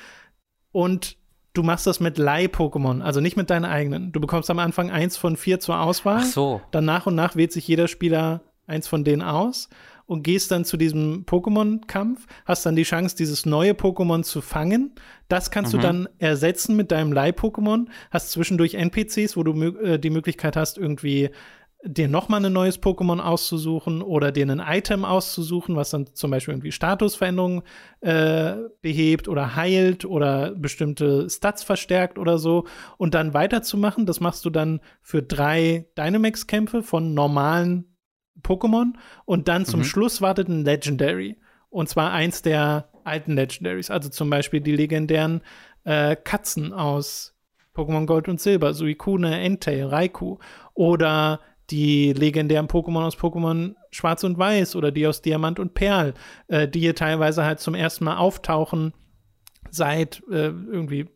[0.73, 1.17] Und
[1.55, 4.13] du machst das mit Leih-Pokémon, also nicht mit deinen eigenen.
[4.13, 6.21] Du bekommst am Anfang eins von vier zur Auswahl.
[6.23, 6.61] Ach so.
[6.71, 9.69] Dann nach und nach wählt sich jeder Spieler eins von denen aus
[10.09, 14.95] und gehst dann zu diesem Pokémon-Kampf, hast dann die Chance, dieses neue Pokémon zu fangen.
[15.29, 15.77] Das kannst mhm.
[15.77, 17.89] du dann ersetzen mit deinem Leih-Pokémon.
[18.11, 21.29] Hast zwischendurch NPCs, wo du äh, die Möglichkeit hast, irgendwie
[21.85, 26.55] dir nochmal ein neues Pokémon auszusuchen oder dir ein Item auszusuchen, was dann zum Beispiel
[26.55, 27.63] irgendwie Statusveränderungen
[28.01, 34.07] äh, behebt oder heilt oder bestimmte Stats verstärkt oder so und dann weiterzumachen.
[34.07, 37.88] Das machst du dann für drei Dynamax-Kämpfe von normalen
[38.43, 39.85] Pokémon und dann zum mhm.
[39.85, 41.37] Schluss wartet ein Legendary.
[41.71, 45.43] Und zwar eins der alten Legendaries, also zum Beispiel die legendären
[45.85, 47.35] äh, Katzen aus
[47.75, 50.39] Pokémon Gold und Silber, Suicune, Entei, Raikou
[50.75, 56.15] oder die legendären Pokémon aus Pokémon Schwarz und Weiß oder die aus Diamant und Perl,
[56.49, 58.95] äh, die hier teilweise halt zum ersten Mal auftauchen
[59.71, 61.09] seit äh, irgendwie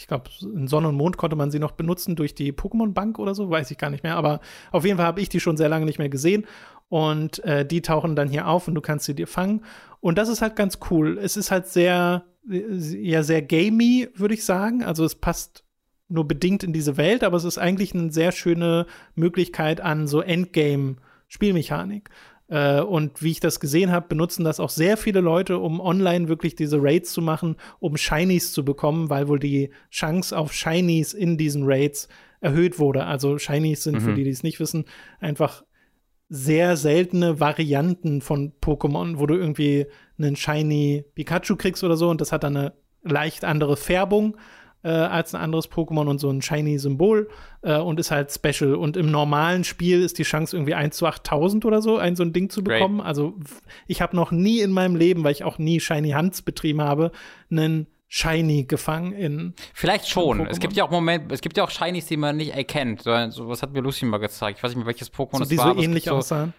[0.00, 3.34] ich glaube, in Sonne und Mond konnte man sie noch benutzen durch die Pokémon-Bank oder
[3.34, 4.16] so, weiß ich gar nicht mehr.
[4.16, 4.40] Aber
[4.72, 6.46] auf jeden Fall habe ich die schon sehr lange nicht mehr gesehen.
[6.88, 9.62] Und äh, die tauchen dann hier auf und du kannst sie dir fangen.
[10.00, 11.18] Und das ist halt ganz cool.
[11.18, 14.82] Es ist halt sehr, ja, sehr gamey, würde ich sagen.
[14.82, 15.64] Also es passt
[16.08, 20.22] nur bedingt in diese Welt, aber es ist eigentlich eine sehr schöne Möglichkeit an so
[20.22, 22.08] Endgame-Spielmechanik.
[22.50, 26.28] Äh, und wie ich das gesehen habe, benutzen das auch sehr viele Leute, um online
[26.28, 31.14] wirklich diese Raids zu machen, um Shinies zu bekommen, weil wohl die Chance auf Shinies
[31.14, 32.08] in diesen Raids
[32.40, 33.04] erhöht wurde.
[33.04, 34.00] Also Shinies sind, mhm.
[34.00, 34.84] für die, die es nicht wissen,
[35.20, 35.62] einfach
[36.28, 39.86] sehr seltene Varianten von Pokémon, wo du irgendwie
[40.18, 42.72] einen Shiny Pikachu kriegst oder so und das hat dann eine
[43.02, 44.36] leicht andere Färbung
[44.82, 47.28] äh, als ein anderes Pokémon und so ein Shiny-Symbol
[47.62, 48.74] äh, und ist halt special.
[48.74, 52.22] Und im normalen Spiel ist die Chance irgendwie 1 zu 8000 oder so, ein so
[52.22, 52.98] ein Ding zu bekommen.
[52.98, 53.06] Great.
[53.06, 53.34] Also
[53.86, 57.12] ich habe noch nie in meinem Leben, weil ich auch nie Shiny Hunts betrieben habe,
[57.50, 59.54] einen Shiny gefangen in.
[59.72, 60.44] Vielleicht schon.
[60.46, 63.02] Es gibt ja auch Moment, es gibt ja auch Shinies, die man nicht erkennt.
[63.02, 64.58] So, was hat mir Lucy mal gezeigt.
[64.58, 65.74] Ich weiß nicht mehr, welches Pokémon so, es die war.
[65.74, 66.52] Die so ähnlich aussahen.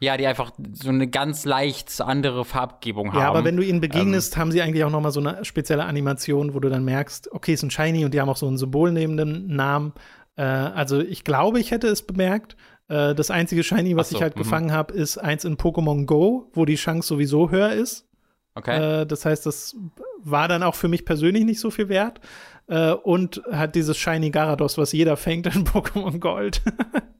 [0.00, 3.20] Ja, die einfach so eine ganz leicht andere Farbgebung haben.
[3.20, 5.44] Ja, aber wenn du ihnen begegnest, ähm, haben sie eigentlich auch noch mal so eine
[5.44, 8.36] spezielle Animation, wo du dann merkst, okay, es ist ein Shiny und die haben auch
[8.36, 9.92] so ein Symbol neben dem Namen.
[10.36, 12.56] Äh, also ich glaube, ich hätte es bemerkt.
[12.88, 14.38] Äh, das einzige Shiny, was so, ich halt -hmm.
[14.38, 18.06] gefangen habe, ist eins in Pokémon Go, wo die Chance sowieso höher ist.
[18.54, 19.02] Okay.
[19.02, 19.76] Äh, das heißt, das
[20.22, 22.20] war dann auch für mich persönlich nicht so viel wert.
[22.68, 26.62] Äh, und hat dieses Shiny Garados, was jeder fängt in Pokémon Gold.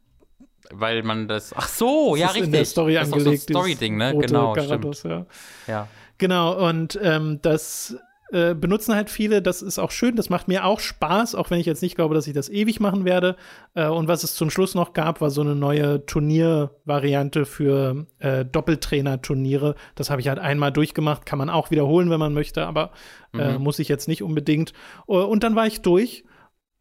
[0.72, 1.52] weil man das.
[1.56, 2.44] Ach so, das ja, richtig.
[2.44, 3.34] In der Story das angelegt.
[3.34, 4.16] Ist so ein Story-Ding, ne?
[4.18, 5.26] Genau, Garados, stimmt.
[5.66, 5.72] Ja.
[5.72, 5.88] ja.
[6.18, 7.96] Genau, und ähm, das
[8.30, 9.40] äh, benutzen halt viele.
[9.40, 10.14] Das ist auch schön.
[10.14, 12.78] Das macht mir auch Spaß, auch wenn ich jetzt nicht glaube, dass ich das ewig
[12.78, 13.36] machen werde.
[13.74, 18.44] Äh, und was es zum Schluss noch gab, war so eine neue Turniervariante für äh,
[18.44, 19.76] Doppeltrainer-Turniere.
[19.94, 21.24] Das habe ich halt einmal durchgemacht.
[21.24, 22.90] Kann man auch wiederholen, wenn man möchte, aber
[23.32, 23.62] äh, mhm.
[23.62, 24.74] muss ich jetzt nicht unbedingt.
[25.06, 26.24] Uh, und dann war ich durch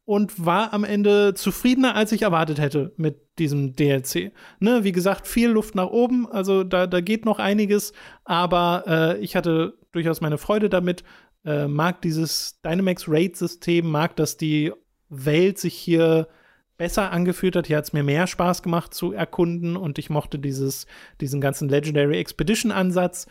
[0.08, 4.32] und war am Ende zufriedener, als ich erwartet hätte mit diesem DLC.
[4.62, 7.92] Ne, wie gesagt, viel Luft nach oben, also da, da geht noch einiges,
[8.24, 11.04] aber äh, ich hatte durchaus meine Freude damit,
[11.44, 14.72] äh, mag dieses Dynamax Raid-System, mag, dass die
[15.10, 16.30] Welt sich hier
[16.78, 17.68] besser angefühlt hat.
[17.68, 20.88] Hier hat es mir mehr Spaß gemacht zu erkunden und ich mochte dieses,
[21.20, 23.28] diesen ganzen Legendary Expedition-Ansatz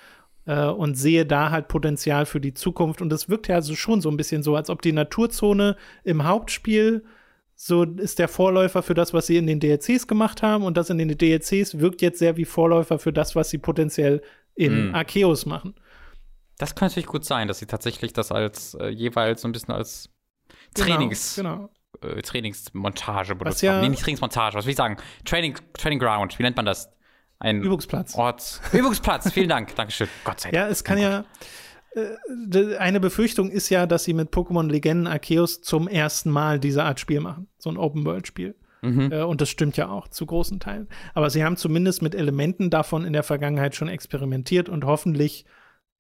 [0.47, 3.03] äh, und sehe da halt Potenzial für die Zukunft.
[3.03, 6.25] Und es wirkt ja also schon so ein bisschen so, als ob die Naturzone im
[6.25, 7.05] Hauptspiel
[7.59, 10.65] so ist der Vorläufer für das, was sie in den DLCs gemacht haben.
[10.65, 14.23] Und das in den DLCs wirkt jetzt sehr wie Vorläufer für das, was sie potenziell
[14.55, 14.95] in mm.
[14.95, 15.75] Arceus machen.
[16.59, 19.75] Das könnte natürlich gut sein, dass sie tatsächlich das als äh, jeweils so ein bisschen
[19.75, 20.11] als
[20.75, 21.71] genau, Trainings, genau,
[22.01, 22.15] genau.
[22.15, 24.97] Äh, Trainingsmontage benutzt ja, Nee, nicht Trainingsmontage, was will ich sagen?
[25.25, 26.91] Training, Training Ground, wie nennt man das?
[27.39, 28.15] Ein Übungsplatz.
[28.15, 28.61] Ort.
[28.73, 30.09] Übungsplatz, vielen Dank, Dankeschön.
[30.25, 30.55] Gott sei Dank.
[30.55, 31.25] Ja, es kann ja.
[31.95, 36.85] Äh, eine Befürchtung ist ja, dass sie mit Pokémon Legenden Arceus zum ersten Mal diese
[36.85, 37.49] Art Spiel machen.
[37.59, 38.55] So ein Open-World-Spiel.
[38.83, 39.13] Mhm.
[39.13, 40.89] Äh, und das stimmt ja auch zu großen Teilen.
[41.15, 45.45] Aber sie haben zumindest mit Elementen davon in der Vergangenheit schon experimentiert und hoffentlich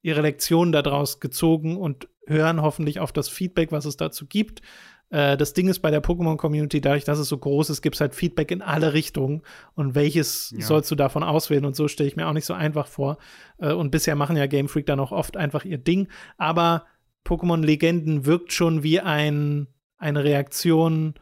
[0.02, 4.62] ihre Lektionen daraus gezogen und hören hoffentlich auf das Feedback, was es dazu gibt.
[5.10, 8.00] Äh, das Ding ist bei der Pokémon-Community, dadurch, dass es so groß ist, gibt es
[8.00, 9.42] halt Feedback in alle Richtungen.
[9.74, 10.64] Und welches ja.
[10.64, 11.64] sollst du davon auswählen?
[11.64, 13.18] Und so stelle ich mir auch nicht so einfach vor.
[13.58, 16.08] Äh, und bisher machen ja Game Freak dann auch oft einfach ihr Ding.
[16.38, 16.86] Aber
[17.24, 21.14] Pokémon Legenden wirkt schon wie ein, eine Reaktion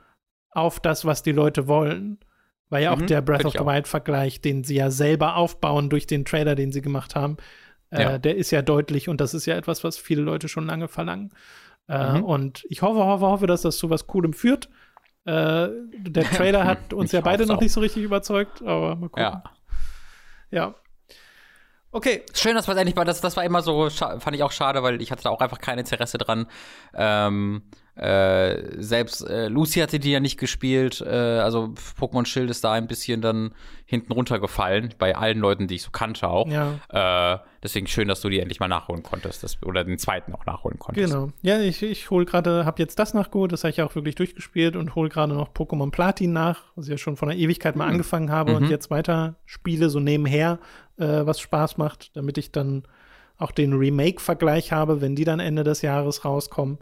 [0.50, 2.18] auf das, was die Leute wollen.
[2.70, 6.06] Weil ja auch mhm, der Breath of the Wild-Vergleich, den sie ja selber aufbauen durch
[6.06, 7.36] den Trailer, den sie gemacht haben,
[7.90, 8.18] äh, ja.
[8.18, 11.32] der ist ja deutlich und das ist ja etwas, was viele Leute schon lange verlangen.
[11.88, 12.24] Äh, mhm.
[12.24, 14.68] Und ich hoffe, hoffe, hoffe, dass das zu was Coolem führt.
[15.24, 19.22] Äh, der Trailer hat uns ja beide noch nicht so richtig überzeugt, aber mal gucken.
[19.22, 19.42] Ja.
[20.50, 20.74] ja.
[21.90, 22.24] Okay.
[22.34, 25.00] Schön, dass wir endlich mal, das, das war immer so, fand ich auch schade, weil
[25.00, 26.46] ich hatte da auch einfach kein Interesse dran.
[26.94, 27.62] Ähm,
[27.96, 32.72] äh, selbst äh, Lucy hatte die ja nicht gespielt, äh, also Pokémon Schild ist da
[32.72, 33.54] ein bisschen dann
[33.86, 36.48] hinten runtergefallen, bei allen Leuten, die ich so kannte auch.
[36.48, 36.80] Ja.
[36.88, 40.44] Äh, deswegen schön, dass du die endlich mal nachholen konntest, das, oder den zweiten auch
[40.44, 41.12] nachholen konntest.
[41.12, 41.30] Genau.
[41.42, 44.74] Ja, ich, ich hole gerade, habe jetzt das nachgeholt, das habe ich auch wirklich durchgespielt
[44.74, 47.84] und hole gerade noch Pokémon Platin nach, was ich ja schon von der Ewigkeit mal
[47.84, 47.92] mhm.
[47.92, 48.56] angefangen habe mhm.
[48.56, 50.58] und jetzt weiter spiele, so nebenher,
[50.96, 52.82] äh, was Spaß macht, damit ich dann
[53.38, 56.78] auch den Remake-Vergleich habe, wenn die dann Ende des Jahres rauskommen.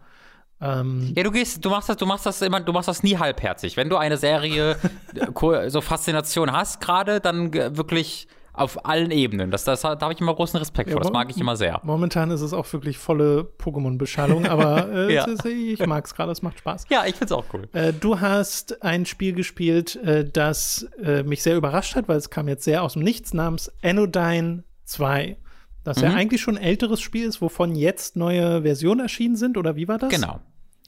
[0.62, 3.18] Ähm, ja, du gehst, du machst das, du machst das immer, du machst das nie
[3.18, 3.76] halbherzig.
[3.76, 4.76] Wenn du eine Serie
[5.14, 9.50] äh, so Faszination hast, gerade, dann wirklich auf allen Ebenen.
[9.50, 11.02] Das, das, da habe ich immer großen Respekt ja, vor.
[11.02, 11.80] Das mag ich immer sehr.
[11.84, 15.26] Momentan ist es auch wirklich volle Pokémon-Beschallung, aber äh, ja.
[15.26, 16.86] ich mag es gerade, es macht Spaß.
[16.90, 17.68] Ja, ich finde es auch cool.
[17.72, 22.28] Äh, du hast ein Spiel gespielt, äh, das äh, mich sehr überrascht hat, weil es
[22.28, 25.38] kam jetzt sehr aus dem Nichts, namens Anodyne 2.
[25.84, 26.04] Das mhm.
[26.04, 29.88] ja eigentlich schon ein älteres Spiel ist, wovon jetzt neue Versionen erschienen sind, oder wie
[29.88, 30.10] war das?
[30.10, 30.40] Genau.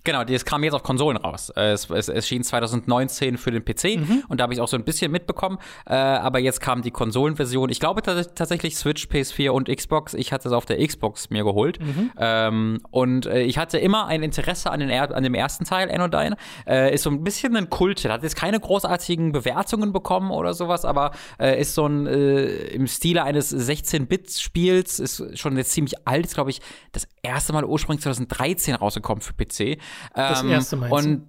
[0.05, 1.51] Genau, das kam jetzt auf Konsolen raus.
[1.57, 4.25] Äh, es, es, es erschien 2019 für den PC mhm.
[4.29, 5.59] und da habe ich auch so ein bisschen mitbekommen.
[5.87, 7.71] Äh, aber jetzt kam die Konsolenversion.
[7.71, 10.15] Ich glaube tatsächlich Switch, PS4 und Xbox.
[10.15, 11.81] Ich hatte es auf der Xbox mir geholt.
[11.81, 12.13] Mhm.
[12.19, 16.37] Ähm, und äh, ich hatte immer ein Interesse an, den, an dem ersten Teil, Anodyne.
[16.67, 18.05] Äh, ist so ein bisschen ein Kult.
[18.05, 22.87] Hat jetzt keine großartigen Bewertungen bekommen oder sowas, aber äh, ist so ein äh, im
[22.87, 25.01] Stile eines 16-Bit-Spiels.
[25.01, 26.61] Ist schon jetzt ziemlich alt, glaube ich,
[26.93, 29.79] das erste Mal ursprünglich 2013 rausgekommen für PC.
[30.15, 30.91] Das ähm, erste Mal.
[30.91, 31.27] Und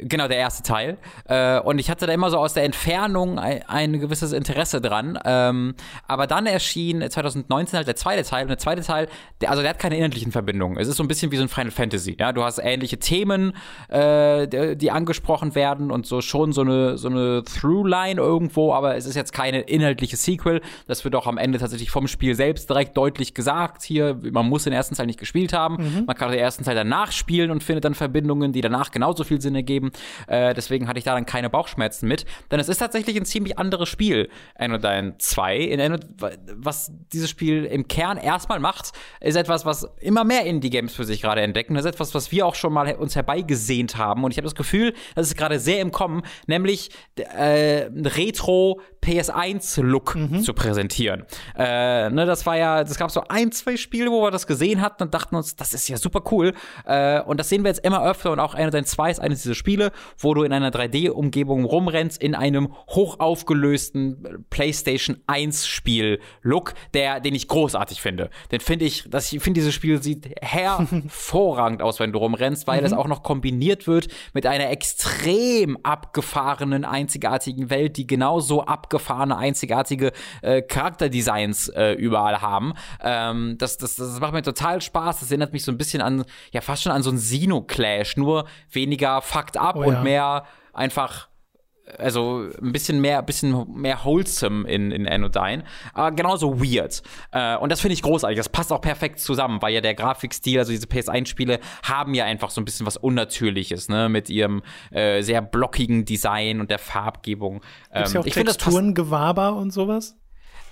[0.00, 0.96] Genau, der erste Teil.
[1.26, 5.18] Äh, und ich hatte da immer so aus der Entfernung ein, ein gewisses Interesse dran.
[5.26, 5.74] Ähm,
[6.08, 8.44] aber dann erschien 2019 halt der zweite Teil.
[8.44, 9.08] Und der zweite Teil,
[9.42, 10.78] der, also der hat keine inhaltlichen Verbindungen.
[10.78, 12.16] Es ist so ein bisschen wie so ein Final Fantasy.
[12.18, 13.52] Ja, du hast ähnliche Themen,
[13.88, 18.72] äh, die, angesprochen werden und so schon so eine, so eine Throughline irgendwo.
[18.72, 20.62] Aber es ist jetzt keine inhaltliche Sequel.
[20.86, 23.82] Das wird auch am Ende tatsächlich vom Spiel selbst direkt deutlich gesagt.
[23.82, 25.76] Hier, man muss den ersten Teil nicht gespielt haben.
[25.76, 26.04] Mhm.
[26.06, 29.42] Man kann den ersten Teil danach spielen und findet dann Verbindungen, die danach genauso viel
[29.42, 29.90] Sinn ergeben geben.
[30.28, 32.24] Äh, deswegen hatte ich da dann keine Bauchschmerzen mit.
[32.50, 35.56] Denn es ist tatsächlich ein ziemlich anderes Spiel, Anodyne 2.
[35.58, 36.02] In Anod
[36.56, 41.22] was dieses Spiel im Kern erstmal macht, ist etwas, was immer mehr Indie-Games für sich
[41.22, 41.74] gerade entdecken.
[41.74, 44.24] Das ist etwas, was wir auch schon mal uns herbeigesehnt haben.
[44.24, 50.14] Und ich habe das Gefühl, das ist gerade sehr im Kommen, nämlich äh, Retro PS1-Look
[50.16, 50.40] mhm.
[50.42, 51.24] zu präsentieren.
[51.56, 54.80] Äh, ne, das war ja, es gab so ein, zwei Spiele, wo wir das gesehen
[54.80, 56.54] hatten und dachten uns, das ist ja super cool.
[56.86, 59.54] Äh, und das sehen wir jetzt immer öfter und auch Anodyne 2 ist eines dieser
[59.54, 67.48] Spiele, wo du in einer 3D-Umgebung rumrennst, in einem hochaufgelösten PlayStation 1-Spiel-Look, der, den ich
[67.48, 68.30] großartig finde.
[68.50, 72.78] Den finde ich, dass ich finde, dieses Spiel sieht hervorragend aus, wenn du rumrennst, weil
[72.78, 72.84] mhm.
[72.84, 78.64] das auch noch kombiniert wird mit einer extrem abgefahrenen, einzigartigen Welt, die genauso
[78.94, 80.12] abgefahrene, einzigartige
[80.42, 82.74] äh, Charakterdesigns äh, überall haben.
[83.02, 85.20] Ähm, das, das, das macht mir total Spaß.
[85.20, 88.46] Das erinnert mich so ein bisschen an, ja, fast schon an so ein Sino-Clash, nur
[88.70, 90.02] weniger fucked up oh, und ja.
[90.02, 91.28] mehr einfach
[91.98, 97.02] also ein bisschen mehr, bisschen mehr wholesome in, in Anodyne, aber genauso weird.
[97.30, 98.36] Äh, und das finde ich großartig.
[98.36, 102.50] Das passt auch perfekt zusammen, weil ja der Grafikstil, also diese PS1-Spiele, haben ja einfach
[102.50, 107.60] so ein bisschen was Unnatürliches, ne, mit ihrem äh, sehr blockigen Design und der Farbgebung.
[107.92, 110.16] Ähm, ja auch ich Texturengewaber und sowas?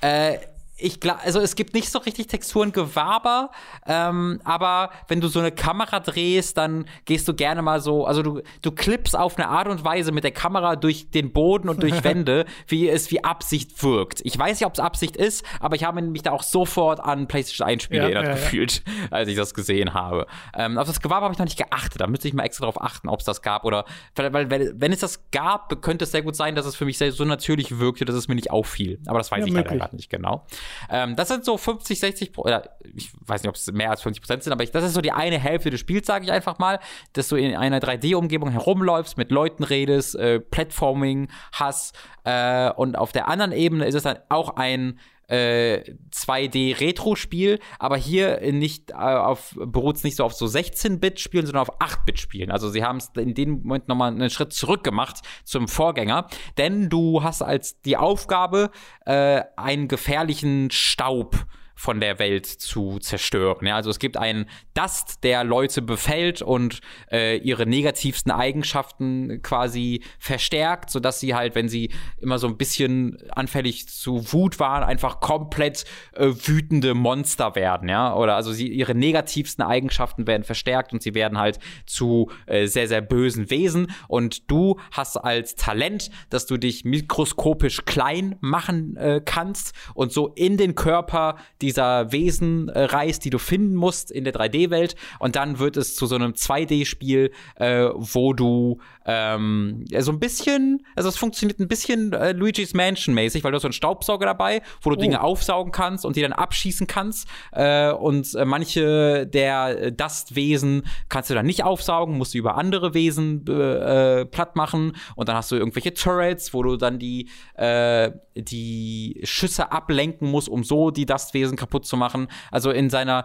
[0.01, 0.39] Äh,
[0.77, 3.51] ich glaube, also es gibt nicht so richtig Texturengewaber,
[3.87, 8.23] ähm, aber wenn du so eine Kamera drehst, dann gehst du gerne mal so, also
[8.23, 11.83] du, du klippst auf eine Art und Weise mit der Kamera durch den Boden und
[11.83, 14.21] durch Wände, wie es wie Absicht wirkt.
[14.25, 17.29] Ich weiß nicht, ob es Absicht ist, aber ich habe mich da auch sofort an
[17.29, 18.93] PlayStation 1 Spiele ja, erinnert ja, gefühlt, ja.
[19.11, 20.27] als ich das gesehen habe.
[20.57, 22.81] Ähm, auf das Gewaber habe ich noch nicht geachtet, da müsste ich mal extra drauf
[22.81, 23.85] achten, ob es das gab oder,
[24.17, 26.99] weil, weil, wenn es das gab, könnte es sehr gut sein, dass es für mich
[26.99, 28.99] sehr, so natürlich wirkte, dass es mir nicht auffiel.
[29.07, 30.47] Aber das weiß ich leider gerade nicht genau.
[30.91, 34.23] Ähm, das sind so 50, 60, oder ich weiß nicht, ob es mehr als 50
[34.23, 36.59] Prozent sind, aber ich, das ist so die eine Hälfte des Spiels, sage ich einfach
[36.59, 36.79] mal,
[37.13, 43.13] dass du in einer 3D-Umgebung herumläufst, mit Leuten redest, äh, Platforming hast äh, und auf
[43.13, 44.99] der anderen Ebene ist es dann auch ein
[45.33, 45.83] äh,
[46.13, 51.81] 2D-Retro-Spiel, aber hier nicht äh, auf, beruht es nicht so auf so 16-Bit-Spielen, sondern auf
[51.81, 52.51] 8-Bit-Spielen.
[52.51, 56.27] Also sie haben es in dem Moment nochmal einen Schritt zurück gemacht zum Vorgänger,
[56.59, 58.71] denn du hast als die Aufgabe,
[59.07, 61.47] äh, einen gefährlichen Staub
[61.83, 63.67] von der Welt zu zerstören.
[63.67, 66.79] Ja, also es gibt einen Dust, der Leute befällt und
[67.11, 71.91] äh, ihre negativsten Eigenschaften quasi verstärkt, sodass sie halt, wenn sie
[72.21, 77.89] immer so ein bisschen anfällig zu Wut waren, einfach komplett äh, wütende Monster werden.
[77.89, 82.67] Ja, oder also sie ihre negativsten Eigenschaften werden verstärkt und sie werden halt zu äh,
[82.67, 83.89] sehr sehr bösen Wesen.
[84.07, 90.29] Und du hast als Talent, dass du dich mikroskopisch klein machen äh, kannst und so
[90.29, 94.95] in den Körper die dieser Wesen äh, reist, die du finden musst in der 3D-Welt.
[95.19, 100.87] Und dann wird es zu so einem 2D-Spiel, äh, wo du ähm, so ein bisschen,
[100.95, 104.63] also es funktioniert ein bisschen äh, Luigi's Mansion-mäßig, weil du hast so einen Staubsauger dabei,
[104.81, 105.01] wo du oh.
[105.01, 107.29] Dinge aufsaugen kannst und die dann abschießen kannst.
[107.53, 112.95] Äh, und äh, manche der Dust-Wesen kannst du dann nicht aufsaugen, musst du über andere
[112.95, 114.93] Wesen äh, platt machen.
[115.17, 120.49] Und dann hast du irgendwelche Turrets, wo du dann die, äh, die Schüsse ablenken musst,
[120.49, 122.29] um so die Dust-Wesen kaputt zu machen.
[122.51, 123.25] Also in seiner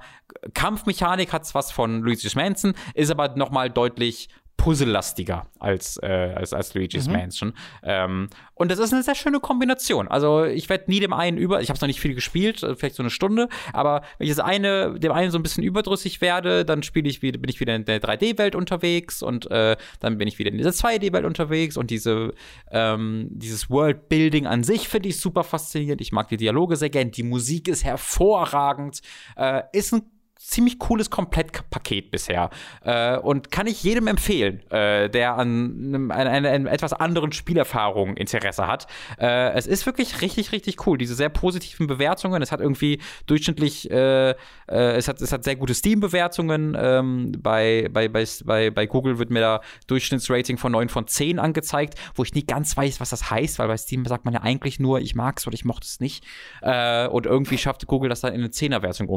[0.53, 6.33] Kampfmechanik hat es was von Luigi's Mansion, ist aber noch mal deutlich puzzellastiger als, äh,
[6.35, 7.13] als, als Luigi's mhm.
[7.13, 7.53] Mansion.
[7.83, 10.07] Ähm, und das ist eine sehr schöne Kombination.
[10.07, 12.95] Also ich werde nie dem einen über, ich habe noch nicht viel gespielt, äh, vielleicht
[12.95, 16.65] so eine Stunde, aber wenn ich das eine, dem einen so ein bisschen überdrüssig werde,
[16.65, 20.27] dann spiele ich wieder, bin ich wieder in der 3D-Welt unterwegs und äh, dann bin
[20.27, 22.33] ich wieder in dieser 2D-Welt unterwegs und diese,
[22.71, 26.01] ähm, dieses Worldbuilding an sich finde ich super faszinierend.
[26.01, 29.01] Ich mag die Dialoge sehr gern, die Musik ist hervorragend,
[29.35, 30.01] äh, ist ein
[30.37, 32.49] ziemlich cooles Komplettpaket bisher.
[32.83, 38.15] Äh, und kann ich jedem empfehlen, äh, der an einer eine, eine etwas anderen Spielerfahrung
[38.15, 38.87] Interesse hat.
[39.19, 40.97] Äh, es ist wirklich richtig, richtig cool.
[40.97, 42.41] Diese sehr positiven Bewertungen.
[42.41, 44.35] Es hat irgendwie durchschnittlich, äh, äh,
[44.67, 46.75] es, hat, es hat sehr gute Steam-Bewertungen.
[46.79, 51.95] Ähm, bei, bei, bei, bei, Google wird mir da Durchschnittsrating von 9 von 10 angezeigt,
[52.15, 54.79] wo ich nie ganz weiß, was das heißt, weil bei Steam sagt man ja eigentlich
[54.79, 56.25] nur, ich mag es oder ich mochte es nicht.
[56.61, 59.07] Äh, und irgendwie schafft Google das dann in eine 10er-Wertung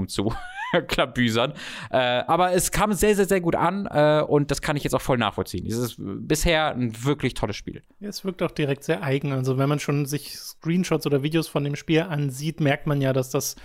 [1.11, 1.53] umzuklabüsern.
[1.91, 4.95] Äh, aber es kam sehr, sehr, sehr gut an äh, und das kann ich jetzt
[4.95, 5.67] auch voll nachvollziehen.
[5.67, 7.83] Es ist bisher ein wirklich tolles Spiel.
[8.01, 9.33] Es wirkt auch direkt sehr eigen.
[9.33, 13.13] Also wenn man schon sich Screenshots oder Videos von dem Spiel ansieht, merkt man ja,
[13.13, 13.57] dass das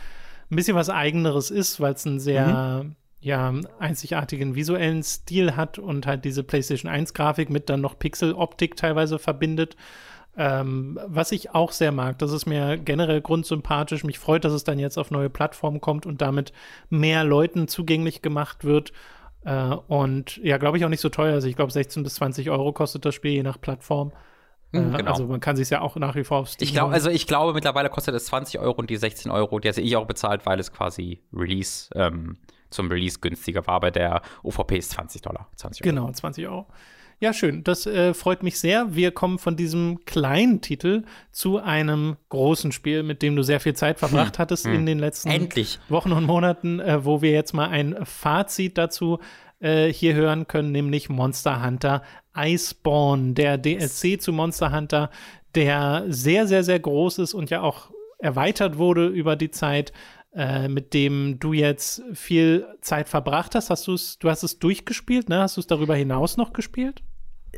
[0.52, 2.96] ein bisschen was Eigeneres ist, weil es einen sehr mhm.
[3.20, 8.76] ja, einzigartigen visuellen Stil hat und halt diese PlayStation 1 Grafik mit dann noch Pixel-Optik
[8.76, 9.76] teilweise verbindet.
[10.38, 14.04] Ähm, was ich auch sehr mag, das ist mir generell grundsympathisch.
[14.04, 16.52] Mich freut, dass es dann jetzt auf neue Plattformen kommt und damit
[16.90, 18.92] mehr Leuten zugänglich gemacht wird.
[19.46, 21.34] Äh, und ja, glaube ich auch nicht so teuer.
[21.34, 24.12] Also ich glaube 16 bis 20 Euro kostet das Spiel je nach Plattform.
[24.72, 25.12] Mhm, äh, genau.
[25.12, 26.68] Also man kann sich ja auch nach wie vor auf Steam.
[26.68, 29.70] Ich glaube, also ich glaube mittlerweile kostet es 20 Euro und die 16 Euro, die
[29.70, 32.38] hatte ich auch bezahlt, weil es quasi Release ähm,
[32.70, 33.80] zum Release günstiger war.
[33.80, 35.48] Bei der OVP ist 20 Dollar.
[35.56, 35.96] 20 Euro.
[35.96, 36.68] Genau, 20 Euro.
[37.26, 37.64] Ja, schön.
[37.64, 38.94] Das äh, freut mich sehr.
[38.94, 43.74] Wir kommen von diesem kleinen Titel zu einem großen Spiel, mit dem du sehr viel
[43.74, 44.42] Zeit verbracht hm.
[44.42, 44.76] hattest hm.
[44.76, 45.80] in den letzten Endlich.
[45.90, 49.18] Wochen und Monaten, äh, wo wir jetzt mal ein Fazit dazu
[49.60, 52.04] äh, hier hören können, nämlich Monster Hunter
[52.38, 55.10] Iceborne, der DLC zu Monster Hunter,
[55.56, 57.90] der sehr, sehr, sehr groß ist und ja auch
[58.20, 59.94] erweitert wurde über die Zeit,
[60.36, 63.72] äh, mit dem du jetzt viel Zeit verbracht hast.
[63.72, 65.40] Hast du es, du hast es durchgespielt, ne?
[65.40, 67.02] Hast du es darüber hinaus noch gespielt?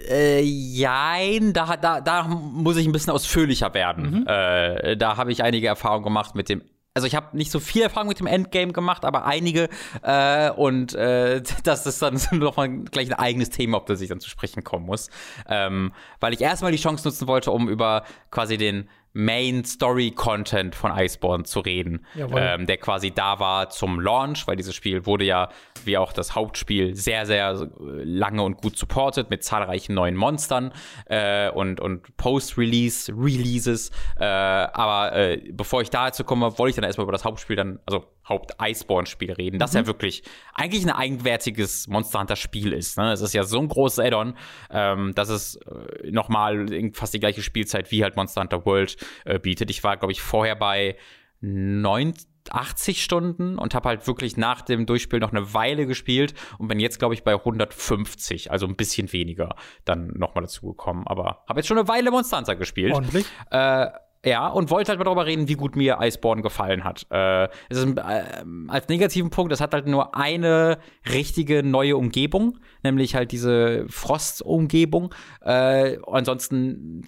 [0.09, 4.21] Äh, jein, da, da, da muss ich ein bisschen ausführlicher werden.
[4.21, 4.27] Mhm.
[4.27, 6.61] Äh, da habe ich einige Erfahrungen gemacht mit dem
[6.97, 9.69] also ich habe nicht so viel Erfahrung mit dem Endgame gemacht, aber einige
[10.01, 14.19] äh, und äh, das ist dann nochmal gleich ein eigenes Thema, ob das ich dann
[14.19, 15.11] zu sprechen kommen muss,
[15.47, 20.75] ähm, weil ich erstmal die Chance nutzen wollte, um über quasi den Main Story Content
[20.75, 25.25] von Iceborne zu reden, ähm, der quasi da war zum Launch, weil dieses Spiel wurde
[25.25, 25.49] ja
[25.85, 30.71] wie auch das Hauptspiel sehr, sehr lange und gut supported mit zahlreichen neuen Monstern
[31.05, 33.89] äh, und, und Post-Release, Releases.
[34.19, 37.79] Äh, aber äh, bevor ich dazu komme, wollte ich dann erstmal über das Hauptspiel dann,
[37.87, 39.79] also Haupt-Iceborne-Spiel reden, das mhm.
[39.79, 40.23] ja wirklich
[40.53, 42.97] eigentlich ein eigenwertiges Monster Hunter-Spiel ist.
[42.97, 43.11] Ne?
[43.11, 44.35] Es ist ja so ein großes Add-on,
[44.69, 49.39] ähm, dass es äh, nochmal fast die gleiche Spielzeit wie halt Monster Hunter World äh,
[49.39, 49.69] bietet.
[49.69, 50.97] Ich war, glaube ich, vorher bei
[51.41, 56.67] 90 80 Stunden und habe halt wirklich nach dem Durchspiel noch eine Weile gespielt und
[56.67, 59.55] bin jetzt, glaube ich, bei 150, also ein bisschen weniger
[59.85, 61.05] dann nochmal dazu gekommen.
[61.07, 62.93] Aber habe jetzt schon eine Weile Monster Hunter gespielt.
[62.93, 63.25] Ordentlich?
[63.51, 63.87] Äh,
[64.25, 67.05] ja, und wollte halt mal darüber reden, wie gut mir Iceborne gefallen hat.
[67.09, 68.23] Äh, es ist, äh,
[68.67, 70.79] als negativen Punkt, es hat halt nur eine
[71.11, 75.13] richtige neue Umgebung, nämlich halt diese Frostumgebung.
[75.41, 77.07] Äh, ansonsten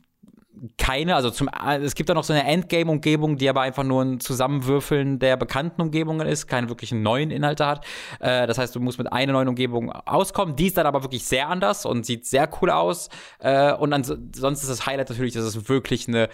[0.77, 1.49] keine, also zum,
[1.81, 5.81] es gibt da noch so eine Endgame-Umgebung, die aber einfach nur ein Zusammenwürfeln der bekannten
[5.81, 7.85] Umgebungen ist, keine wirklichen neuen Inhalte hat.
[8.19, 10.55] Äh, das heißt, du musst mit einer neuen Umgebung auskommen.
[10.55, 13.09] Die ist dann aber wirklich sehr anders und sieht sehr cool aus.
[13.39, 16.29] Äh, und ansonsten ist das Highlight natürlich, dass es wirklich eine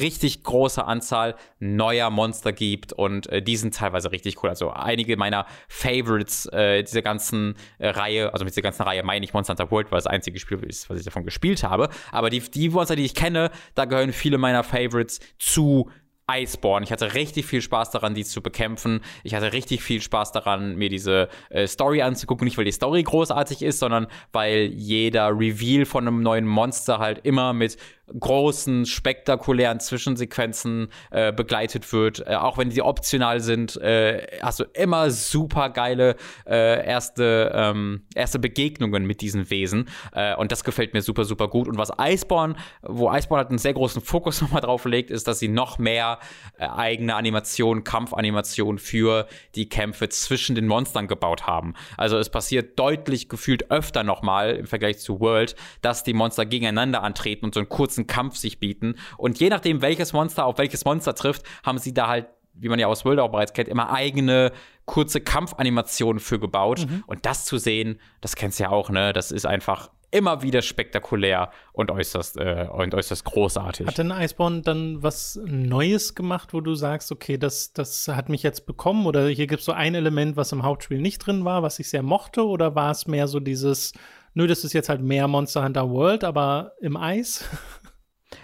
[0.00, 4.50] richtig große Anzahl neuer Monster gibt und äh, die sind teilweise richtig cool.
[4.50, 9.24] Also einige meiner Favorites äh, dieser ganzen äh, Reihe, also mit dieser ganzen Reihe meine
[9.24, 11.88] ich Monster Hunter World, weil das einzige Spiel ist, was ich davon gespielt habe.
[12.12, 15.90] Aber die, die Monster, die ich kenne, da gehören viele meiner Favorites zu
[16.30, 16.84] Iceborne.
[16.84, 19.00] Ich hatte richtig viel Spaß daran, die zu bekämpfen.
[19.24, 22.44] Ich hatte richtig viel Spaß daran, mir diese äh, Story anzugucken.
[22.44, 27.24] Nicht, weil die Story großartig ist, sondern weil jeder Reveal von einem neuen Monster halt
[27.24, 27.76] immer mit
[28.18, 32.26] großen, spektakulären Zwischensequenzen äh, begleitet wird.
[32.26, 38.02] Äh, auch wenn die optional sind, äh, hast du immer super geile äh, erste, ähm,
[38.14, 39.88] erste Begegnungen mit diesen Wesen.
[40.12, 41.68] Äh, und das gefällt mir super, super gut.
[41.68, 45.38] Und was Iceborne, wo Iceborne halt einen sehr großen Fokus nochmal drauf legt, ist, dass
[45.38, 46.17] sie noch mehr
[46.58, 51.74] äh, eigene Animationen, Kampfanimationen für die Kämpfe zwischen den Monstern gebaut haben.
[51.96, 57.02] Also es passiert deutlich gefühlt öfter nochmal im Vergleich zu World, dass die Monster gegeneinander
[57.02, 58.94] antreten und so einen kurzen kurzen Kampf sich bieten.
[59.16, 62.78] Und je nachdem, welches Monster auf welches Monster trifft, haben sie da halt, wie man
[62.78, 64.52] ja aus World auch bereits kennt, immer eigene
[64.84, 66.86] kurze Kampfanimationen für gebaut.
[66.88, 67.04] Mhm.
[67.06, 69.12] Und das zu sehen, das kennst du ja auch, ne?
[69.12, 73.86] Das ist einfach immer wieder spektakulär und äußerst, äh, und äußerst großartig.
[73.86, 78.42] Hat denn Iceborne dann was Neues gemacht, wo du sagst, okay, das, das hat mich
[78.42, 81.62] jetzt bekommen oder hier gibt es so ein Element, was im Hauptspiel nicht drin war,
[81.62, 83.92] was ich sehr mochte oder war es mehr so dieses,
[84.34, 87.44] nö, das ist jetzt halt mehr Monster Hunter World, aber im Eis?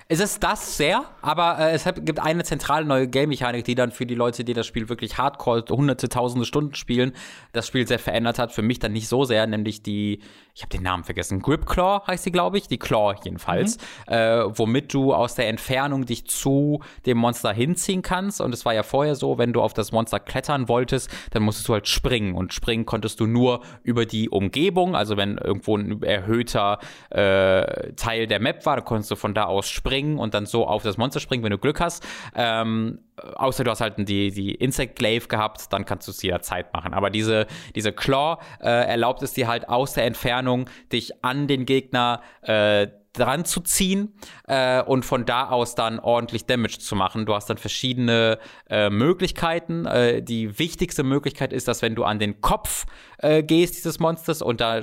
[0.08, 4.06] Es ist das sehr, aber äh, es gibt eine zentrale neue Game-Mechanik, die dann für
[4.06, 7.12] die Leute, die das Spiel wirklich hardcore hunderte, tausende Stunden spielen,
[7.52, 8.52] das Spiel sehr verändert hat.
[8.52, 10.20] Für mich dann nicht so sehr, nämlich die,
[10.54, 14.14] ich habe den Namen vergessen, Grip Claw heißt sie, glaube ich, die Claw jedenfalls, mhm.
[14.14, 18.40] äh, womit du aus der Entfernung dich zu dem Monster hinziehen kannst.
[18.40, 21.68] Und es war ja vorher so, wenn du auf das Monster klettern wolltest, dann musstest
[21.68, 22.34] du halt springen.
[22.36, 26.78] Und springen konntest du nur über die Umgebung, also wenn irgendwo ein erhöhter
[27.10, 30.68] äh, Teil der Map war, dann konntest du von da aus springen und dann so
[30.68, 32.06] auf das Monster springen, wenn du Glück hast.
[32.36, 36.72] Ähm, außer du hast halt die, die Insect Glaive gehabt, dann kannst du es jederzeit
[36.72, 36.94] machen.
[36.94, 41.66] Aber diese, diese Claw äh, erlaubt es dir halt aus der Entfernung, dich an den
[41.66, 44.12] Gegner äh, dran zu ziehen
[44.46, 47.26] äh, und von da aus dann ordentlich Damage zu machen.
[47.26, 48.38] Du hast dann verschiedene
[48.68, 49.86] äh, Möglichkeiten.
[49.86, 52.86] Äh, die wichtigste Möglichkeit ist, dass wenn du an den Kopf
[53.18, 54.82] äh, gehst dieses Monsters und da äh,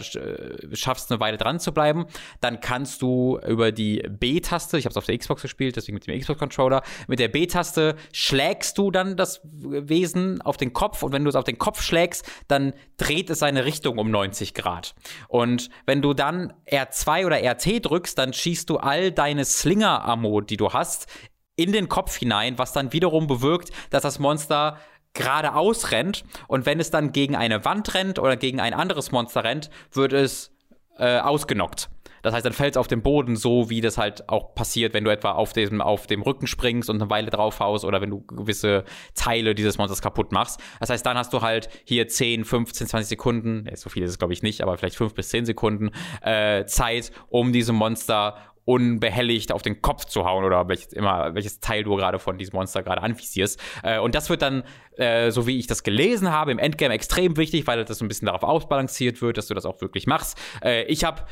[0.74, 2.06] schaffst eine Weile dran zu bleiben,
[2.40, 6.08] dann kannst du über die B-Taste, ich habe es auf der Xbox gespielt, deswegen mit
[6.08, 11.24] dem Xbox-Controller, mit der B-Taste schlägst du dann das Wesen auf den Kopf und wenn
[11.24, 14.96] du es auf den Kopf schlägst, dann dreht es seine Richtung um 90 Grad.
[15.28, 20.58] Und wenn du dann R2 oder RT drückst, dann schießt du all deine Slinger-Ammo, die
[20.58, 21.08] du hast,
[21.56, 24.78] in den Kopf hinein, was dann wiederum bewirkt, dass das Monster
[25.14, 29.44] geradeaus rennt und wenn es dann gegen eine Wand rennt oder gegen ein anderes Monster
[29.44, 30.52] rennt, wird es
[30.98, 31.90] äh, ausgenockt.
[32.22, 35.04] Das heißt, dann fällt es auf den Boden, so wie das halt auch passiert, wenn
[35.04, 38.22] du etwa auf dem, auf dem Rücken springst und eine Weile draufhaust oder wenn du
[38.22, 38.84] gewisse
[39.16, 40.60] Teile dieses Monsters kaputt machst.
[40.80, 44.18] Das heißt, dann hast du halt hier 10, 15, 20 Sekunden, so viel ist es
[44.20, 45.92] glaube ich nicht, aber vielleicht 5 bis 10 Sekunden
[46.22, 48.36] äh, Zeit, um diesem Monster
[48.66, 52.56] unbehelligt auf den Kopf zu hauen oder welches, immer, welches Teil du gerade von diesem
[52.56, 53.60] Monster gerade anvisierst.
[53.84, 54.64] Äh, und das wird dann,
[54.98, 58.08] äh, so wie ich das gelesen habe, im Endgame extrem wichtig, weil das so ein
[58.08, 60.38] bisschen darauf ausbalanciert wird, dass du das auch wirklich machst.
[60.64, 61.24] Äh, ich habe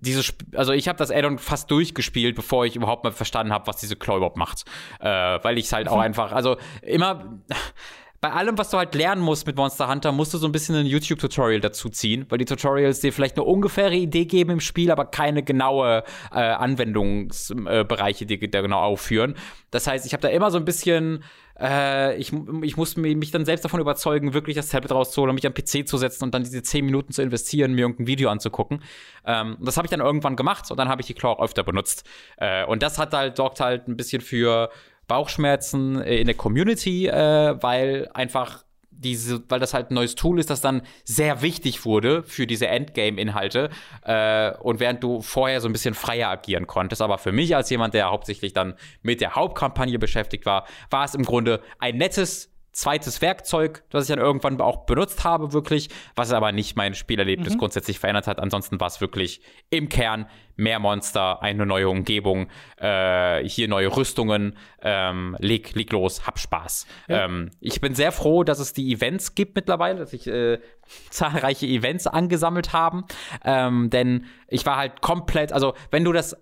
[0.00, 3.76] dieses, also ich habe das Addon fast durchgespielt, bevor ich überhaupt mal verstanden habe, was
[3.76, 4.64] diese Claw überhaupt macht.
[5.00, 6.02] Äh, weil ich halt auch mhm.
[6.02, 7.40] einfach, also immer
[8.20, 10.74] bei allem, was du halt lernen musst mit Monster Hunter, musst du so ein bisschen
[10.74, 14.90] ein YouTube-Tutorial dazu ziehen, weil die Tutorials dir vielleicht eine ungefähre Idee geben im Spiel,
[14.90, 19.36] aber keine genaue äh, Anwendungsbereiche, die da genau aufführen.
[19.70, 21.24] Das heißt, ich habe da immer so ein bisschen
[21.60, 22.32] äh, ich,
[22.62, 25.98] ich muss mich dann selbst davon überzeugen, wirklich das Tablet rauszuholen, mich am PC zu
[25.98, 28.82] setzen und dann diese 10 Minuten zu investieren, mir irgendein Video anzugucken.
[29.24, 31.62] Ähm, das habe ich dann irgendwann gemacht und dann habe ich die Claw auch öfter
[31.62, 32.08] benutzt.
[32.36, 34.70] Äh, und das hat halt, sorgt halt ein bisschen für
[35.06, 38.64] Bauchschmerzen in der Community, äh, weil einfach
[39.02, 42.68] diese, weil das halt ein neues Tool ist, das dann sehr wichtig wurde für diese
[42.68, 43.70] Endgame-Inhalte.
[44.04, 47.70] Äh, und während du vorher so ein bisschen freier agieren konntest, aber für mich als
[47.70, 52.49] jemand, der hauptsächlich dann mit der Hauptkampagne beschäftigt war, war es im Grunde ein nettes
[52.72, 57.54] zweites Werkzeug, das ich dann irgendwann auch benutzt habe, wirklich, was aber nicht mein Spielerlebnis
[57.54, 57.58] mhm.
[57.58, 58.38] grundsätzlich verändert hat.
[58.38, 59.40] Ansonsten war es wirklich
[59.70, 60.26] im Kern
[60.56, 66.86] mehr Monster, eine neue Umgebung, äh, hier neue Rüstungen, ähm, leg, leg los, hab Spaß.
[67.08, 67.24] Ja.
[67.24, 70.58] Ähm, ich bin sehr froh, dass es die Events gibt mittlerweile, dass ich äh,
[71.10, 73.04] zahlreiche Events angesammelt haben,
[73.44, 76.36] ähm, denn ich war halt komplett, also wenn du das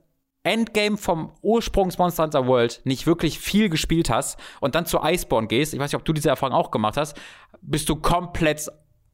[0.48, 5.46] Endgame vom Ursprungs Monster Hunter World nicht wirklich viel gespielt hast und dann zu Iceborne
[5.46, 7.16] gehst, ich weiß nicht, ob du diese Erfahrung auch gemacht hast,
[7.60, 8.68] bist du komplett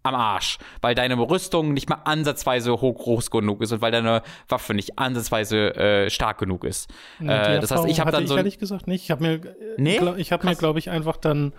[0.05, 4.23] am Arsch, weil deine Rüstung nicht mal ansatzweise hoch groß genug ist und weil deine
[4.49, 6.91] Waffe nicht ansatzweise äh, stark genug ist.
[7.21, 9.05] Äh, das heißt, ich habe dann so ich ehrlich gesagt nicht.
[9.05, 9.99] Ich habe mir, nee?
[10.19, 11.55] ich habe mir, glaube ich, einfach dann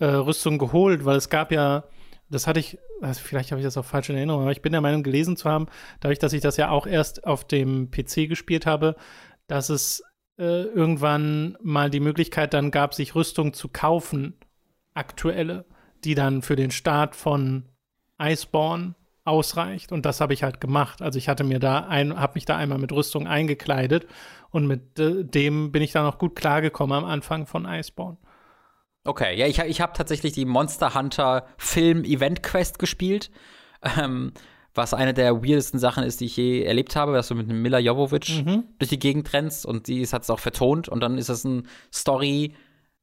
[0.00, 1.84] äh, Rüstung geholt, weil es gab ja
[2.30, 4.72] das hatte ich, also vielleicht habe ich das auch falsch in Erinnerung, aber ich bin
[4.72, 5.66] der Meinung, gelesen zu haben,
[6.00, 8.96] dadurch, dass ich das ja auch erst auf dem PC gespielt habe,
[9.46, 10.02] dass es
[10.38, 14.34] äh, irgendwann mal die Möglichkeit dann gab, sich Rüstung zu kaufen,
[14.94, 15.66] aktuelle,
[16.04, 17.68] die dann für den Start von
[18.20, 18.94] Iceborne
[19.24, 19.92] ausreicht.
[19.92, 21.02] Und das habe ich halt gemacht.
[21.02, 24.06] Also ich hatte mir da ein, habe mich da einmal mit Rüstung eingekleidet
[24.50, 28.18] und mit äh, dem bin ich dann auch gut klargekommen am Anfang von Iceborne.
[29.04, 33.30] Okay, ja, ich, ich habe tatsächlich die Monster Hunter Film Event Quest gespielt.
[33.98, 34.32] Ähm,
[34.74, 37.78] was eine der weirdesten Sachen ist, die ich je erlebt habe, dass du mit Mila
[37.78, 38.64] Jovovich mhm.
[38.78, 41.62] durch die Gegend rennst und die hat es auch vertont und dann ist es eine
[41.92, 42.54] Story,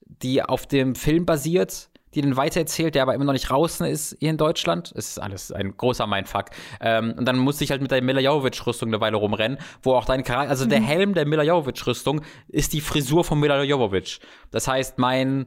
[0.02, 4.18] die auf dem Film basiert, die dann weitererzählt, der aber immer noch nicht draußen ist
[4.19, 4.91] hier in Deutschland.
[4.98, 6.48] Es ist alles ein großer Mindfuck.
[6.82, 10.03] Ähm, und dann musste ich halt mit der Mila Jovovich-Rüstung eine Weile rumrennen, wo auch
[10.03, 10.69] dein Charakter, also mhm.
[10.69, 14.19] der Helm der Mila Jovovich-Rüstung ist die Frisur von Mila Jovovich.
[14.49, 15.45] Das heißt, mein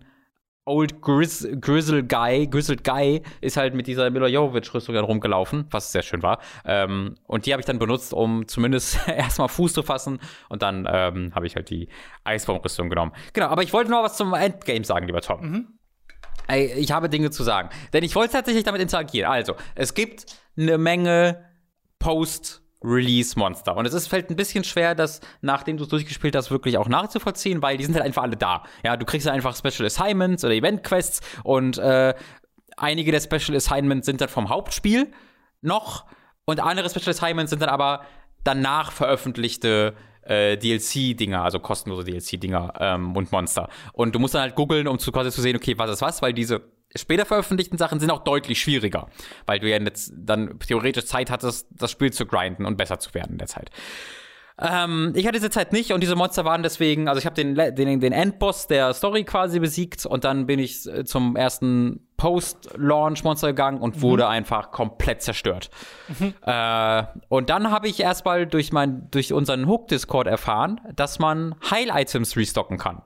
[0.66, 5.92] Old Grizz Grizzle Guy, Grizzled Guy ist halt mit dieser Mila Jovovich-Rüstung dann rumgelaufen, was
[5.92, 6.40] sehr schön war.
[6.64, 10.20] Ähm, und die habe ich dann benutzt, um zumindest erstmal Fuß zu fassen.
[10.48, 11.88] Und dann ähm, habe ich halt die
[12.24, 13.12] Eisbaum-Rüstung genommen.
[13.34, 15.40] Genau, aber ich wollte noch was zum Endgame sagen, lieber Tom.
[15.40, 15.68] Mhm.
[16.76, 17.70] Ich habe Dinge zu sagen.
[17.92, 19.30] Denn ich wollte tatsächlich damit interagieren.
[19.30, 20.26] Also, es gibt
[20.56, 21.44] eine Menge
[21.98, 23.76] Post- Release-Monster.
[23.76, 26.88] Und es ist, fällt ein bisschen schwer, das, nachdem du es durchgespielt hast, wirklich auch
[26.88, 28.64] nachzuvollziehen, weil die sind halt einfach alle da.
[28.84, 32.14] Ja, du kriegst halt einfach Special Assignments oder Event-Quests und äh,
[32.76, 35.10] einige der Special Assignments sind dann vom Hauptspiel
[35.62, 36.04] noch
[36.44, 38.02] und andere Special Assignments sind dann aber
[38.44, 43.68] danach veröffentlichte äh, DLC-Dinger, also kostenlose DLC-Dinger ähm, und Monster.
[43.92, 46.22] Und du musst dann halt googeln, um zu, quasi zu sehen, okay, was ist was,
[46.22, 46.62] weil diese
[46.96, 49.08] später veröffentlichten Sachen sind auch deutlich schwieriger,
[49.46, 53.14] weil du ja jetzt dann theoretisch Zeit hattest, das Spiel zu grinden und besser zu
[53.14, 53.70] werden in der Zeit.
[54.56, 57.56] Ähm, ich hatte diese Zeit nicht und diese Monster waren deswegen, also ich habe den,
[57.56, 63.48] den, den Endboss der Story quasi besiegt und dann bin ich äh, zum ersten Post-Launch-Monster
[63.48, 64.02] gegangen und mhm.
[64.02, 65.70] wurde einfach komplett zerstört.
[66.20, 66.34] Mhm.
[66.42, 72.36] Äh, und dann habe ich erstmal durch, mein, durch unseren Hook-Discord erfahren, dass man Heil-Items
[72.36, 73.02] restocken kann.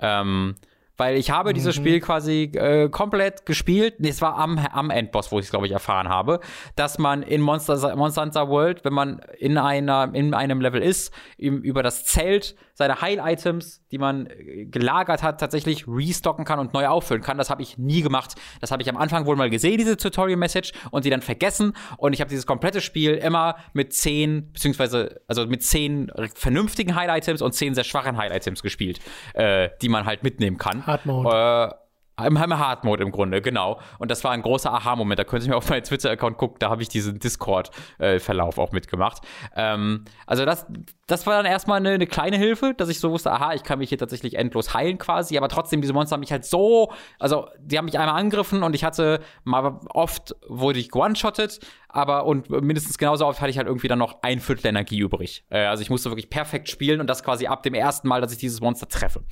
[0.00, 0.54] Ähm,
[0.96, 1.54] weil ich habe mhm.
[1.54, 3.94] dieses Spiel quasi äh, komplett gespielt.
[3.98, 6.40] Nee, es war am, am Endboss, wo ich es, glaube ich, erfahren habe,
[6.74, 11.12] dass man in Monster, Monster Hunter World, wenn man in, einer, in einem Level ist,
[11.38, 16.86] über das Zelt seine Heil-Items, die man äh, gelagert hat, tatsächlich restocken kann und neu
[16.86, 17.38] auffüllen kann.
[17.38, 18.34] Das habe ich nie gemacht.
[18.60, 21.72] Das habe ich am Anfang wohl mal gesehen, diese Tutorial-Message, und die dann vergessen.
[21.96, 27.42] Und ich habe dieses komplette Spiel immer mit zehn, beziehungsweise, also mit zehn vernünftigen Heil-Items
[27.42, 29.00] und zehn sehr schwachen Heil-Items gespielt,
[29.34, 30.86] äh, die man halt mitnehmen kann.
[30.86, 31.74] Hard Mode.
[31.78, 31.86] Äh,
[32.24, 33.78] im Hard Mode im Grunde, genau.
[33.98, 35.18] Und das war ein großer Aha-Moment.
[35.18, 39.20] Da könnt ihr mir auf meinen Twitter-Account gucken, da habe ich diesen Discord-Verlauf auch mitgemacht.
[39.54, 40.66] Ähm, also das,
[41.06, 43.78] das war dann erstmal eine, eine, kleine Hilfe, dass ich so wusste, aha, ich kann
[43.78, 47.48] mich hier tatsächlich endlos heilen quasi, aber trotzdem, diese Monster haben mich halt so, also
[47.60, 52.50] die haben mich einmal angegriffen und ich hatte mal oft, wurde ich one-shotted, aber und
[52.50, 55.44] mindestens genauso oft hatte ich halt irgendwie dann noch ein Viertel Energie übrig.
[55.48, 58.32] Äh, also ich musste wirklich perfekt spielen und das quasi ab dem ersten Mal, dass
[58.32, 59.22] ich dieses Monster treffe.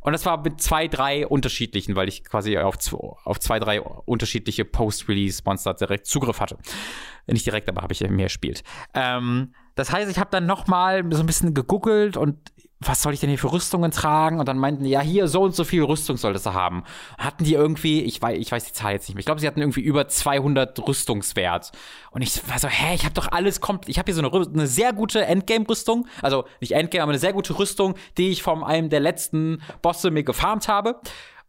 [0.00, 2.76] Und das war mit zwei, drei unterschiedlichen, weil ich quasi auf,
[3.24, 6.56] auf zwei, drei unterschiedliche Post-Release-Monster direkt Zugriff hatte.
[7.26, 8.62] Nicht direkt, aber habe ich mehr gespielt.
[8.94, 12.36] Ähm, das heißt, ich habe dann noch mal so ein bisschen gegoogelt und
[12.80, 14.40] was soll ich denn hier für Rüstungen tragen?
[14.40, 16.82] Und dann meinten die, ja, hier so und so viel Rüstung solltest du haben.
[17.16, 19.46] Hatten die irgendwie, ich weiß, ich weiß die Zahl jetzt nicht mehr, ich glaube, sie
[19.46, 21.70] hatten irgendwie über 200 Rüstungswert.
[22.10, 24.46] Und ich war so, hä, ich habe doch alles komplett, ich habe hier so eine,
[24.46, 28.64] eine sehr gute Endgame-Rüstung, also nicht Endgame, aber eine sehr gute Rüstung, die ich von
[28.64, 31.00] einem der letzten Bosse mir gefarmt habe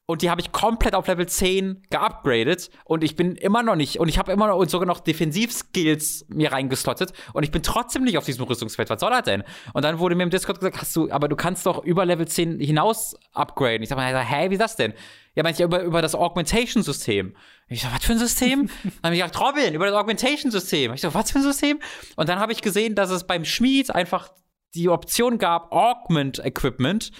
[0.10, 4.00] und die habe ich komplett auf Level 10 geupgradet und ich bin immer noch nicht
[4.00, 8.06] und ich habe immer noch und sogar noch Defensivskills mir reingeslottet und ich bin trotzdem
[8.06, 8.90] nicht auf diesem Rüstungsfeld.
[8.90, 9.44] Was soll das denn?
[9.74, 12.28] Und dann wurde mir im Discord gesagt, hast du, aber du kannst doch über Level
[12.28, 13.84] 10 hinaus upgraden.
[13.84, 14.96] Ich sag mal, hä, wie ist das denn?
[15.36, 17.36] Ja, meinte ich über, über das Augmentation-System.
[17.68, 18.68] Ich so, was für ein System?
[18.84, 20.92] dann habe ich gesagt, Robin, über das Augmentation-System.
[20.92, 21.80] Ich so, was für ein System?
[22.16, 24.30] Und dann habe ich gesehen, dass es beim Schmied einfach
[24.74, 27.12] die Option gab, Augment Equipment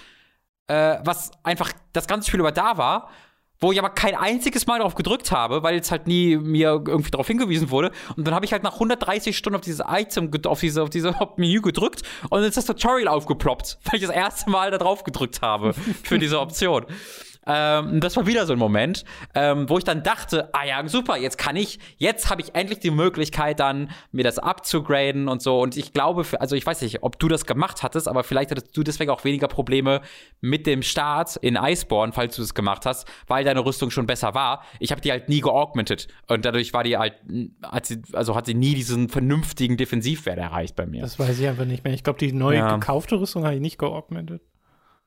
[0.70, 3.10] äh, was einfach das ganze Spiel über da war,
[3.58, 7.10] wo ich aber kein einziges Mal darauf gedrückt habe, weil es halt nie mir irgendwie
[7.10, 7.90] darauf hingewiesen wurde.
[8.16, 11.14] Und dann habe ich halt nach 130 Stunden auf dieses Item, auf diese, auf diese
[11.36, 15.02] Menü gedrückt und dann ist das Tutorial aufgeploppt, weil ich das erste Mal da drauf
[15.02, 16.86] gedrückt habe für diese Option.
[17.50, 19.04] Ähm, das war wieder so ein Moment,
[19.34, 22.78] ähm, wo ich dann dachte, ah ja, super, jetzt kann ich, jetzt habe ich endlich
[22.78, 25.60] die Möglichkeit dann, mir das abzugraden und so.
[25.60, 28.76] Und ich glaube, also ich weiß nicht, ob du das gemacht hattest, aber vielleicht hattest
[28.76, 30.00] du deswegen auch weniger Probleme
[30.40, 34.34] mit dem Start in Iceborne, falls du das gemacht hast, weil deine Rüstung schon besser
[34.34, 34.62] war.
[34.78, 37.14] Ich habe die halt nie geaugmentet und dadurch war die halt,
[37.62, 41.02] hat sie, also hat sie nie diesen vernünftigen Defensivwert erreicht bei mir.
[41.02, 41.94] Das weiß ich einfach nicht mehr.
[41.94, 42.76] Ich glaube, die neu ja.
[42.76, 44.42] gekaufte Rüstung habe ich nicht geaugmentet.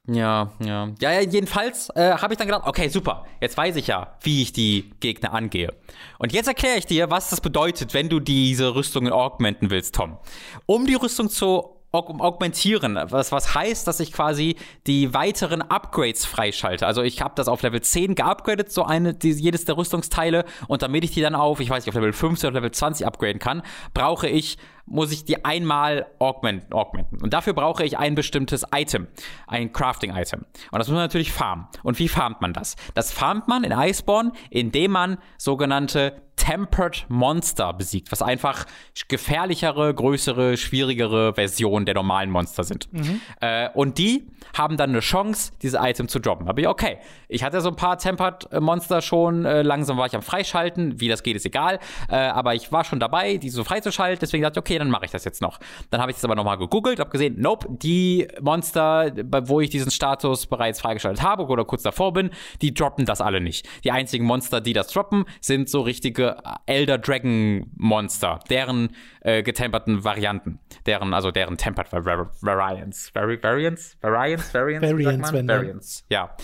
[0.08, 0.90] Ja, ja.
[1.00, 4.42] Ja, ja jedenfalls äh, habe ich dann gedacht, okay, super, jetzt weiß ich ja, wie
[4.42, 5.74] ich die Gegner angehe.
[6.20, 10.18] Und jetzt erkläre ich dir, was das bedeutet, wenn du diese Rüstungen augmenten willst, Tom.
[10.66, 14.56] Um die Rüstung zu augmentieren, was, was heißt, dass ich quasi
[14.88, 16.88] die weiteren Upgrades freischalte.
[16.88, 20.82] Also ich habe das auf Level 10 geupgradet, so eine, die, jedes der Rüstungsteile, und
[20.82, 23.40] damit ich die dann auf, ich weiß nicht, auf Level 15 oder Level 20 upgraden
[23.40, 23.62] kann,
[23.94, 27.22] brauche ich muss ich die einmal augmenten, augmenten.
[27.22, 29.08] Und dafür brauche ich ein bestimmtes Item,
[29.48, 30.42] ein Crafting-Item.
[30.72, 31.68] Und das muss man natürlich farmen.
[31.84, 32.76] Und wie farmt man das?
[32.94, 38.66] Das farmt man in Iceborne, indem man sogenannte Tempered Monster besiegt, was einfach
[39.08, 42.92] gefährlichere, größere, schwierigere Versionen der normalen Monster sind.
[42.92, 43.22] Mhm.
[43.40, 44.28] Äh, und die
[44.58, 46.50] haben dann eine Chance, diese Item zu droppen.
[46.50, 46.98] Aber okay,
[47.28, 51.08] ich hatte so ein paar Tempered Monster schon, äh, langsam war ich am Freischalten, wie
[51.08, 51.80] das geht, ist egal,
[52.10, 55.06] äh, aber ich war schon dabei, die so freizuschalten, deswegen dachte ich, okay, dann mache
[55.06, 55.60] ich das jetzt noch.
[55.90, 59.12] Dann habe ich das aber nochmal gegoogelt, habe gesehen, nope, die Monster,
[59.48, 62.30] wo ich diesen Status bereits freigeschaltet habe oder kurz davor bin,
[62.62, 63.68] die droppen das alle nicht.
[63.84, 70.04] Die einzigen Monster, die das droppen, sind so richtige Elder Dragon Monster, deren äh, getemperten
[70.04, 73.14] Varianten, deren, also deren Tempered Variants.
[73.14, 73.98] Vari Variants?
[74.02, 74.54] Variants?
[74.54, 74.92] Variants?
[74.92, 76.36] Variants, wenn Variants, ja.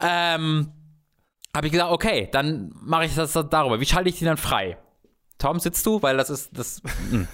[0.00, 0.72] Ähm,
[1.54, 3.80] habe ich gesagt, okay, dann mache ich das darüber.
[3.80, 4.78] Wie schalte ich die dann frei?
[5.42, 6.00] Tom, sitzt du?
[6.02, 6.80] Weil das ist das.
[7.10, 7.26] Hm.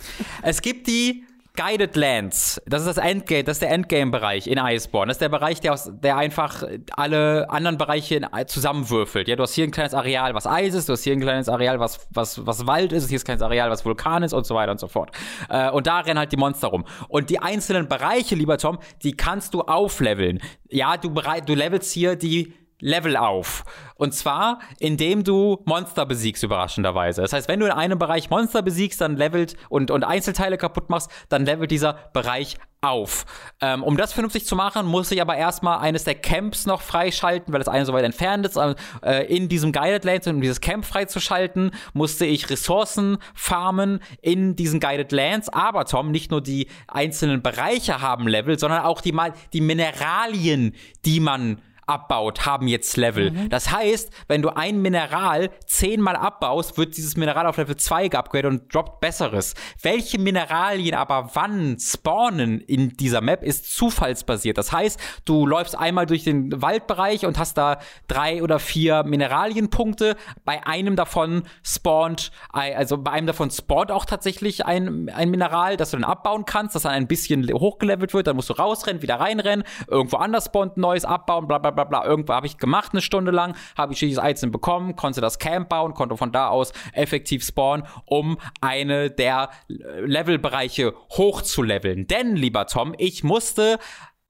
[0.43, 1.24] es gibt die
[1.59, 5.09] Guided Lands, das ist das Endgame, das ist der Endgame-Bereich in Iceborne.
[5.09, 6.62] Das ist der Bereich, der, aus, der einfach
[6.93, 9.26] alle anderen Bereiche zusammenwürfelt.
[9.26, 11.48] Ja, du hast hier ein kleines Areal, was Eis ist, du hast hier ein kleines
[11.48, 14.47] Areal, was, was, was Wald ist, hier ist ein kleines Areal, was Vulkan ist und
[14.47, 15.10] so weiter und so fort.
[15.48, 16.85] Äh, und da rennen halt die Monster rum.
[17.09, 20.40] Und die einzelnen Bereiche, lieber Tom, die kannst du aufleveln.
[20.68, 23.64] Ja, du, du levelst hier die Level auf.
[23.94, 27.20] Und zwar, indem du Monster besiegst, überraschenderweise.
[27.22, 30.88] Das heißt, wenn du in einem Bereich Monster besiegst, dann levelt und, und Einzelteile kaputt
[30.88, 33.26] machst, dann levelt dieser Bereich auf.
[33.60, 37.52] Ähm, um das vernünftig zu machen, muss ich aber erstmal eines der Camps noch freischalten,
[37.52, 38.56] weil das eine so weit entfernt ist.
[38.56, 44.78] Äh, in diesem Guided Lands, um dieses Camp freizuschalten, musste ich Ressourcen farmen in diesen
[44.78, 45.48] Guided Lands.
[45.48, 49.16] Aber Tom, nicht nur die einzelnen Bereiche haben Level, sondern auch die,
[49.52, 50.74] die Mineralien,
[51.05, 53.31] die man abbaut, haben jetzt Level.
[53.31, 53.48] Mhm.
[53.48, 58.51] Das heißt, wenn du ein Mineral zehnmal abbaust, wird dieses Mineral auf Level 2 geupgradet
[58.51, 59.55] und droppt besseres.
[59.82, 64.59] Welche Mineralien aber wann spawnen in dieser Map ist zufallsbasiert.
[64.59, 70.16] Das heißt, du läufst einmal durch den Waldbereich und hast da drei oder vier Mineralienpunkte.
[70.44, 75.90] Bei einem davon spawnt, also bei einem davon spawnt auch tatsächlich ein, ein Mineral, das
[75.90, 78.27] du dann abbauen kannst, das dann ein bisschen hochgelevelt wird.
[78.27, 81.77] Dann musst du rausrennen, wieder reinrennen, irgendwo anders spawnt ein neues abbauen, bla bla bla
[81.84, 82.05] bla.
[82.05, 85.68] Irgendwo habe ich gemacht eine Stunde lang, habe ich dieses Item bekommen, konnte das Camp
[85.68, 92.06] bauen, konnte von da aus effektiv spawnen, um eine der Levelbereiche hochzuleveln.
[92.06, 93.78] Denn, lieber Tom, ich musste,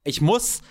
[0.05, 0.63] ich muss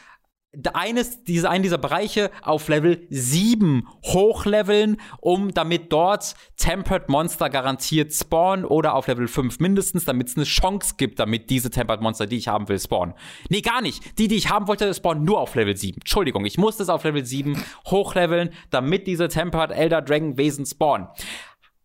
[0.73, 8.13] eines, diese, einen dieser Bereiche auf Level 7 hochleveln, um damit dort Tempered Monster garantiert
[8.13, 12.25] spawnen oder auf Level 5 mindestens, damit es eine Chance gibt, damit diese Tempered Monster,
[12.25, 13.13] die ich haben will, spawnen.
[13.49, 14.17] Nee, gar nicht.
[14.17, 15.97] Die, die ich haben wollte, spawnen nur auf Level 7.
[16.01, 21.07] Entschuldigung, ich musste es auf Level 7 hochleveln, damit diese Tempered Elder Dragon Wesen spawnen.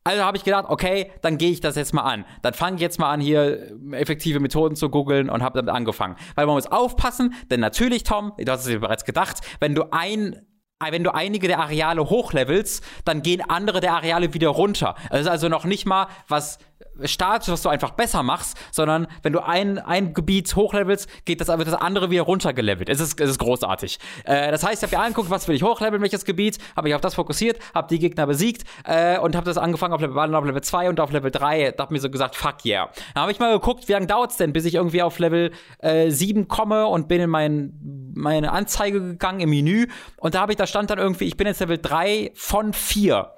[0.04, 2.24] Also habe ich gedacht, okay, dann gehe ich das jetzt mal an.
[2.42, 5.74] Dann fange ich jetzt mal an, hier äh, effektive Methoden zu googeln und habe damit
[5.74, 6.16] angefangen.
[6.34, 9.92] Weil man muss aufpassen, denn natürlich, Tom, du hast es dir bereits gedacht, wenn du
[9.92, 10.46] ein
[10.90, 14.96] wenn du einige der Areale hochlevelst, dann gehen andere der Areale wieder runter.
[15.10, 16.58] Also noch nicht mal was
[17.04, 21.48] Status, was du einfach besser machst, sondern wenn du ein, ein Gebiet hochlevelst, geht das,
[21.48, 22.88] wird das andere wieder runtergelevelt.
[22.88, 23.98] Es ist, es ist großartig.
[24.24, 26.94] Äh, das heißt, ich habe mir angeguckt, was will ich hochleveln, welches Gebiet, habe ich
[26.94, 30.34] auf das fokussiert, habe die Gegner besiegt äh, und habe das angefangen auf Level 1,
[30.34, 31.72] auf Level 2 und auf Level 3.
[31.72, 32.90] Da habe mir so gesagt, fuck yeah.
[33.14, 35.52] Dann habe ich mal geguckt, wie lange dauert es denn, bis ich irgendwie auf Level
[35.78, 37.72] äh, 7 komme und bin in mein,
[38.14, 39.86] meine Anzeige gegangen im Menü
[40.18, 43.32] und da habe ich, da stand dann irgendwie, ich bin jetzt Level 3 von 4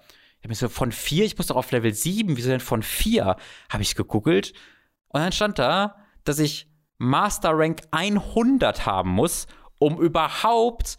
[0.44, 3.36] habe mir so von 4, ich muss doch auf Level 7, wieso denn von 4?
[3.70, 4.52] Habe ich gegoogelt
[5.08, 6.68] und dann stand da, dass ich
[6.98, 9.46] Master Rank 100 haben muss,
[9.78, 10.96] um überhaupt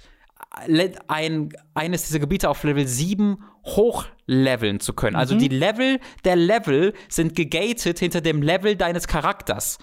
[1.07, 5.15] ein, eines dieser Gebiete auf Level 7 hochleveln zu können.
[5.15, 5.39] Also mhm.
[5.39, 9.77] Also die Level der Level sind gegated hinter dem Level deines Charakters.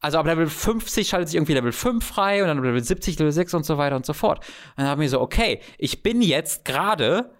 [0.00, 3.32] Also ab Level 50 schaltet sich irgendwie Level 5 frei und dann Level 70, Level
[3.32, 4.38] 6 und so weiter und so fort.
[4.76, 7.34] Und dann habe ich mir so, okay, ich bin jetzt gerade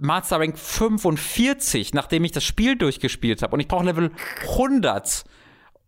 [0.00, 3.54] Master Rank 45, nachdem ich das Spiel durchgespielt habe.
[3.54, 4.10] Und ich brauche Level
[4.42, 5.24] 100,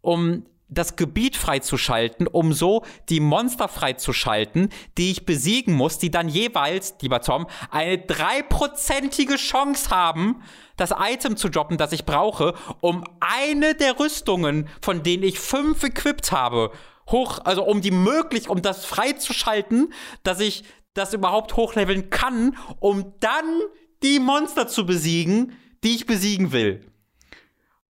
[0.01, 6.29] um das Gebiet freizuschalten, um so die Monster freizuschalten, die ich besiegen muss, die dann
[6.29, 10.43] jeweils, lieber Tom, eine dreiprozentige Chance haben,
[10.77, 15.83] das Item zu droppen, das ich brauche, um eine der Rüstungen, von denen ich fünf
[15.83, 16.71] equipped habe,
[17.11, 19.93] hoch, also um die möglich, um das freizuschalten,
[20.23, 20.65] dass ich
[20.95, 23.61] das überhaupt hochleveln kann, um dann
[24.03, 25.53] die Monster zu besiegen,
[25.85, 26.87] die ich besiegen will.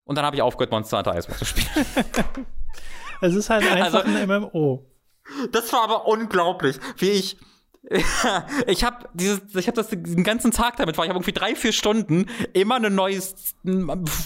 [0.06, 1.68] Und dann habe ich aufgehört, Monster Hunter Iceborne zu spielen.
[3.22, 4.86] es ist halt einfach also, ein MMO.
[5.52, 7.38] Das war aber unglaublich, wie ich
[8.68, 11.06] ich habe dieses, ich habe das den ganzen Tag damit war.
[11.06, 13.56] Ich habe irgendwie drei, vier Stunden immer ein neues,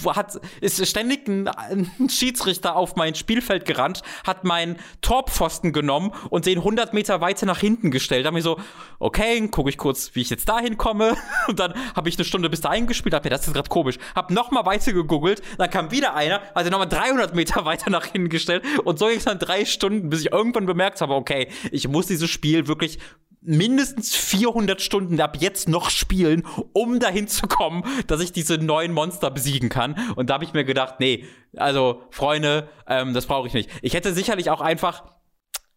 [0.08, 6.46] hat ist ständig ein, ein, Schiedsrichter auf mein Spielfeld gerannt, hat meinen Torpfosten genommen und
[6.46, 8.26] den 100 Meter weiter nach hinten gestellt.
[8.26, 8.58] Da ich so,
[8.98, 11.16] okay, gucke ich kurz, wie ich jetzt dahin komme.
[11.48, 13.14] Und dann habe ich eine Stunde bis dahin gespielt.
[13.14, 13.98] Hab mir das ist gerade komisch.
[14.14, 15.42] Hab noch mal weiter gegoogelt.
[15.58, 18.64] Dann kam wieder einer, also noch mal 300 Meter weiter nach hinten gestellt.
[18.84, 22.06] Und so ging es dann drei Stunden, bis ich irgendwann bemerkt habe, okay, ich muss
[22.06, 22.98] dieses Spiel wirklich
[23.44, 28.92] mindestens 400 Stunden ab jetzt noch spielen, um dahin zu kommen, dass ich diese neuen
[28.92, 29.96] Monster besiegen kann.
[30.16, 31.24] Und da habe ich mir gedacht, nee,
[31.56, 33.70] also Freunde, ähm, das brauche ich nicht.
[33.82, 35.04] Ich hätte sicherlich auch einfach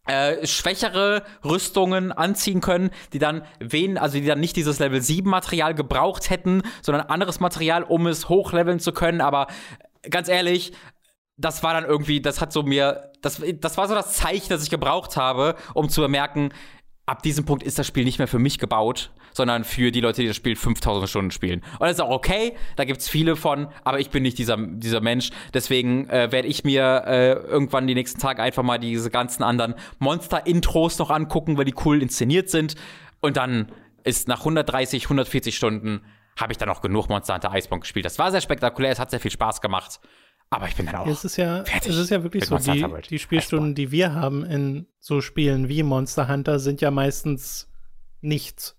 [0.06, 5.28] äh, schwächere Rüstungen anziehen können, die dann wen, also die dann nicht dieses Level 7
[5.28, 9.20] Material gebraucht hätten, sondern anderes Material, um es hochleveln zu können.
[9.20, 9.48] Aber
[10.08, 10.72] ganz ehrlich,
[11.36, 14.62] das war dann irgendwie, das hat so mir, das, das war so das Zeichen, das
[14.62, 16.52] ich gebraucht habe, um zu bemerken,
[17.08, 20.20] ab diesem Punkt ist das Spiel nicht mehr für mich gebaut, sondern für die Leute,
[20.20, 21.60] die das Spiel 5000 Stunden spielen.
[21.72, 24.56] Und das ist auch okay, da gibt es viele von, aber ich bin nicht dieser,
[24.58, 25.30] dieser Mensch.
[25.54, 29.74] Deswegen äh, werde ich mir äh, irgendwann die nächsten Tage einfach mal diese ganzen anderen
[29.98, 32.74] Monster-Intros noch angucken, weil die cool inszeniert sind.
[33.20, 33.72] Und dann
[34.04, 36.02] ist nach 130, 140 Stunden
[36.36, 38.06] habe ich dann auch genug Monster Hunter Iceborne gespielt.
[38.06, 40.00] Das war sehr spektakulär, es hat sehr viel Spaß gemacht.
[40.50, 41.06] Aber ich bin dann auch.
[41.06, 44.44] Es ist ja, fertig es ist ja wirklich so, die, die Spielstunden, die wir haben
[44.44, 47.70] in so Spielen wie Monster Hunter, sind ja meistens
[48.20, 48.76] nichts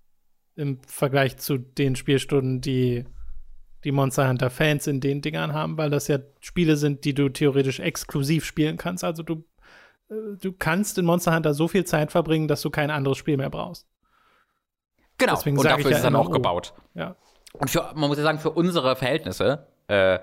[0.56, 3.04] im Vergleich zu den Spielstunden, die
[3.84, 7.28] die Monster Hunter Fans in den Dingern haben, weil das ja Spiele sind, die du
[7.28, 9.04] theoretisch exklusiv spielen kannst.
[9.04, 9.44] Also du,
[10.10, 13.36] äh, du kannst in Monster Hunter so viel Zeit verbringen, dass du kein anderes Spiel
[13.36, 13.86] mehr brauchst.
[15.18, 16.74] Genau, Deswegen und dafür ist es dann auch gebaut.
[16.94, 17.16] Ja.
[17.52, 20.18] Und für, man muss ja sagen, für unsere Verhältnisse, äh,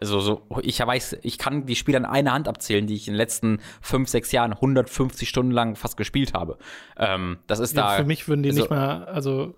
[0.00, 3.14] also so, ich weiß, ich kann die Spiele an einer Hand abzählen, die ich in
[3.14, 6.58] den letzten fünf, sechs Jahren 150 Stunden lang fast gespielt habe.
[6.98, 7.96] Ähm, das ist ja, da.
[7.96, 9.54] Für mich würden die also, nicht mal, also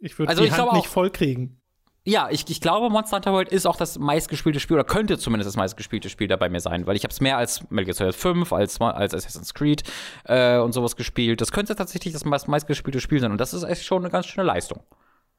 [0.00, 1.60] ich würde also die ich Hand nicht voll kriegen.
[2.08, 5.48] Ja, ich, ich glaube, Monster Hunter World ist auch das meistgespielte Spiel oder könnte zumindest
[5.48, 7.94] das meistgespielte Spiel da bei mir sein, weil ich habe es mehr als Metal Gear
[7.94, 9.82] Solid 5, als, als Assassin's Creed
[10.24, 11.40] äh, und sowas gespielt.
[11.40, 14.46] Das könnte tatsächlich das meistgespielte Spiel sein und das ist echt schon eine ganz schöne
[14.46, 14.84] Leistung.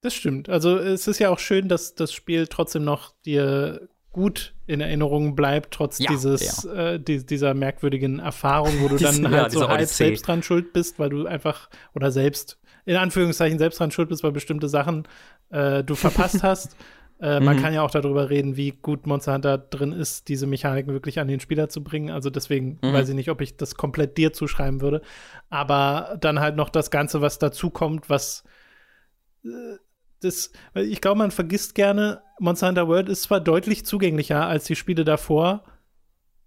[0.02, 0.50] Das stimmt.
[0.50, 5.36] Also es ist ja auch schön, dass das Spiel trotzdem noch dir gut in Erinnerung
[5.36, 6.94] bleibt, trotz ja, dieses, ja.
[6.94, 11.00] Äh, die, dieser merkwürdigen Erfahrung, wo du dann halt so halb selbst dran schuld bist,
[11.00, 15.08] weil du einfach oder selbst in Anführungszeichen selbst dran schuld bist, weil bestimmte Sachen
[15.50, 16.76] äh, du verpasst hast.
[17.20, 17.62] Äh, man mhm.
[17.62, 21.28] kann ja auch darüber reden, wie gut Monster Hunter drin ist, diese Mechaniken wirklich an
[21.28, 22.12] den Spieler zu bringen.
[22.12, 22.94] Also deswegen mhm.
[22.94, 25.02] weiß ich nicht, ob ich das komplett dir zuschreiben würde.
[25.50, 28.44] Aber dann halt noch das Ganze, was dazu kommt, was
[29.44, 29.78] äh,
[30.22, 34.76] das, ich glaube, man vergisst gerne, Monster Hunter World ist zwar deutlich zugänglicher als die
[34.76, 35.64] Spiele davor,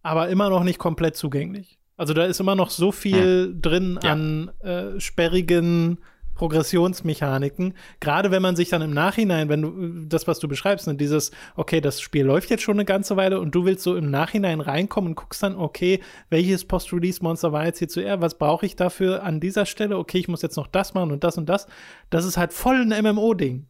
[0.03, 1.79] aber immer noch nicht komplett zugänglich.
[1.97, 3.63] Also da ist immer noch so viel hm.
[3.63, 4.13] drin ja.
[4.13, 5.99] an äh, sperrigen
[6.41, 7.75] Progressionsmechaniken.
[8.01, 11.33] Gerade wenn man sich dann im Nachhinein, wenn du das, was du beschreibst, ne, dieses,
[11.55, 14.63] okay, das Spiel läuft jetzt schon eine ganze Weile und du willst so im Nachhinein
[14.63, 16.01] reinkommen und guckst dann, okay,
[16.31, 19.99] welches Post-Release-Monster war jetzt hier zuerst, was brauche ich dafür an dieser Stelle?
[19.99, 21.67] Okay, ich muss jetzt noch das machen und das und das.
[22.09, 23.67] Das ist halt voll ein MMO-Ding.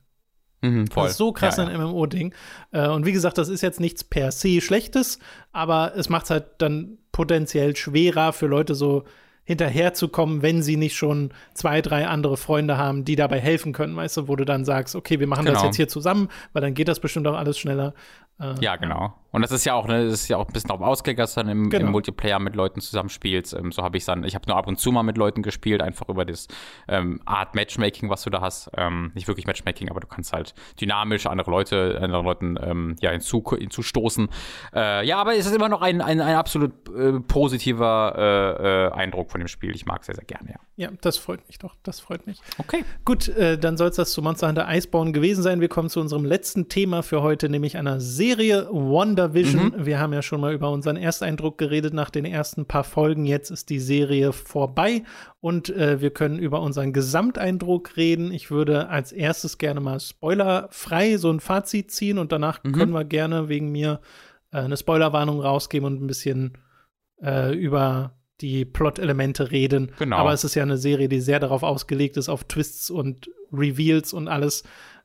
[0.62, 1.70] Mhm, das ist so krass ja, ja.
[1.70, 2.32] ein MMO-Ding.
[2.70, 5.18] Äh, und wie gesagt, das ist jetzt nichts per se Schlechtes,
[5.50, 9.06] aber es macht es halt dann potenziell schwerer für Leute so
[9.44, 14.18] hinterherzukommen, wenn sie nicht schon zwei, drei andere Freunde haben, die dabei helfen können, weißt
[14.18, 15.54] du, wo du dann sagst, okay, wir machen genau.
[15.54, 17.94] das jetzt hier zusammen, weil dann geht das bestimmt auch alles schneller.
[18.40, 19.14] Äh, ja, genau.
[19.32, 21.34] Und das ist ja auch, ne, das ist ja auch ein bisschen darauf ausgelegt, dass
[21.34, 21.86] du dann im, genau.
[21.86, 23.54] im Multiplayer mit Leuten zusammenspielst.
[23.54, 25.82] Ähm, so habe ich dann, ich habe nur ab und zu mal mit Leuten gespielt,
[25.82, 26.48] einfach über das
[26.88, 28.70] ähm, Art Matchmaking, was du da hast.
[28.76, 33.10] Ähm, nicht wirklich Matchmaking, aber du kannst halt dynamisch andere Leute, anderen Leuten ähm, ja,
[33.10, 34.28] hinzu, hinzustoßen.
[34.74, 38.90] Äh, ja, aber es ist immer noch ein, ein, ein absolut äh, positiver äh, äh
[38.90, 39.74] Eindruck von dem Spiel.
[39.74, 40.60] Ich mag es sehr, sehr gerne, ja.
[40.80, 41.76] Ja, das freut mich doch.
[41.82, 42.40] Das freut mich.
[42.56, 42.84] Okay.
[43.04, 45.60] Gut, äh, dann soll es das zu Monster Hunter Iceborne gewesen sein.
[45.60, 48.00] Wir kommen zu unserem letzten Thema für heute, nämlich einer
[48.30, 49.72] Serie Wonder WandaVision.
[49.76, 49.86] Mhm.
[49.86, 53.26] Wir haben ja schon mal über unseren Ersteindruck geredet nach den ersten paar Folgen.
[53.26, 55.02] Jetzt ist die Serie vorbei
[55.40, 58.32] und äh, wir können über unseren Gesamteindruck reden.
[58.32, 62.72] Ich würde als erstes gerne mal spoilerfrei so ein Fazit ziehen und danach mhm.
[62.72, 64.00] können wir gerne wegen mir
[64.52, 66.56] äh, eine Spoilerwarnung rausgeben und ein bisschen
[67.20, 69.90] äh, über die Plot-Elemente reden.
[69.98, 70.18] Genau.
[70.18, 74.12] Aber es ist ja eine Serie, die sehr darauf ausgelegt ist, auf Twists und Reveals
[74.12, 74.62] und alles.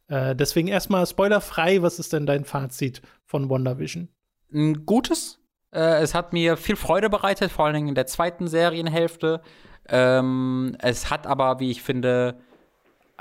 [0.08, 4.10] Äh, deswegen erstmal spoilerfrei, was ist denn dein Fazit von WandaVision?
[4.54, 5.40] Ein gutes.
[5.72, 9.42] Äh, es hat mir viel Freude bereitet, vor allen Dingen in der zweiten Serienhälfte.
[9.88, 12.40] Ähm, es hat aber, wie ich finde,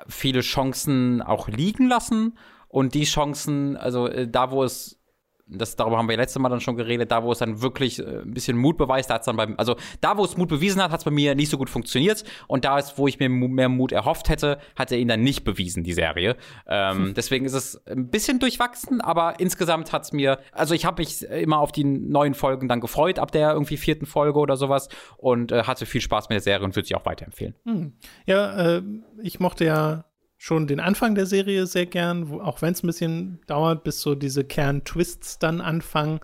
[0.09, 2.39] viele Chancen auch liegen lassen.
[2.69, 5.01] Und die Chancen, also äh, da, wo es
[5.47, 8.23] das, darüber haben wir letztes Mal dann schon geredet, da wo es dann wirklich äh,
[8.23, 10.83] ein bisschen Mut beweist, da hat es dann beim, also da wo es Mut bewiesen
[10.83, 13.29] hat, hat es bei mir nicht so gut funktioniert und da ist, wo ich mir
[13.29, 16.37] mehr Mut erhofft hätte, hat er ihn dann nicht bewiesen, die Serie.
[16.67, 17.15] Ähm, hm.
[17.17, 21.23] Deswegen ist es ein bisschen durchwachsen, aber insgesamt hat es mir, also ich habe mich
[21.23, 24.89] immer auf die neuen Folgen dann gefreut, ab der irgendwie vierten Folge oder sowas
[25.19, 27.55] und äh, hatte viel Spaß mit der Serie und würde sie auch weiterempfehlen.
[27.65, 27.93] Hm.
[28.27, 28.83] Ja, äh,
[29.23, 30.05] ich mochte ja
[30.45, 34.03] schon den Anfang der Serie sehr gern, wo, auch wenn es ein bisschen dauert, bis
[34.03, 36.21] so diese Kern-Twists dann anfangen.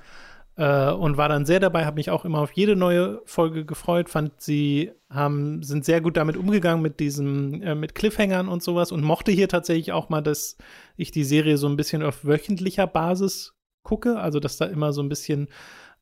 [0.56, 4.10] Äh, und war dann sehr dabei, habe mich auch immer auf jede neue Folge gefreut,
[4.10, 8.92] fand sie haben, sind sehr gut damit umgegangen mit diesem, äh, mit Cliffhangern und sowas
[8.92, 10.58] und mochte hier tatsächlich auch mal, dass
[10.98, 15.02] ich die Serie so ein bisschen auf wöchentlicher Basis gucke, also dass da immer so
[15.02, 15.48] ein bisschen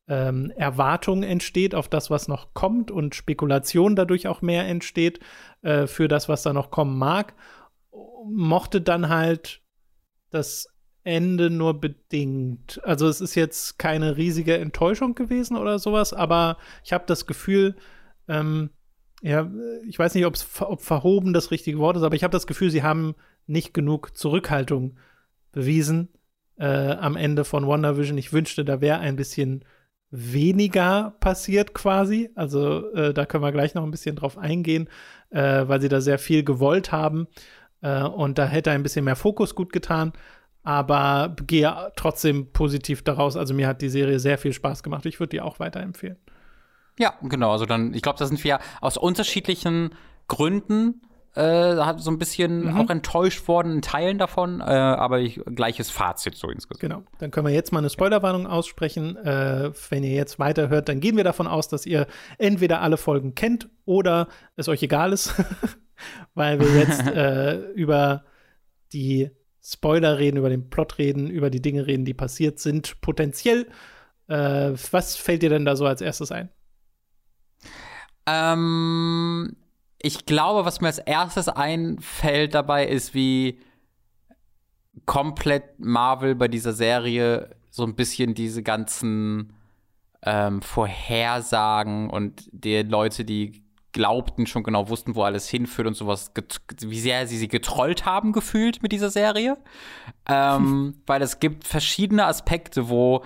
[0.09, 5.21] ähm, Erwartung entsteht auf das, was noch kommt und Spekulation dadurch auch mehr entsteht
[5.61, 7.33] äh, für das, was da noch kommen mag
[8.31, 9.61] mochte dann halt
[10.29, 10.67] das
[11.03, 12.81] Ende nur bedingt.
[12.83, 17.75] Also es ist jetzt keine riesige Enttäuschung gewesen oder sowas, aber ich habe das Gefühl,
[18.27, 18.69] ähm,
[19.21, 19.49] ja,
[19.87, 20.37] ich weiß nicht, ob
[20.81, 23.15] verhoben das richtige Wort ist, aber ich habe das Gefühl, sie haben
[23.47, 24.97] nicht genug Zurückhaltung
[25.51, 26.09] bewiesen
[26.57, 28.17] äh, am Ende von WandaVision.
[28.17, 29.65] Ich wünschte, da wäre ein bisschen
[30.11, 32.29] weniger passiert quasi.
[32.35, 34.89] Also äh, da können wir gleich noch ein bisschen drauf eingehen,
[35.29, 37.27] äh, weil sie da sehr viel gewollt haben.
[37.81, 40.13] Äh, und da hätte ein bisschen mehr Fokus gut getan.
[40.63, 43.37] Aber gehe trotzdem positiv daraus.
[43.37, 45.05] Also mir hat die Serie sehr viel Spaß gemacht.
[45.05, 46.17] Ich würde die auch weiterempfehlen.
[46.99, 47.51] Ja, genau.
[47.51, 49.95] Also dann, ich glaube, da sind wir aus unterschiedlichen
[50.27, 51.01] Gründen
[51.35, 52.77] äh, hat so ein bisschen mhm.
[52.77, 56.81] auch enttäuscht worden in Teilen davon, äh, aber ich, gleiches Fazit so insgesamt.
[56.81, 57.03] Genau.
[57.19, 59.15] Dann können wir jetzt mal eine Spoilerwarnung aussprechen.
[59.15, 62.07] Äh, wenn ihr jetzt weiterhört, dann gehen wir davon aus, dass ihr
[62.37, 65.33] entweder alle Folgen kennt oder es euch egal ist,
[66.33, 68.25] weil wir jetzt äh, über
[68.93, 69.29] die
[69.61, 73.67] Spoiler reden, über den Plot reden, über die Dinge reden, die passiert sind, potenziell.
[74.27, 76.49] Äh, was fällt dir denn da so als erstes ein?
[78.25, 79.55] Ähm,
[80.01, 83.59] ich glaube, was mir als erstes einfällt dabei, ist, wie
[85.05, 89.53] komplett Marvel bei dieser Serie so ein bisschen diese ganzen
[90.23, 96.31] ähm, Vorhersagen und die Leute, die glaubten, schon genau wussten, wo alles hinführt und sowas,
[96.81, 99.57] wie sehr sie sie getrollt haben gefühlt mit dieser Serie.
[100.27, 103.23] Ähm, weil es gibt verschiedene Aspekte, wo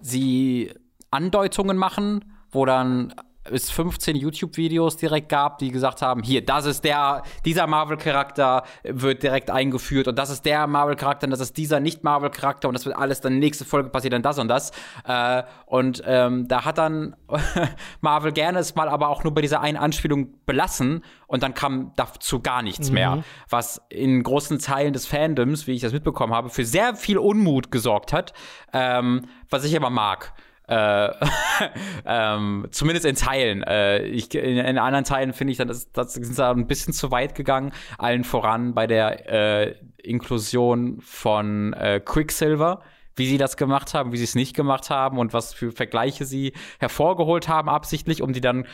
[0.00, 0.72] sie
[1.10, 3.14] Andeutungen machen, wo dann
[3.52, 9.22] es 15 YouTube-Videos direkt gab, die gesagt haben, hier, das ist der, dieser Marvel-Charakter wird
[9.22, 12.96] direkt eingeführt und das ist der Marvel-Charakter und das ist dieser Nicht-Marvel-Charakter und das wird
[12.96, 14.72] alles dann nächste Folge passiert dann das und das.
[15.04, 17.16] Äh, und ähm, da hat dann
[18.00, 21.92] Marvel gerne es mal aber auch nur bei dieser einen Anspielung belassen und dann kam
[21.96, 22.94] dazu gar nichts mhm.
[22.94, 27.18] mehr, was in großen Teilen des Fandoms, wie ich das mitbekommen habe, für sehr viel
[27.18, 28.32] Unmut gesorgt hat,
[28.72, 30.32] ähm, was ich aber mag.
[30.68, 31.10] Äh,
[32.06, 33.62] ähm, zumindest in Teilen.
[33.62, 36.92] Äh, ich, in, in, anderen Teilen finde ich dann, das, das sind da ein bisschen
[36.92, 37.72] zu weit gegangen.
[37.96, 42.82] Allen voran bei der äh, Inklusion von äh, Quicksilver
[43.18, 46.24] wie sie das gemacht haben, wie sie es nicht gemacht haben und was für Vergleiche
[46.24, 48.64] sie hervorgeholt haben absichtlich, um die dann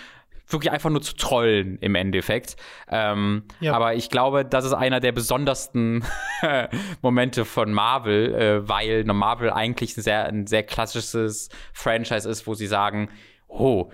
[0.48, 2.56] wirklich einfach nur zu trollen im Endeffekt.
[2.88, 3.74] Ähm, ja.
[3.74, 6.04] Aber ich glaube, das ist einer der besondersten
[7.02, 12.54] Momente von Marvel, äh, weil Marvel eigentlich ein sehr, ein sehr klassisches Franchise ist, wo
[12.54, 13.08] sie sagen,
[13.48, 13.90] oh,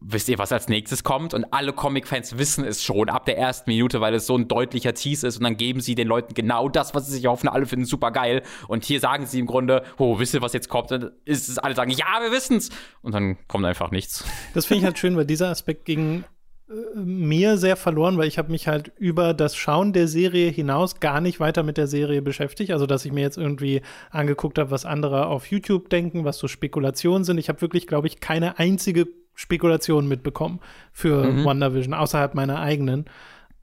[0.00, 1.34] wisst ihr, was als nächstes kommt?
[1.34, 4.94] Und alle Comic-Fans wissen es schon ab der ersten Minute, weil es so ein deutlicher
[4.94, 7.48] Tease ist und dann geben sie den Leuten genau das, was sie sich hoffen.
[7.48, 8.42] Alle finden super geil.
[8.68, 10.92] Und hier sagen sie im Grunde, oh, wisst ihr, was jetzt kommt?
[10.92, 12.70] Und ist es alle sagen, ja, wir wissen's.
[13.02, 14.24] Und dann kommt einfach nichts.
[14.54, 16.24] Das finde ich halt schön, weil dieser Aspekt ging
[16.68, 21.00] äh, mir sehr verloren, weil ich habe mich halt über das Schauen der Serie hinaus
[21.00, 22.70] gar nicht weiter mit der Serie beschäftigt.
[22.70, 26.48] Also, dass ich mir jetzt irgendwie angeguckt habe, was andere auf YouTube denken, was so
[26.48, 27.38] Spekulationen sind.
[27.38, 30.60] Ich habe wirklich, glaube ich, keine einzige Spekulationen mitbekommen
[30.92, 31.44] für mhm.
[31.44, 33.06] WandaVision, außerhalb meiner eigenen.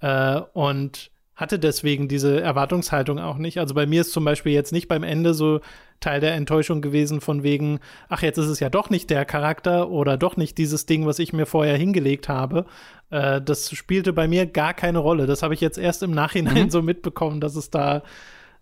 [0.01, 3.59] Äh, und hatte deswegen diese Erwartungshaltung auch nicht.
[3.59, 5.61] Also bei mir ist zum Beispiel jetzt nicht beim Ende so
[6.01, 7.79] Teil der Enttäuschung gewesen von wegen,
[8.09, 11.17] ach, jetzt ist es ja doch nicht der Charakter oder doch nicht dieses Ding, was
[11.17, 12.65] ich mir vorher hingelegt habe.
[13.09, 15.27] Äh, das spielte bei mir gar keine Rolle.
[15.27, 16.69] Das habe ich jetzt erst im Nachhinein mhm.
[16.69, 18.03] so mitbekommen, dass es da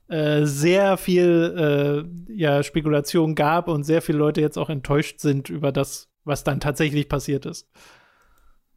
[0.07, 5.49] äh, sehr viel äh, ja, Spekulation gab und sehr viele Leute jetzt auch enttäuscht sind
[5.49, 7.67] über das, was dann tatsächlich passiert ist.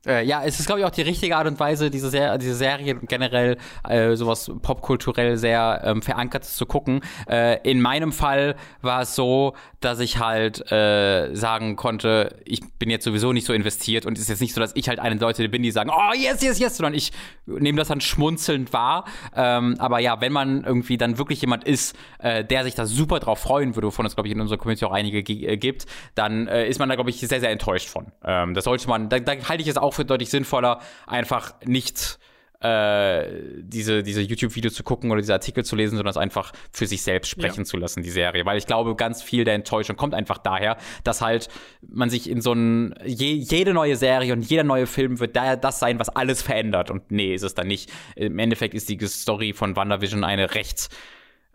[0.06, 2.55] Äh, ja, es ist, glaube ich, auch die richtige Art und Weise, diese, Ser diese
[2.55, 7.02] Serie generell äh, sowas popkulturell sehr ähm, verankertes zu gucken.
[7.28, 12.89] Äh, in meinem Fall war es so, dass ich halt äh, sagen konnte, ich bin
[12.89, 15.16] jetzt sowieso nicht so investiert und es ist jetzt nicht so, dass ich halt eine
[15.16, 17.12] Leute bin, die sagen, oh yes, yes, yes, sondern ich
[17.44, 19.05] nehme das dann schmunzelnd wahr.
[19.36, 23.20] Ähm, aber ja, wenn man irgendwie dann wirklich jemand ist, äh, der sich da super
[23.20, 26.48] drauf freuen würde, wovon es, glaube ich, in unserer Community auch einige äh, gibt, dann
[26.48, 28.06] äh, ist man da, glaube ich, sehr, sehr enttäuscht von.
[28.24, 31.54] Ähm, das sollte man, da, da halte ich es auch auch für deutlich sinnvoller, einfach
[31.64, 32.18] nicht
[32.60, 33.24] äh,
[33.62, 37.02] diese, diese YouTube-Videos zu gucken oder diese Artikel zu lesen, sondern es einfach für sich
[37.02, 37.64] selbst sprechen ja.
[37.64, 38.44] zu lassen, die Serie.
[38.44, 41.48] Weil ich glaube, ganz viel der Enttäuschung kommt einfach daher, dass halt
[41.88, 45.56] man sich in so ein, je, jede neue Serie und jeder neue Film wird daher
[45.56, 46.90] das sein, was alles verändert.
[46.90, 47.90] Und nee, ist es dann nicht.
[48.14, 50.90] Im Endeffekt ist die Story von WandaVision eine recht,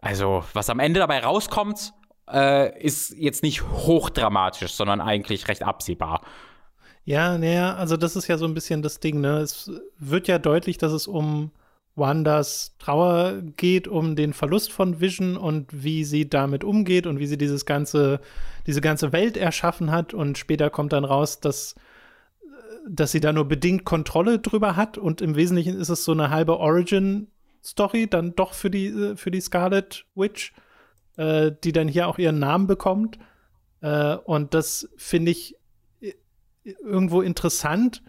[0.02, 1.94] also was am Ende dabei rauskommt,
[2.32, 6.22] äh, ist jetzt nicht hochdramatisch, sondern eigentlich recht absehbar.
[7.06, 9.38] Ja, naja, also das ist ja so ein bisschen das Ding, ne?
[9.38, 11.52] Es wird ja deutlich, dass es um
[11.96, 17.28] Wandas Trauer geht, um den Verlust von Vision und wie sie damit umgeht und wie
[17.28, 18.20] sie dieses ganze,
[18.66, 20.16] diese ganze Welt erschaffen hat.
[20.16, 21.76] Und später kommt dann raus, dass,
[22.90, 24.98] dass sie da nur bedingt Kontrolle drüber hat.
[24.98, 29.42] Und im Wesentlichen ist es so eine halbe Origin-Story dann doch für die, für die
[29.42, 30.54] Scarlet Witch,
[31.18, 33.20] äh, die dann hier auch ihren Namen bekommt.
[33.82, 35.56] Äh, und das finde ich
[36.66, 38.02] irgendwo interessant.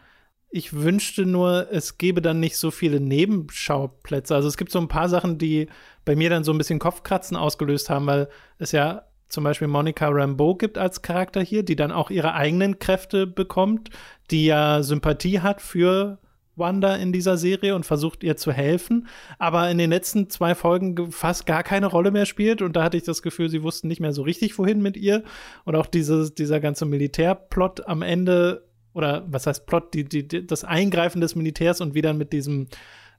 [0.50, 4.34] ich wünschte nur, es gäbe dann nicht so viele Nebenschauplätze.
[4.34, 5.68] Also es gibt so ein paar Sachen, die
[6.04, 8.28] bei mir dann so ein bisschen Kopfkratzen ausgelöst haben, weil
[8.58, 12.78] es ja zum Beispiel Monica Rambeau gibt als Charakter hier, die dann auch ihre eigenen
[12.78, 13.90] Kräfte bekommt,
[14.30, 16.18] die ja Sympathie hat für
[16.56, 19.06] Wanda in dieser Serie und versucht ihr zu helfen,
[19.38, 22.96] aber in den letzten zwei Folgen fast gar keine Rolle mehr spielt und da hatte
[22.96, 25.22] ich das Gefühl, sie wussten nicht mehr so richtig, wohin mit ihr
[25.64, 30.64] und auch dieses, dieser ganze Militärplot am Ende oder was heißt Plot, die, die, das
[30.64, 32.68] Eingreifen des Militärs und wie dann mit diesem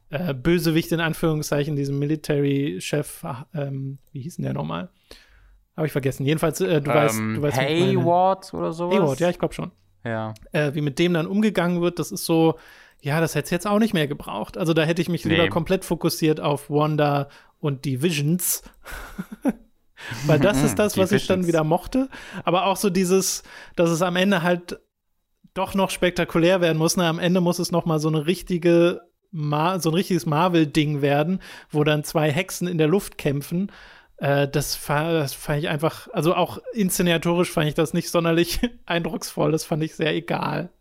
[0.10, 3.24] äh, Bösewicht in Anführungszeichen, diesem Military-Chef,
[3.54, 4.90] ähm, wie hieß denn der nochmal?
[5.76, 6.26] Habe ich vergessen.
[6.26, 7.58] Jedenfalls, äh, du, ähm, weißt, du weißt.
[7.58, 8.96] Hayward oder sowas?
[8.98, 9.72] Hayward, ja, ich glaube schon.
[10.04, 10.34] Ja.
[10.52, 12.58] Äh, wie mit dem dann umgegangen wird, das ist so,
[13.08, 14.58] ja, das hätte es jetzt auch nicht mehr gebraucht.
[14.58, 15.36] Also da hätte ich mich nee.
[15.36, 17.30] lieber komplett fokussiert auf Wanda
[17.60, 18.64] und die Visions.
[20.26, 22.10] Weil das ist das, was ich dann wieder mochte.
[22.44, 23.44] Aber auch so dieses,
[23.78, 24.82] dass es am Ende halt
[25.54, 26.98] doch noch spektakulär werden muss.
[26.98, 29.02] Na, am Ende muss es noch mal so eine richtige,
[29.32, 29.40] so
[29.90, 33.72] ein richtiges Marvel-Ding werden, wo dann zwei Hexen in der Luft kämpfen.
[34.18, 39.54] Äh, das, das fand ich einfach, also auch inszenatorisch fand ich das nicht sonderlich eindrucksvoll.
[39.54, 40.72] Das fand ich sehr egal.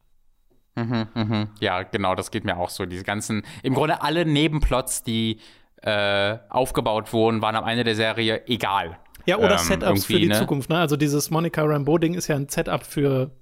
[0.77, 1.49] Mhm, mhm.
[1.61, 2.87] Ja, genau, das geht mir auch so.
[2.87, 5.41] Diese ganzen, im Grunde alle Nebenplots, die
[5.83, 8.99] äh, aufgebaut wurden, waren am Ende der Serie egal.
[9.25, 10.39] Ja, oder ähm, Setups für die ne?
[10.39, 10.71] Zukunft.
[10.71, 10.79] Ne?
[10.79, 13.33] Also dieses Monica Rambeau-Ding ist ja ein Setup für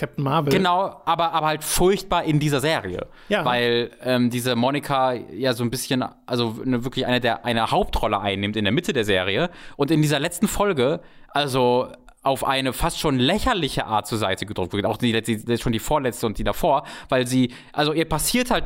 [0.00, 0.52] Captain Marvel.
[0.52, 3.06] Genau, aber, aber halt furchtbar in dieser Serie.
[3.28, 3.44] Ja.
[3.44, 8.18] Weil ähm, diese Monika ja so ein bisschen, also eine, wirklich eine der eine Hauptrolle
[8.18, 9.50] einnimmt in der Mitte der Serie.
[9.76, 11.92] Und in dieser letzten Folge, also
[12.22, 14.84] auf eine fast schon lächerliche Art zur Seite gedrückt wird.
[14.84, 18.64] Auch die, die, schon die vorletzte und die davor, weil sie, also ihr passiert halt,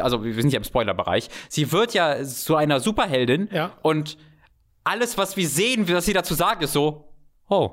[0.00, 3.72] also wir sind ja im Spoilerbereich, sie wird ja zu einer Superheldin ja.
[3.82, 4.18] und
[4.82, 7.12] alles, was wir sehen, was sie dazu sagt, ist so,
[7.48, 7.70] oh,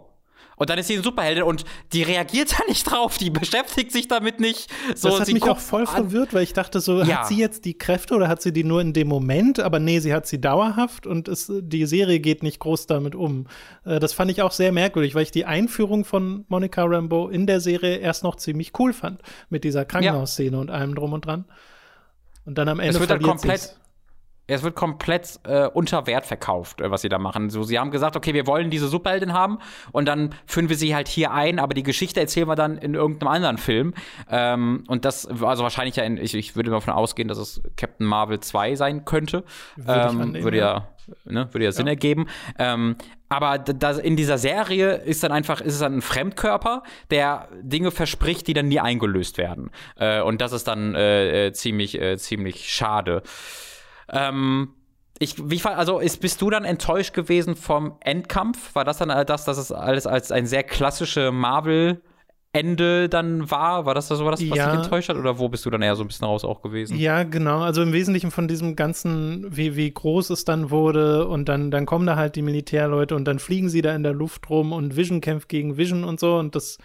[0.56, 4.08] und dann ist sie eine Superheldin und die reagiert da nicht drauf, die beschäftigt sich
[4.08, 4.70] damit nicht.
[4.96, 7.20] So, das hat mich auch voll verwirrt, weil ich dachte so, ja.
[7.20, 9.60] hat sie jetzt die Kräfte oder hat sie die nur in dem Moment?
[9.60, 13.48] Aber nee, sie hat sie dauerhaft und es, die Serie geht nicht groß damit um.
[13.86, 17.48] Äh, das fand ich auch sehr merkwürdig, weil ich die Einführung von Monica Rambeau in
[17.48, 19.22] der Serie erst noch ziemlich cool fand.
[19.50, 20.62] Mit dieser Krankenhausszene ja.
[20.62, 21.46] und allem drum und dran.
[22.46, 23.76] Und dann am Ende es wird dann komplett sie's
[24.48, 27.50] es wird komplett äh, unter Wert verkauft, äh, was sie da machen.
[27.50, 29.60] So, sie haben gesagt, okay, wir wollen diese Superheldin haben
[29.92, 32.94] und dann führen wir sie halt hier ein, aber die Geschichte erzählen wir dann in
[32.94, 33.94] irgendeinem anderen Film.
[34.30, 38.06] Ähm, und das, also wahrscheinlich ja, in, ich, ich würde davon ausgehen, dass es Captain
[38.06, 39.44] Marvel 2 sein könnte.
[39.76, 40.88] Würde, ähm, annehmen, würde ja,
[41.26, 41.72] ne, würde ja, ja.
[41.72, 42.28] Sinn ergeben.
[42.60, 42.96] Ähm,
[43.28, 47.90] aber da, in dieser Serie ist dann einfach, ist es dann ein Fremdkörper, der Dinge
[47.90, 49.72] verspricht, die dann nie eingelöst werden.
[49.98, 53.24] Äh, und das ist dann äh, äh ziemlich, äh, ziemlich schade.
[54.10, 54.74] Ähm,
[55.20, 58.76] ich, wie, also ist, bist du dann enttäuscht gewesen vom Endkampf?
[58.76, 62.02] War das dann das, dass es alles als ein sehr klassische Marvel
[62.52, 63.86] Ende dann war?
[63.86, 64.72] War das so was, was ja.
[64.72, 65.18] dich enttäuscht hat?
[65.18, 66.98] Oder wo bist du dann eher so ein bisschen raus auch gewesen?
[66.98, 67.62] Ja, genau.
[67.62, 71.86] Also im Wesentlichen von diesem ganzen, wie, wie groß es dann wurde und dann, dann
[71.86, 74.98] kommen da halt die Militärleute und dann fliegen sie da in der Luft rum und
[74.98, 76.78] Vision kämpft gegen Vision und so und das,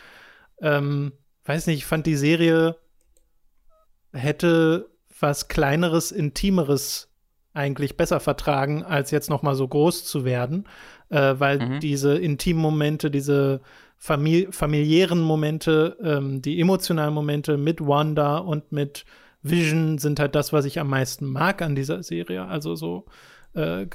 [0.61, 1.13] ähm,
[1.45, 2.77] weiß nicht, ich fand die Serie
[4.13, 4.91] hätte
[5.21, 7.10] was Kleineres, Intimeres
[7.53, 10.67] eigentlich besser vertragen, als jetzt noch mal so groß zu werden,
[11.09, 11.81] äh, weil mhm.
[11.81, 13.61] diese intimen Momente, diese
[13.97, 19.05] famili familiären Momente, ähm, die emotionalen Momente mit Wanda und mit
[19.43, 22.45] Vision sind halt das, was ich am meisten mag an dieser Serie.
[22.45, 23.07] Also so
[23.55, 23.87] äh,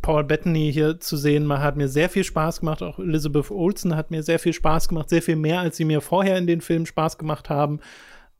[0.00, 2.82] Paul Bettany hier zu sehen, hat mir sehr viel Spaß gemacht.
[2.82, 6.00] Auch Elizabeth Olsen hat mir sehr viel Spaß gemacht, sehr viel mehr, als sie mir
[6.00, 7.80] vorher in den Filmen Spaß gemacht haben.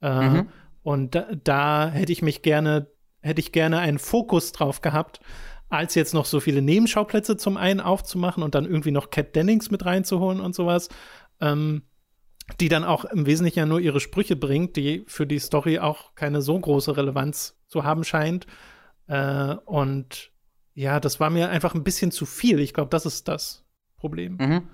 [0.01, 0.49] Äh, mhm.
[0.83, 2.87] Und da, da hätte ich mich gerne
[3.23, 5.21] hätte ich gerne einen Fokus drauf gehabt,
[5.69, 9.71] als jetzt noch so viele Nebenschauplätze zum einen aufzumachen und dann irgendwie noch Cat Dennings
[9.71, 10.91] mit reinzuholen und sowas,
[11.41, 11.83] ähm,
[12.61, 16.15] die dann auch im Wesentlichen ja nur ihre Sprüche bringt, die für die Story auch
[16.15, 18.47] keine so große Relevanz zu haben scheint.
[19.07, 20.31] Äh, und
[20.75, 22.61] ja, das war mir einfach ein bisschen zu viel.
[22.61, 23.65] Ich glaube, das ist das
[23.97, 24.37] Problem.
[24.41, 24.69] Mhm.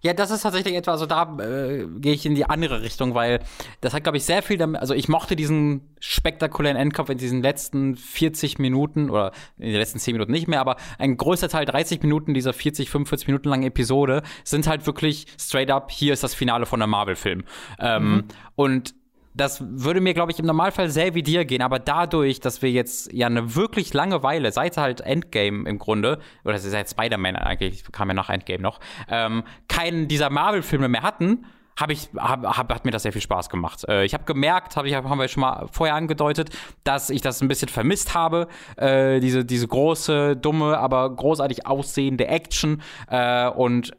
[0.00, 3.40] Ja, das ist tatsächlich etwa, also da äh, gehe ich in die andere Richtung, weil
[3.80, 7.42] das hat, glaube ich, sehr viel damit, also ich mochte diesen spektakulären Endkampf in diesen
[7.42, 11.66] letzten 40 Minuten oder in den letzten 10 Minuten nicht mehr, aber ein größter Teil,
[11.66, 16.22] 30 Minuten dieser 40, 45 Minuten langen Episode sind halt wirklich straight up, hier ist
[16.22, 17.44] das Finale von einem Marvel-Film.
[17.78, 18.24] Ähm, mhm.
[18.54, 18.94] Und
[19.34, 22.70] das würde mir, glaube ich, im Normalfall sehr wie dir gehen, aber dadurch, dass wir
[22.70, 27.84] jetzt ja eine wirklich lange Weile, seit halt Endgame im Grunde, oder seit Spider-Man eigentlich,
[27.92, 31.46] kam ja nach Endgame noch, ähm, keinen dieser Marvel-Filme mehr hatten,
[31.78, 33.84] habe ich hab, hab, hat mir das sehr viel Spaß gemacht.
[33.88, 36.50] Äh, ich habe gemerkt, hab ich haben wir schon mal vorher angedeutet,
[36.84, 42.26] dass ich das ein bisschen vermisst habe, äh, diese diese große, dumme, aber großartig aussehende
[42.26, 43.92] Action äh, und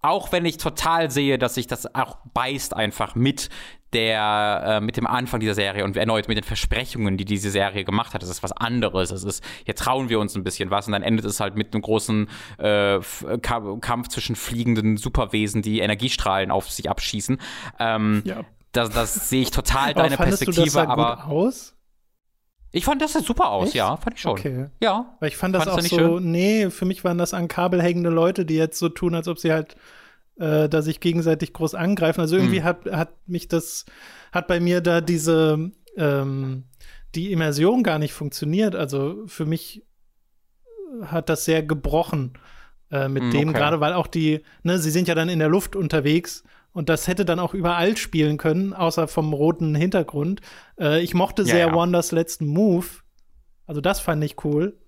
[0.00, 3.48] auch wenn ich total sehe, dass sich das auch beißt einfach mit
[3.92, 7.84] der äh, mit dem Anfang dieser Serie und erneut mit den Versprechungen, die diese Serie
[7.84, 8.22] gemacht hat.
[8.22, 9.10] Es ist was anderes.
[9.10, 11.72] Es ist, hier trauen wir uns ein bisschen was und dann endet es halt mit
[11.72, 12.28] einem großen
[12.58, 13.00] äh,
[13.40, 17.38] Kampf zwischen fliegenden Superwesen, die Energiestrahlen auf sich abschießen.
[17.78, 18.44] Ähm, ja.
[18.72, 21.22] Das, das sehe ich total deine Perspektive, du das aber.
[21.22, 21.74] Gut aus?
[22.70, 23.76] Ich fand das super aus, Echt?
[23.76, 24.32] ja, fand ich schon.
[24.32, 24.66] Okay.
[24.80, 25.16] Ja.
[25.20, 26.30] Weil ich fand das auch so, schön?
[26.30, 29.38] nee, für mich waren das an Kabel hängende Leute, die jetzt so tun, als ob
[29.38, 29.76] sie halt
[30.38, 32.20] äh, da sich gegenseitig groß angreifen.
[32.20, 32.64] Also irgendwie hm.
[32.64, 33.84] hat, hat mich das,
[34.32, 36.64] hat bei mir da diese, ähm,
[37.14, 38.74] die Immersion gar nicht funktioniert.
[38.74, 39.84] Also für mich
[41.02, 42.34] hat das sehr gebrochen
[42.90, 43.58] äh, mit hm, dem, okay.
[43.58, 47.06] gerade weil auch die, ne, sie sind ja dann in der Luft unterwegs und das
[47.06, 50.40] hätte dann auch überall spielen können, außer vom roten Hintergrund.
[50.80, 51.74] Äh, ich mochte ja, sehr ja.
[51.74, 52.86] Wonders letzten Move.
[53.66, 54.78] Also das fand ich cool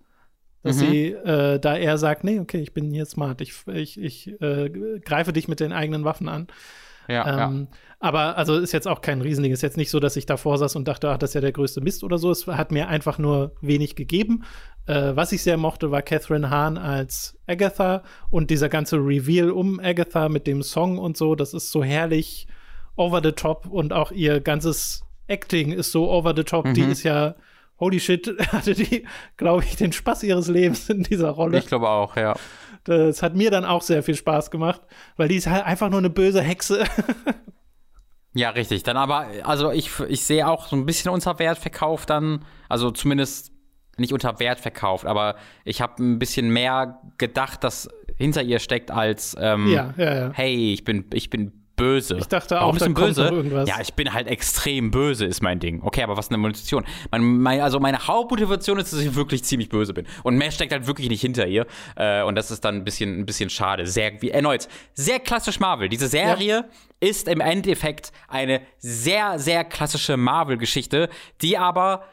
[0.62, 0.80] dass mhm.
[0.80, 4.70] sie äh, da eher sagt, nee, okay, ich bin hier smart, ich, ich, ich äh,
[5.04, 6.48] greife dich mit den eigenen Waffen an.
[7.08, 7.76] Ja, ähm, ja.
[7.98, 9.52] Aber also ist jetzt auch kein Riesending.
[9.52, 11.52] Ist jetzt nicht so, dass ich davor saß und dachte, ach, das ist ja der
[11.52, 12.30] größte Mist oder so.
[12.30, 14.44] Es hat mir einfach nur wenig gegeben.
[14.86, 19.80] Äh, was ich sehr mochte, war Catherine Hahn als Agatha und dieser ganze Reveal um
[19.80, 21.34] Agatha mit dem Song und so.
[21.34, 22.46] Das ist so herrlich
[22.96, 26.66] over the top und auch ihr ganzes Acting ist so over the top.
[26.66, 26.74] Mhm.
[26.74, 27.34] Die ist ja
[27.80, 31.58] holy shit, hatte die, glaube ich, den Spaß ihres Lebens in dieser Rolle.
[31.58, 32.34] Ich glaube auch, ja.
[32.84, 34.80] Das hat mir dann auch sehr viel Spaß gemacht,
[35.16, 36.84] weil die ist halt einfach nur eine böse Hexe.
[38.34, 38.84] ja, richtig.
[38.84, 42.90] Dann aber, also ich, ich sehe auch so ein bisschen unter Wert verkauft dann, also
[42.90, 43.52] zumindest
[43.98, 48.90] nicht unter Wert verkauft, aber ich habe ein bisschen mehr gedacht, dass hinter ihr steckt
[48.90, 50.30] als ähm, ja, ja, ja.
[50.32, 52.16] hey, ich bin, ich bin böse.
[52.18, 53.24] Ich dachte Warum auch, da böse?
[53.28, 53.68] irgendwas.
[53.68, 55.82] Ja, ich bin halt extrem böse, ist mein Ding.
[55.82, 56.84] Okay, aber was ist eine Motivation?
[57.10, 60.06] Mein, mein, also meine Hauptmotivation ist, dass ich wirklich ziemlich böse bin.
[60.22, 61.66] Und mehr steckt halt wirklich nicht hinter ihr.
[61.96, 63.86] Äh, und das ist dann ein bisschen, ein bisschen schade.
[63.86, 65.88] Sehr, wie erneut, sehr klassisch Marvel.
[65.88, 66.64] Diese Serie
[67.00, 67.08] ja.
[67.08, 71.08] ist im Endeffekt eine sehr, sehr klassische Marvel-Geschichte,
[71.40, 72.04] die aber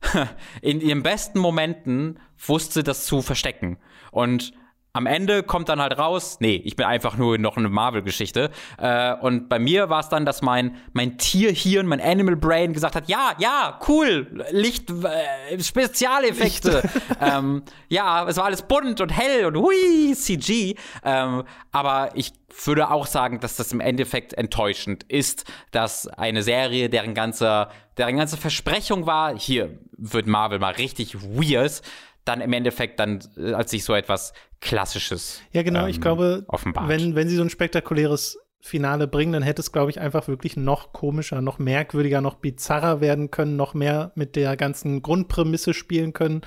[0.62, 3.78] in ihren besten Momenten wusste, das zu verstecken.
[4.12, 4.52] Und
[4.92, 8.50] am Ende kommt dann halt raus, nee, ich bin einfach nur noch eine Marvel-Geschichte.
[8.78, 12.96] Äh, und bei mir war es dann, dass mein, mein Tierhirn, mein Animal Brain gesagt
[12.96, 16.82] hat, ja, ja, cool, Licht, äh, Spezialeffekte.
[17.20, 20.74] ähm, ja, es war alles bunt und hell und hui, CG.
[21.04, 22.32] Ähm, aber ich
[22.64, 28.16] würde auch sagen, dass das im Endeffekt enttäuschend ist, dass eine Serie, deren ganze, deren
[28.16, 31.82] ganze Versprechung war, hier wird Marvel mal richtig weird,
[32.24, 35.40] dann im Endeffekt dann äh, als sich so etwas Klassisches.
[35.52, 36.88] Ja, genau, ähm, ich glaube, offenbart.
[36.88, 40.56] Wenn, wenn sie so ein spektakuläres Finale bringen, dann hätte es, glaube ich, einfach wirklich
[40.56, 46.12] noch komischer, noch merkwürdiger, noch bizarrer werden können, noch mehr mit der ganzen Grundprämisse spielen
[46.12, 46.42] können,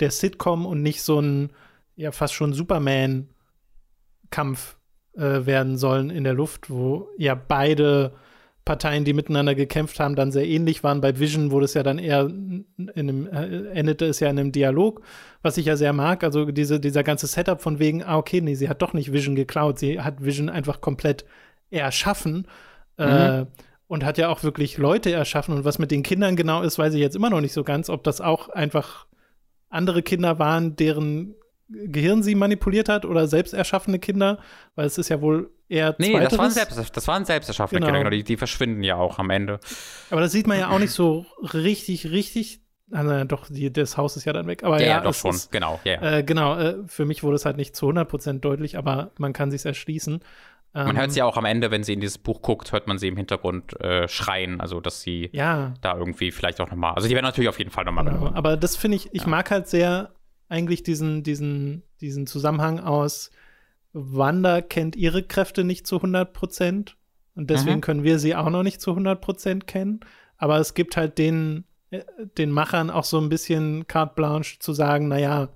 [0.00, 1.52] der Sitcom und nicht so ein,
[1.94, 4.78] ja, fast schon Superman-Kampf
[5.14, 8.14] äh, werden sollen in der Luft, wo ja beide
[8.68, 11.00] Parteien, die miteinander gekämpft haben, dann sehr ähnlich waren.
[11.00, 14.52] Bei Vision wurde es ja dann eher in einem, äh, endete es ja in einem
[14.52, 15.00] Dialog,
[15.40, 16.22] was ich ja sehr mag.
[16.22, 19.34] Also diese, dieser ganze Setup von wegen, ah, okay, nee, sie hat doch nicht Vision
[19.34, 21.24] geklaut, sie hat Vision einfach komplett
[21.70, 22.46] erschaffen.
[22.98, 23.04] Mhm.
[23.04, 23.46] Äh,
[23.86, 25.54] und hat ja auch wirklich Leute erschaffen.
[25.54, 27.88] Und was mit den Kindern genau ist, weiß ich jetzt immer noch nicht so ganz,
[27.88, 29.06] ob das auch einfach
[29.70, 31.34] andere Kinder waren, deren
[31.68, 34.38] Gehirn sie manipuliert hat oder selbst erschaffene Kinder,
[34.74, 36.30] weil es ist ja wohl eher Nee, zweiteres.
[36.30, 37.88] das waren, selbst, das waren selbst erschaffene genau.
[37.88, 39.60] Kinder, genau, die, die, verschwinden ja auch am Ende.
[40.10, 42.62] Aber das sieht man ja auch nicht so richtig, richtig.
[42.90, 44.64] Also, doch, die, das Haus ist ja dann weg.
[44.64, 45.78] Aber ja, ja, ja doch schon, ist, genau.
[45.84, 46.18] Yeah.
[46.18, 49.50] Äh, genau, äh, für mich wurde es halt nicht zu 100% deutlich, aber man kann
[49.50, 50.20] sich erschließen.
[50.72, 52.86] Man hört ähm, sie ja auch am Ende, wenn sie in dieses Buch guckt, hört
[52.86, 55.74] man sie im Hintergrund äh, schreien, also dass sie ja.
[55.80, 58.04] da irgendwie vielleicht auch nochmal, also die werden natürlich auf jeden Fall nochmal.
[58.04, 60.12] Genau, aber das finde ich, ich mag halt sehr
[60.48, 63.30] eigentlich diesen, diesen, diesen Zusammenhang aus,
[63.92, 66.96] Wanda kennt ihre Kräfte nicht zu 100 Prozent
[67.34, 67.82] und deswegen mhm.
[67.82, 70.00] können wir sie auch noch nicht zu 100 Prozent kennen.
[70.36, 72.02] Aber es gibt halt den, äh,
[72.36, 75.48] den Machern auch so ein bisschen carte blanche zu sagen, naja,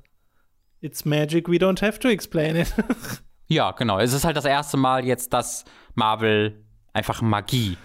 [0.81, 2.73] it's magic, we don't have to explain it.
[3.49, 3.99] ja, genau.
[3.99, 5.65] Es ist halt das erste Mal jetzt, dass
[5.95, 7.77] Marvel einfach Magie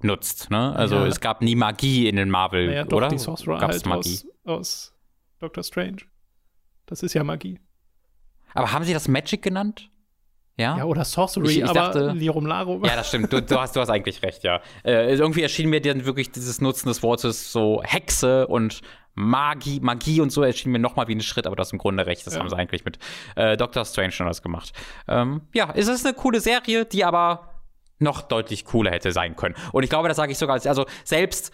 [0.00, 0.50] nutzt.
[0.50, 0.74] Ne?
[0.74, 1.06] Also ja.
[1.06, 3.08] es gab nie Magie in den Marvel, naja, doch, oder?
[3.08, 4.20] Die Sorcerer Gab's halt Magie?
[4.44, 4.94] Aus, aus
[5.40, 5.98] Doctor Strange.
[6.88, 7.60] Das ist ja Magie.
[8.54, 9.90] Aber haben sie das Magic genannt?
[10.56, 12.84] Ja, ja oder Sorcery, ich, ich aber dachte, Lirum Larum.
[12.84, 13.32] Ja, das stimmt.
[13.32, 14.60] Du, du, hast, du hast eigentlich recht, ja.
[14.84, 18.80] Äh, irgendwie erschien mir dann wirklich dieses Nutzen des Wortes so Hexe und
[19.14, 22.06] Magie, Magie und so erschien mir nochmal wie ein Schritt, aber du hast im Grunde
[22.06, 22.26] recht.
[22.26, 22.40] Das ja.
[22.40, 22.98] haben sie eigentlich mit
[23.36, 24.72] äh, Doctor Strange schon alles gemacht.
[25.06, 27.62] Ähm, ja, es ist eine coole Serie, die aber
[28.00, 29.54] noch deutlich cooler hätte sein können.
[29.72, 31.52] Und ich glaube, das sage ich sogar, also selbst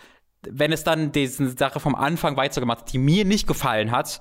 [0.48, 4.20] wenn es dann diese Sache vom Anfang weitergemacht hat, die mir nicht gefallen hat,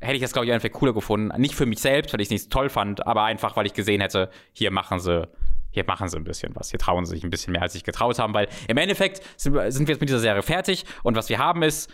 [0.00, 1.32] hätte ich das, glaube ich, einfach cooler gefunden.
[1.40, 4.00] Nicht für mich selbst, weil ich es nicht toll fand, aber einfach, weil ich gesehen
[4.00, 5.28] hätte, hier machen sie,
[5.70, 6.70] hier machen sie ein bisschen was.
[6.70, 9.22] Hier trauen sie sich ein bisschen mehr, als sie sich getraut haben, weil im Endeffekt
[9.36, 11.90] sind, sind wir jetzt mit dieser Serie fertig und was wir haben ist,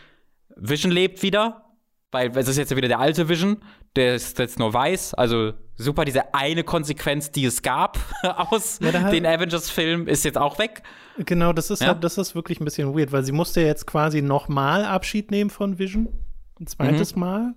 [0.56, 1.64] Vision lebt wieder,
[2.12, 3.58] weil es ist jetzt wieder der alte Vision,
[3.96, 9.10] der ist jetzt nur weiß, also super, diese eine Konsequenz, die es gab aus ja,
[9.10, 10.82] den Avengers-Filmen, ist jetzt auch weg.
[11.18, 11.88] Genau, das ist ja.
[11.88, 15.50] halt, das ist wirklich ein bisschen weird, weil sie musste jetzt quasi nochmal Abschied nehmen
[15.50, 16.08] von Vision.
[16.60, 17.20] Ein zweites mhm.
[17.20, 17.54] Mal.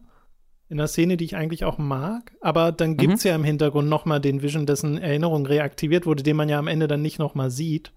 [0.73, 2.31] In einer Szene, die ich eigentlich auch mag.
[2.41, 3.29] Aber dann gibt es mhm.
[3.29, 6.87] ja im Hintergrund nochmal den Vision, dessen Erinnerung reaktiviert wurde, den man ja am Ende
[6.87, 7.93] dann nicht nochmal sieht.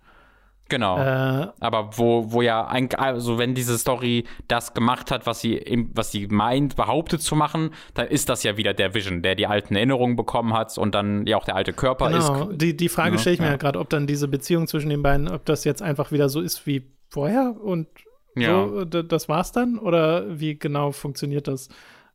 [0.68, 0.98] Genau.
[0.98, 5.88] Äh, aber wo, wo ja eigentlich, also wenn diese Story das gemacht hat, was sie,
[5.94, 9.46] was sie meint, behauptet zu machen, dann ist das ja wieder der Vision, der die
[9.46, 12.50] alten Erinnerungen bekommen hat und dann ja auch der alte Körper genau.
[12.50, 12.60] ist.
[12.60, 14.90] Die, die Frage ja, stelle ich mir ja, ja gerade, ob dann diese Beziehung zwischen
[14.90, 17.86] den beiden, ob das jetzt einfach wieder so ist wie vorher und
[18.34, 18.68] ja.
[18.68, 19.78] so, das war's dann?
[19.78, 21.68] Oder wie genau funktioniert das?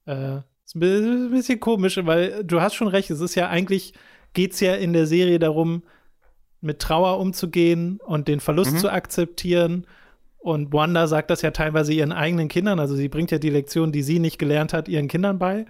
[0.05, 0.41] Äh,
[0.75, 3.93] ist ein bisschen komisch, weil du hast schon recht, es ist ja eigentlich,
[4.33, 5.83] geht's ja in der Serie darum,
[6.61, 8.77] mit Trauer umzugehen und den Verlust mhm.
[8.77, 9.87] zu akzeptieren.
[10.37, 12.79] Und Wanda sagt das ja teilweise ihren eigenen Kindern.
[12.79, 15.65] Also sie bringt ja die Lektion, die sie nicht gelernt hat, ihren Kindern bei,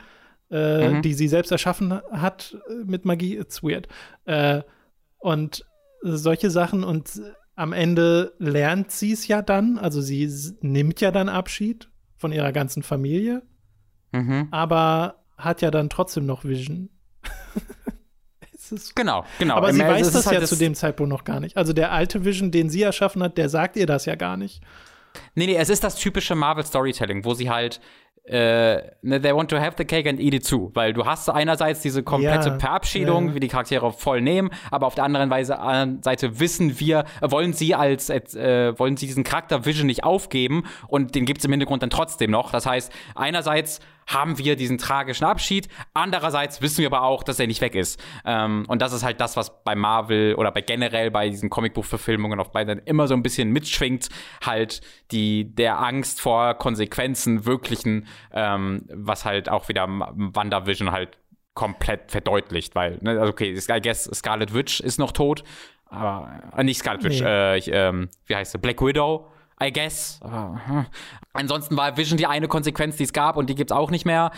[0.50, 1.02] äh, mhm.
[1.02, 3.38] die sie selbst erschaffen hat mit Magie.
[3.38, 3.88] It's weird.
[4.26, 4.62] Äh,
[5.20, 5.66] und
[6.02, 7.22] solche Sachen und
[7.56, 9.78] am Ende lernt sie es ja dann.
[9.78, 10.30] Also sie
[10.62, 13.44] nimmt ja dann Abschied von ihrer ganzen Familie,
[14.12, 14.48] mhm.
[14.52, 16.90] aber hat ja dann trotzdem noch Vision.
[18.72, 19.56] ist genau, genau.
[19.56, 21.58] Aber sie weiß das halt ja das zu dem Zeitpunkt noch gar nicht.
[21.58, 24.62] Also der alte Vision, den sie erschaffen hat, der sagt ihr das ja gar nicht.
[25.36, 27.82] Nee, nee, es ist das typische Marvel Storytelling, wo sie halt
[28.24, 30.70] äh, ne, they want to have the cake and eat it too.
[30.74, 33.36] Weil du hast einerseits diese komplette ja, Verabschiedung, ja.
[33.36, 35.58] wie die Charaktere voll nehmen, aber auf der anderen Weise,
[36.02, 41.16] Seite wissen wir, wollen sie als, äh, wollen sie diesen Charakter Vision nicht aufgeben und
[41.16, 42.52] den gibt es im Hintergrund dann trotzdem noch.
[42.52, 45.68] Das heißt, einerseits haben wir diesen tragischen Abschied.
[45.94, 48.02] Andererseits wissen wir aber auch, dass er nicht weg ist.
[48.26, 52.40] Ähm, und das ist halt das, was bei Marvel oder bei generell bei diesen Comicbuchverfilmungen
[52.40, 54.10] auf beiden immer so ein bisschen mitschwingt.
[54.46, 61.18] Halt die, der Angst vor Konsequenzen, wirklichen, ähm, was halt auch wieder WandaVision halt
[61.54, 65.44] komplett verdeutlicht, weil, ne, also okay, I guess Scarlet Witch ist noch tot,
[65.86, 67.28] aber äh, nicht Scarlet Witch, nee.
[67.28, 69.31] äh, ich, ähm, wie heißt sie, Black Widow
[69.62, 70.20] I guess.
[71.34, 74.06] Ansonsten war Vision die eine Konsequenz, die es gab und die gibt es auch nicht
[74.06, 74.32] mehr.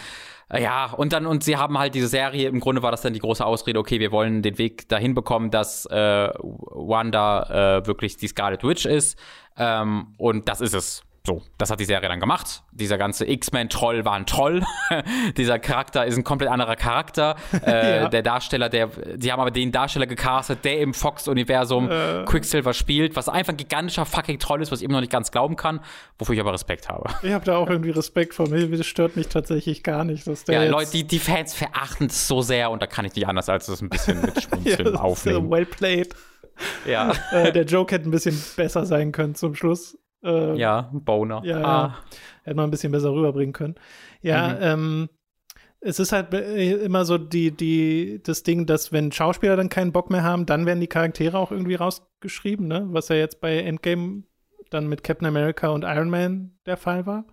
[0.50, 3.14] Äh, ja, und dann, und sie haben halt diese Serie, im Grunde war das dann
[3.14, 8.18] die große Ausrede, okay, wir wollen den Weg dahin bekommen, dass äh, Wanda äh, wirklich
[8.18, 9.18] die Scarlet Witch ist.
[9.58, 11.04] Ähm, und das ist es.
[11.26, 12.64] So, das hat die Serie dann gemacht.
[12.74, 14.62] Dieser ganze X-Men-Troll war ein Troll.
[15.38, 17.38] Dieser Charakter ist ein komplett anderer Charakter.
[17.64, 18.10] Äh, ja.
[18.10, 22.26] Der Darsteller, der, die haben aber den Darsteller gecastet, der im Fox-Universum äh.
[22.26, 25.32] Quicksilver spielt, was einfach ein gigantischer fucking Troll ist, was ich immer noch nicht ganz
[25.32, 25.80] glauben kann,
[26.18, 27.10] wofür ich aber Respekt habe.
[27.22, 28.68] Ich habe da auch irgendwie Respekt vor mir.
[28.68, 30.64] Das stört mich tatsächlich gar nicht, dass der.
[30.64, 33.48] Ja, Leute, die, die Fans verachten es so sehr und da kann ich nicht anders,
[33.48, 35.50] als das ein bisschen mit Schmunzeln ja, aufnehmen.
[35.50, 36.14] well played.
[36.86, 37.14] Ja.
[37.32, 39.98] äh, der Joke hätte ein bisschen besser sein können zum Schluss.
[40.24, 41.42] Äh, ja, Boner.
[41.44, 41.98] Ja, ah.
[42.44, 43.76] hätte man ein bisschen besser rüberbringen können.
[44.22, 44.58] Ja, mhm.
[44.62, 45.10] ähm,
[45.86, 50.10] es ist halt immer so die, die, das Ding, dass wenn Schauspieler dann keinen Bock
[50.10, 52.88] mehr haben, dann werden die Charaktere auch irgendwie rausgeschrieben, ne?
[52.92, 54.24] Was ja jetzt bei Endgame
[54.70, 57.26] dann mit Captain America und Iron Man der Fall war.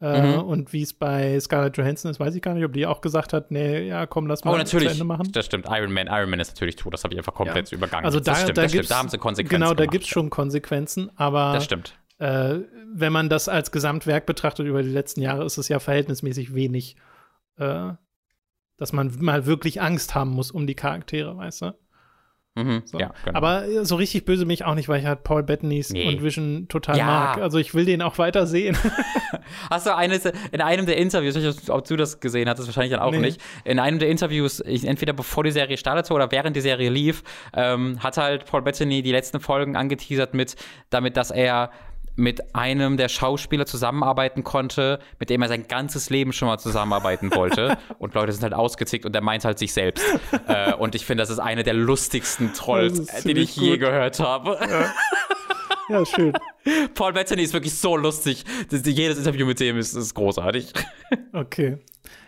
[0.00, 0.42] Äh, mhm.
[0.44, 3.32] Und wie es bei Scarlett Johansson ist, weiß ich gar nicht, ob die auch gesagt
[3.32, 4.88] hat, nee, ja, komm, lass mal oh, natürlich.
[4.88, 5.30] zu Ende machen.
[5.32, 5.66] Das stimmt.
[5.70, 6.92] Iron Man, Iron Man ist natürlich tot.
[6.92, 7.76] Das habe ich einfach komplett ja.
[7.76, 8.04] übergangen.
[8.04, 8.90] Also da, das stimmt, da, das stimmt.
[8.90, 11.94] da haben sie Konsequenzen Genau, da gibt es schon Konsequenzen, aber das stimmt.
[12.18, 12.60] Äh,
[12.94, 16.96] wenn man das als Gesamtwerk betrachtet über die letzten Jahre, ist es ja verhältnismäßig wenig,
[17.56, 17.92] äh,
[18.76, 21.74] dass man mal wirklich Angst haben muss um die Charaktere, weißt du?
[22.56, 23.00] Mhm, so.
[23.00, 23.36] ja, genau.
[23.36, 26.06] Aber äh, so richtig böse mich auch nicht, weil ich halt Paul Bettany's nee.
[26.06, 27.04] und Vision total ja.
[27.04, 27.38] mag.
[27.38, 28.76] Also ich will den auch weiter sehen.
[29.70, 32.68] Hast du eines, in einem der Interviews, ich weiß nicht, ob du das gesehen hattest,
[32.68, 33.18] wahrscheinlich dann auch nee.
[33.18, 36.90] nicht, in einem der Interviews, ich, entweder bevor die Serie startete oder während die Serie
[36.90, 37.24] lief,
[37.54, 40.54] ähm, hat halt Paul Bettany die letzten Folgen angeteasert mit,
[40.90, 41.72] damit, dass er
[42.16, 47.34] mit einem der Schauspieler zusammenarbeiten konnte, mit dem er sein ganzes Leben schon mal zusammenarbeiten
[47.34, 47.76] wollte.
[47.98, 50.04] und Leute sind halt ausgezickt und er meint halt sich selbst.
[50.46, 53.64] äh, und ich finde, das ist eine der lustigsten Trolls, die ich gut.
[53.64, 54.58] je gehört habe.
[54.60, 55.98] Ja.
[55.98, 56.32] ja, schön.
[56.94, 58.44] Paul Bettany ist wirklich so lustig.
[58.70, 60.72] Jedes Interview mit dem ist, ist großartig.
[61.32, 61.78] Okay.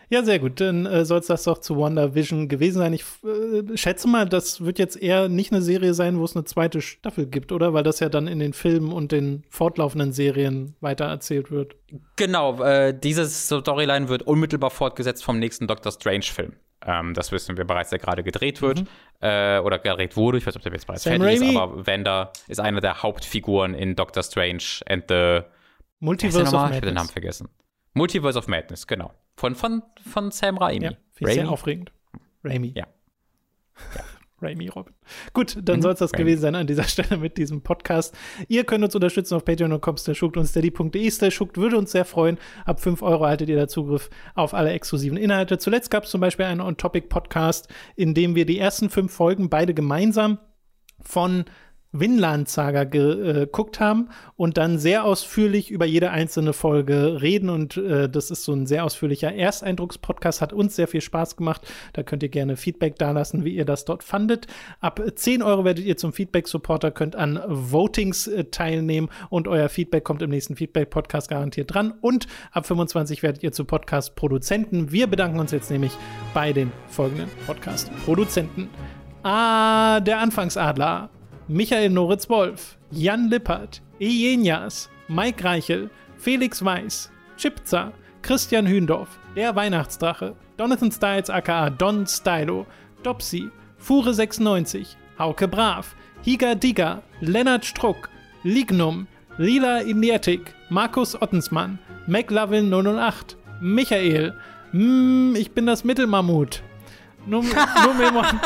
[0.09, 0.61] Ja, sehr gut.
[0.61, 2.93] Dann äh, soll es das doch zu WandaVision gewesen sein.
[2.93, 6.45] Ich äh, schätze mal, das wird jetzt eher nicht eine Serie sein, wo es eine
[6.45, 7.75] zweite Staffel gibt, oder?
[7.75, 11.75] Weil das ja dann in den Filmen und den fortlaufenden Serien weitererzählt wird.
[12.17, 16.53] Genau, äh, diese Storyline wird unmittelbar fortgesetzt vom nächsten Doctor Strange-Film.
[16.85, 18.81] Ähm, das wissen wir bereits, der gerade gedreht wird.
[18.81, 18.87] Mhm.
[19.21, 20.39] Äh, oder gedreht wurde.
[20.39, 21.53] Ich weiß nicht, ob der jetzt bereits Sam fertig Raimi?
[21.53, 25.41] ist, aber Wanda ist eine der Hauptfiguren in Doctor Strange and the
[25.99, 26.71] Multiverse of Madness.
[26.71, 27.49] Ich habe den Namen vergessen.
[27.95, 29.13] Multiverse of Madness, genau.
[29.37, 30.85] Von, von, von Sam Raimi.
[30.85, 31.93] Ja, finde ich sehr aufregend.
[32.43, 32.73] Raimi.
[32.75, 32.87] Ja.
[33.95, 34.05] ja.
[34.43, 34.95] Raimi Robin.
[35.33, 36.25] Gut, dann mhm, soll es das Raimi.
[36.25, 38.15] gewesen sein an dieser Stelle mit diesem Podcast.
[38.49, 41.57] Ihr könnt uns unterstützen auf patreon.com schuckt und steady.de schuckt.
[41.57, 42.39] Würde uns sehr freuen.
[42.65, 45.59] Ab 5 Euro erhaltet ihr da Zugriff auf alle exklusiven Inhalte.
[45.59, 49.75] Zuletzt gab es zum Beispiel einen On-Topic-Podcast, in dem wir die ersten fünf Folgen beide
[49.75, 50.39] gemeinsam
[51.01, 51.45] von
[52.01, 57.49] Winland Saga äh, geguckt haben und dann sehr ausführlich über jede einzelne Folge reden.
[57.49, 61.63] Und äh, das ist so ein sehr ausführlicher Ersteindruckspodcast, hat uns sehr viel Spaß gemacht.
[61.93, 64.47] Da könnt ihr gerne Feedback dalassen, wie ihr das dort fandet.
[64.81, 70.05] Ab 10 Euro werdet ihr zum Feedback-Supporter, könnt an Votings äh, teilnehmen und euer Feedback
[70.05, 71.95] kommt im nächsten Feedback-Podcast garantiert dran.
[72.01, 74.93] Und ab 25 werdet ihr zu Podcast-Produzenten.
[74.93, 75.93] Wir bedanken uns jetzt nämlich
[76.35, 78.69] bei den folgenden Podcast-Produzenten.
[79.23, 81.11] Ah, der Anfangsadler.
[81.49, 87.93] Michael Noritz Wolf, Jan Lippert, Ejenias, Mike Reichel, Felix Weiß, Chipza,
[88.23, 92.67] Christian Hündorf, Der Weihnachtsdrache, Donathan Styles aka Don Stylo,
[93.05, 93.49] Dopsy,
[93.81, 95.95] Fure96, Hauke Brav,
[96.25, 98.11] Higa Diga, Lennart Struck,
[98.43, 99.07] Lignum,
[99.39, 101.79] Lila Inetik, Markus Ottensmann,
[102.09, 104.35] McLovin 008, Michael,
[104.73, 106.65] mm, ich bin das Mittelmammut,
[107.27, 108.41] Numemon,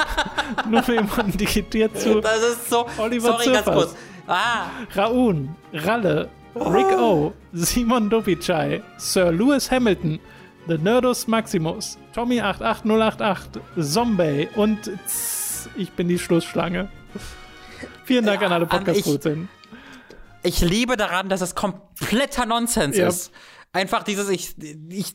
[0.69, 2.21] Numemon digitiert zu.
[2.21, 2.87] Das ist so.
[2.99, 3.95] Oliver sorry, Zirfers, ganz kurz.
[4.27, 4.67] Ah.
[4.97, 10.19] Raun, Ralle, Rick O, Simon Dopichai, Sir Lewis Hamilton,
[10.67, 16.89] The Nerdus Maximus, Tommy88088, Zombie und Tss, ich bin die Schlussschlange.
[18.05, 19.49] Vielen Dank ja, an alle Podcast-Produzenten.
[20.43, 23.09] Ich, ich, liebe daran, dass es kompletter Nonsens ja.
[23.09, 23.31] ist.
[23.73, 24.57] Einfach dieses, ich,
[24.89, 25.15] ich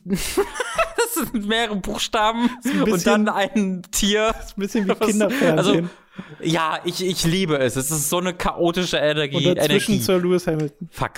[1.14, 4.32] das sind mehrere Buchstaben bisschen, und dann ein Tier.
[4.32, 5.58] Das ist ein bisschen wie Kinderfernsehen.
[5.58, 5.88] Also,
[6.40, 7.76] ja, ich, ich liebe es.
[7.76, 9.48] Es ist so eine chaotische Energie.
[9.48, 10.04] Und dazwischen Energie.
[10.04, 10.88] Sir Lewis Hamilton.
[10.90, 11.12] Fuck.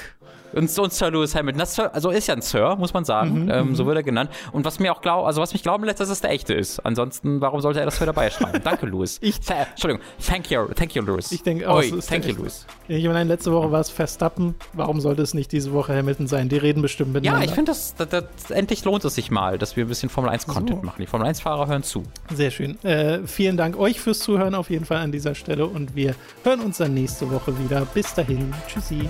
[0.52, 1.58] Und, und Sir Lewis Hamilton.
[1.58, 3.44] Das, also ist ja ein Sir, muss man sagen.
[3.44, 3.88] Mhm, ähm, so mhm.
[3.88, 4.30] wird er genannt.
[4.52, 6.80] Und was mir auch glaub, also was mich glauben lässt, dass es der echte ist.
[6.80, 8.60] Ansonsten, warum sollte er das Sir dabei schreiben?
[8.64, 9.18] Danke, Lewis.
[9.20, 10.02] Ich, Entschuldigung.
[10.24, 11.32] Thank you, thank you, Lewis.
[11.32, 11.82] Ich denke auch.
[11.82, 12.66] Oh, thank you, Lewis.
[12.88, 14.54] Ich meine, letzte Woche war es Verstappen.
[14.72, 16.48] Warum sollte es nicht diese Woche Hamilton sein?
[16.48, 17.44] Die reden bestimmt miteinander.
[17.44, 20.08] Ja, ich finde, das, das, das, endlich lohnt es sich mal, dass wir ein bisschen
[20.08, 20.86] Formel 1 Content so.
[20.86, 21.00] machen.
[21.00, 22.04] Die Formel 1 Fahrer hören zu.
[22.32, 22.82] Sehr schön.
[22.84, 26.14] Äh, vielen Dank euch fürs Zuhören auf jeden Fall an dieser Stelle und wir
[26.44, 27.86] hören uns dann nächste Woche wieder.
[27.94, 28.54] Bis dahin.
[28.66, 29.08] Tschüssi.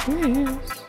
[0.00, 0.80] Please.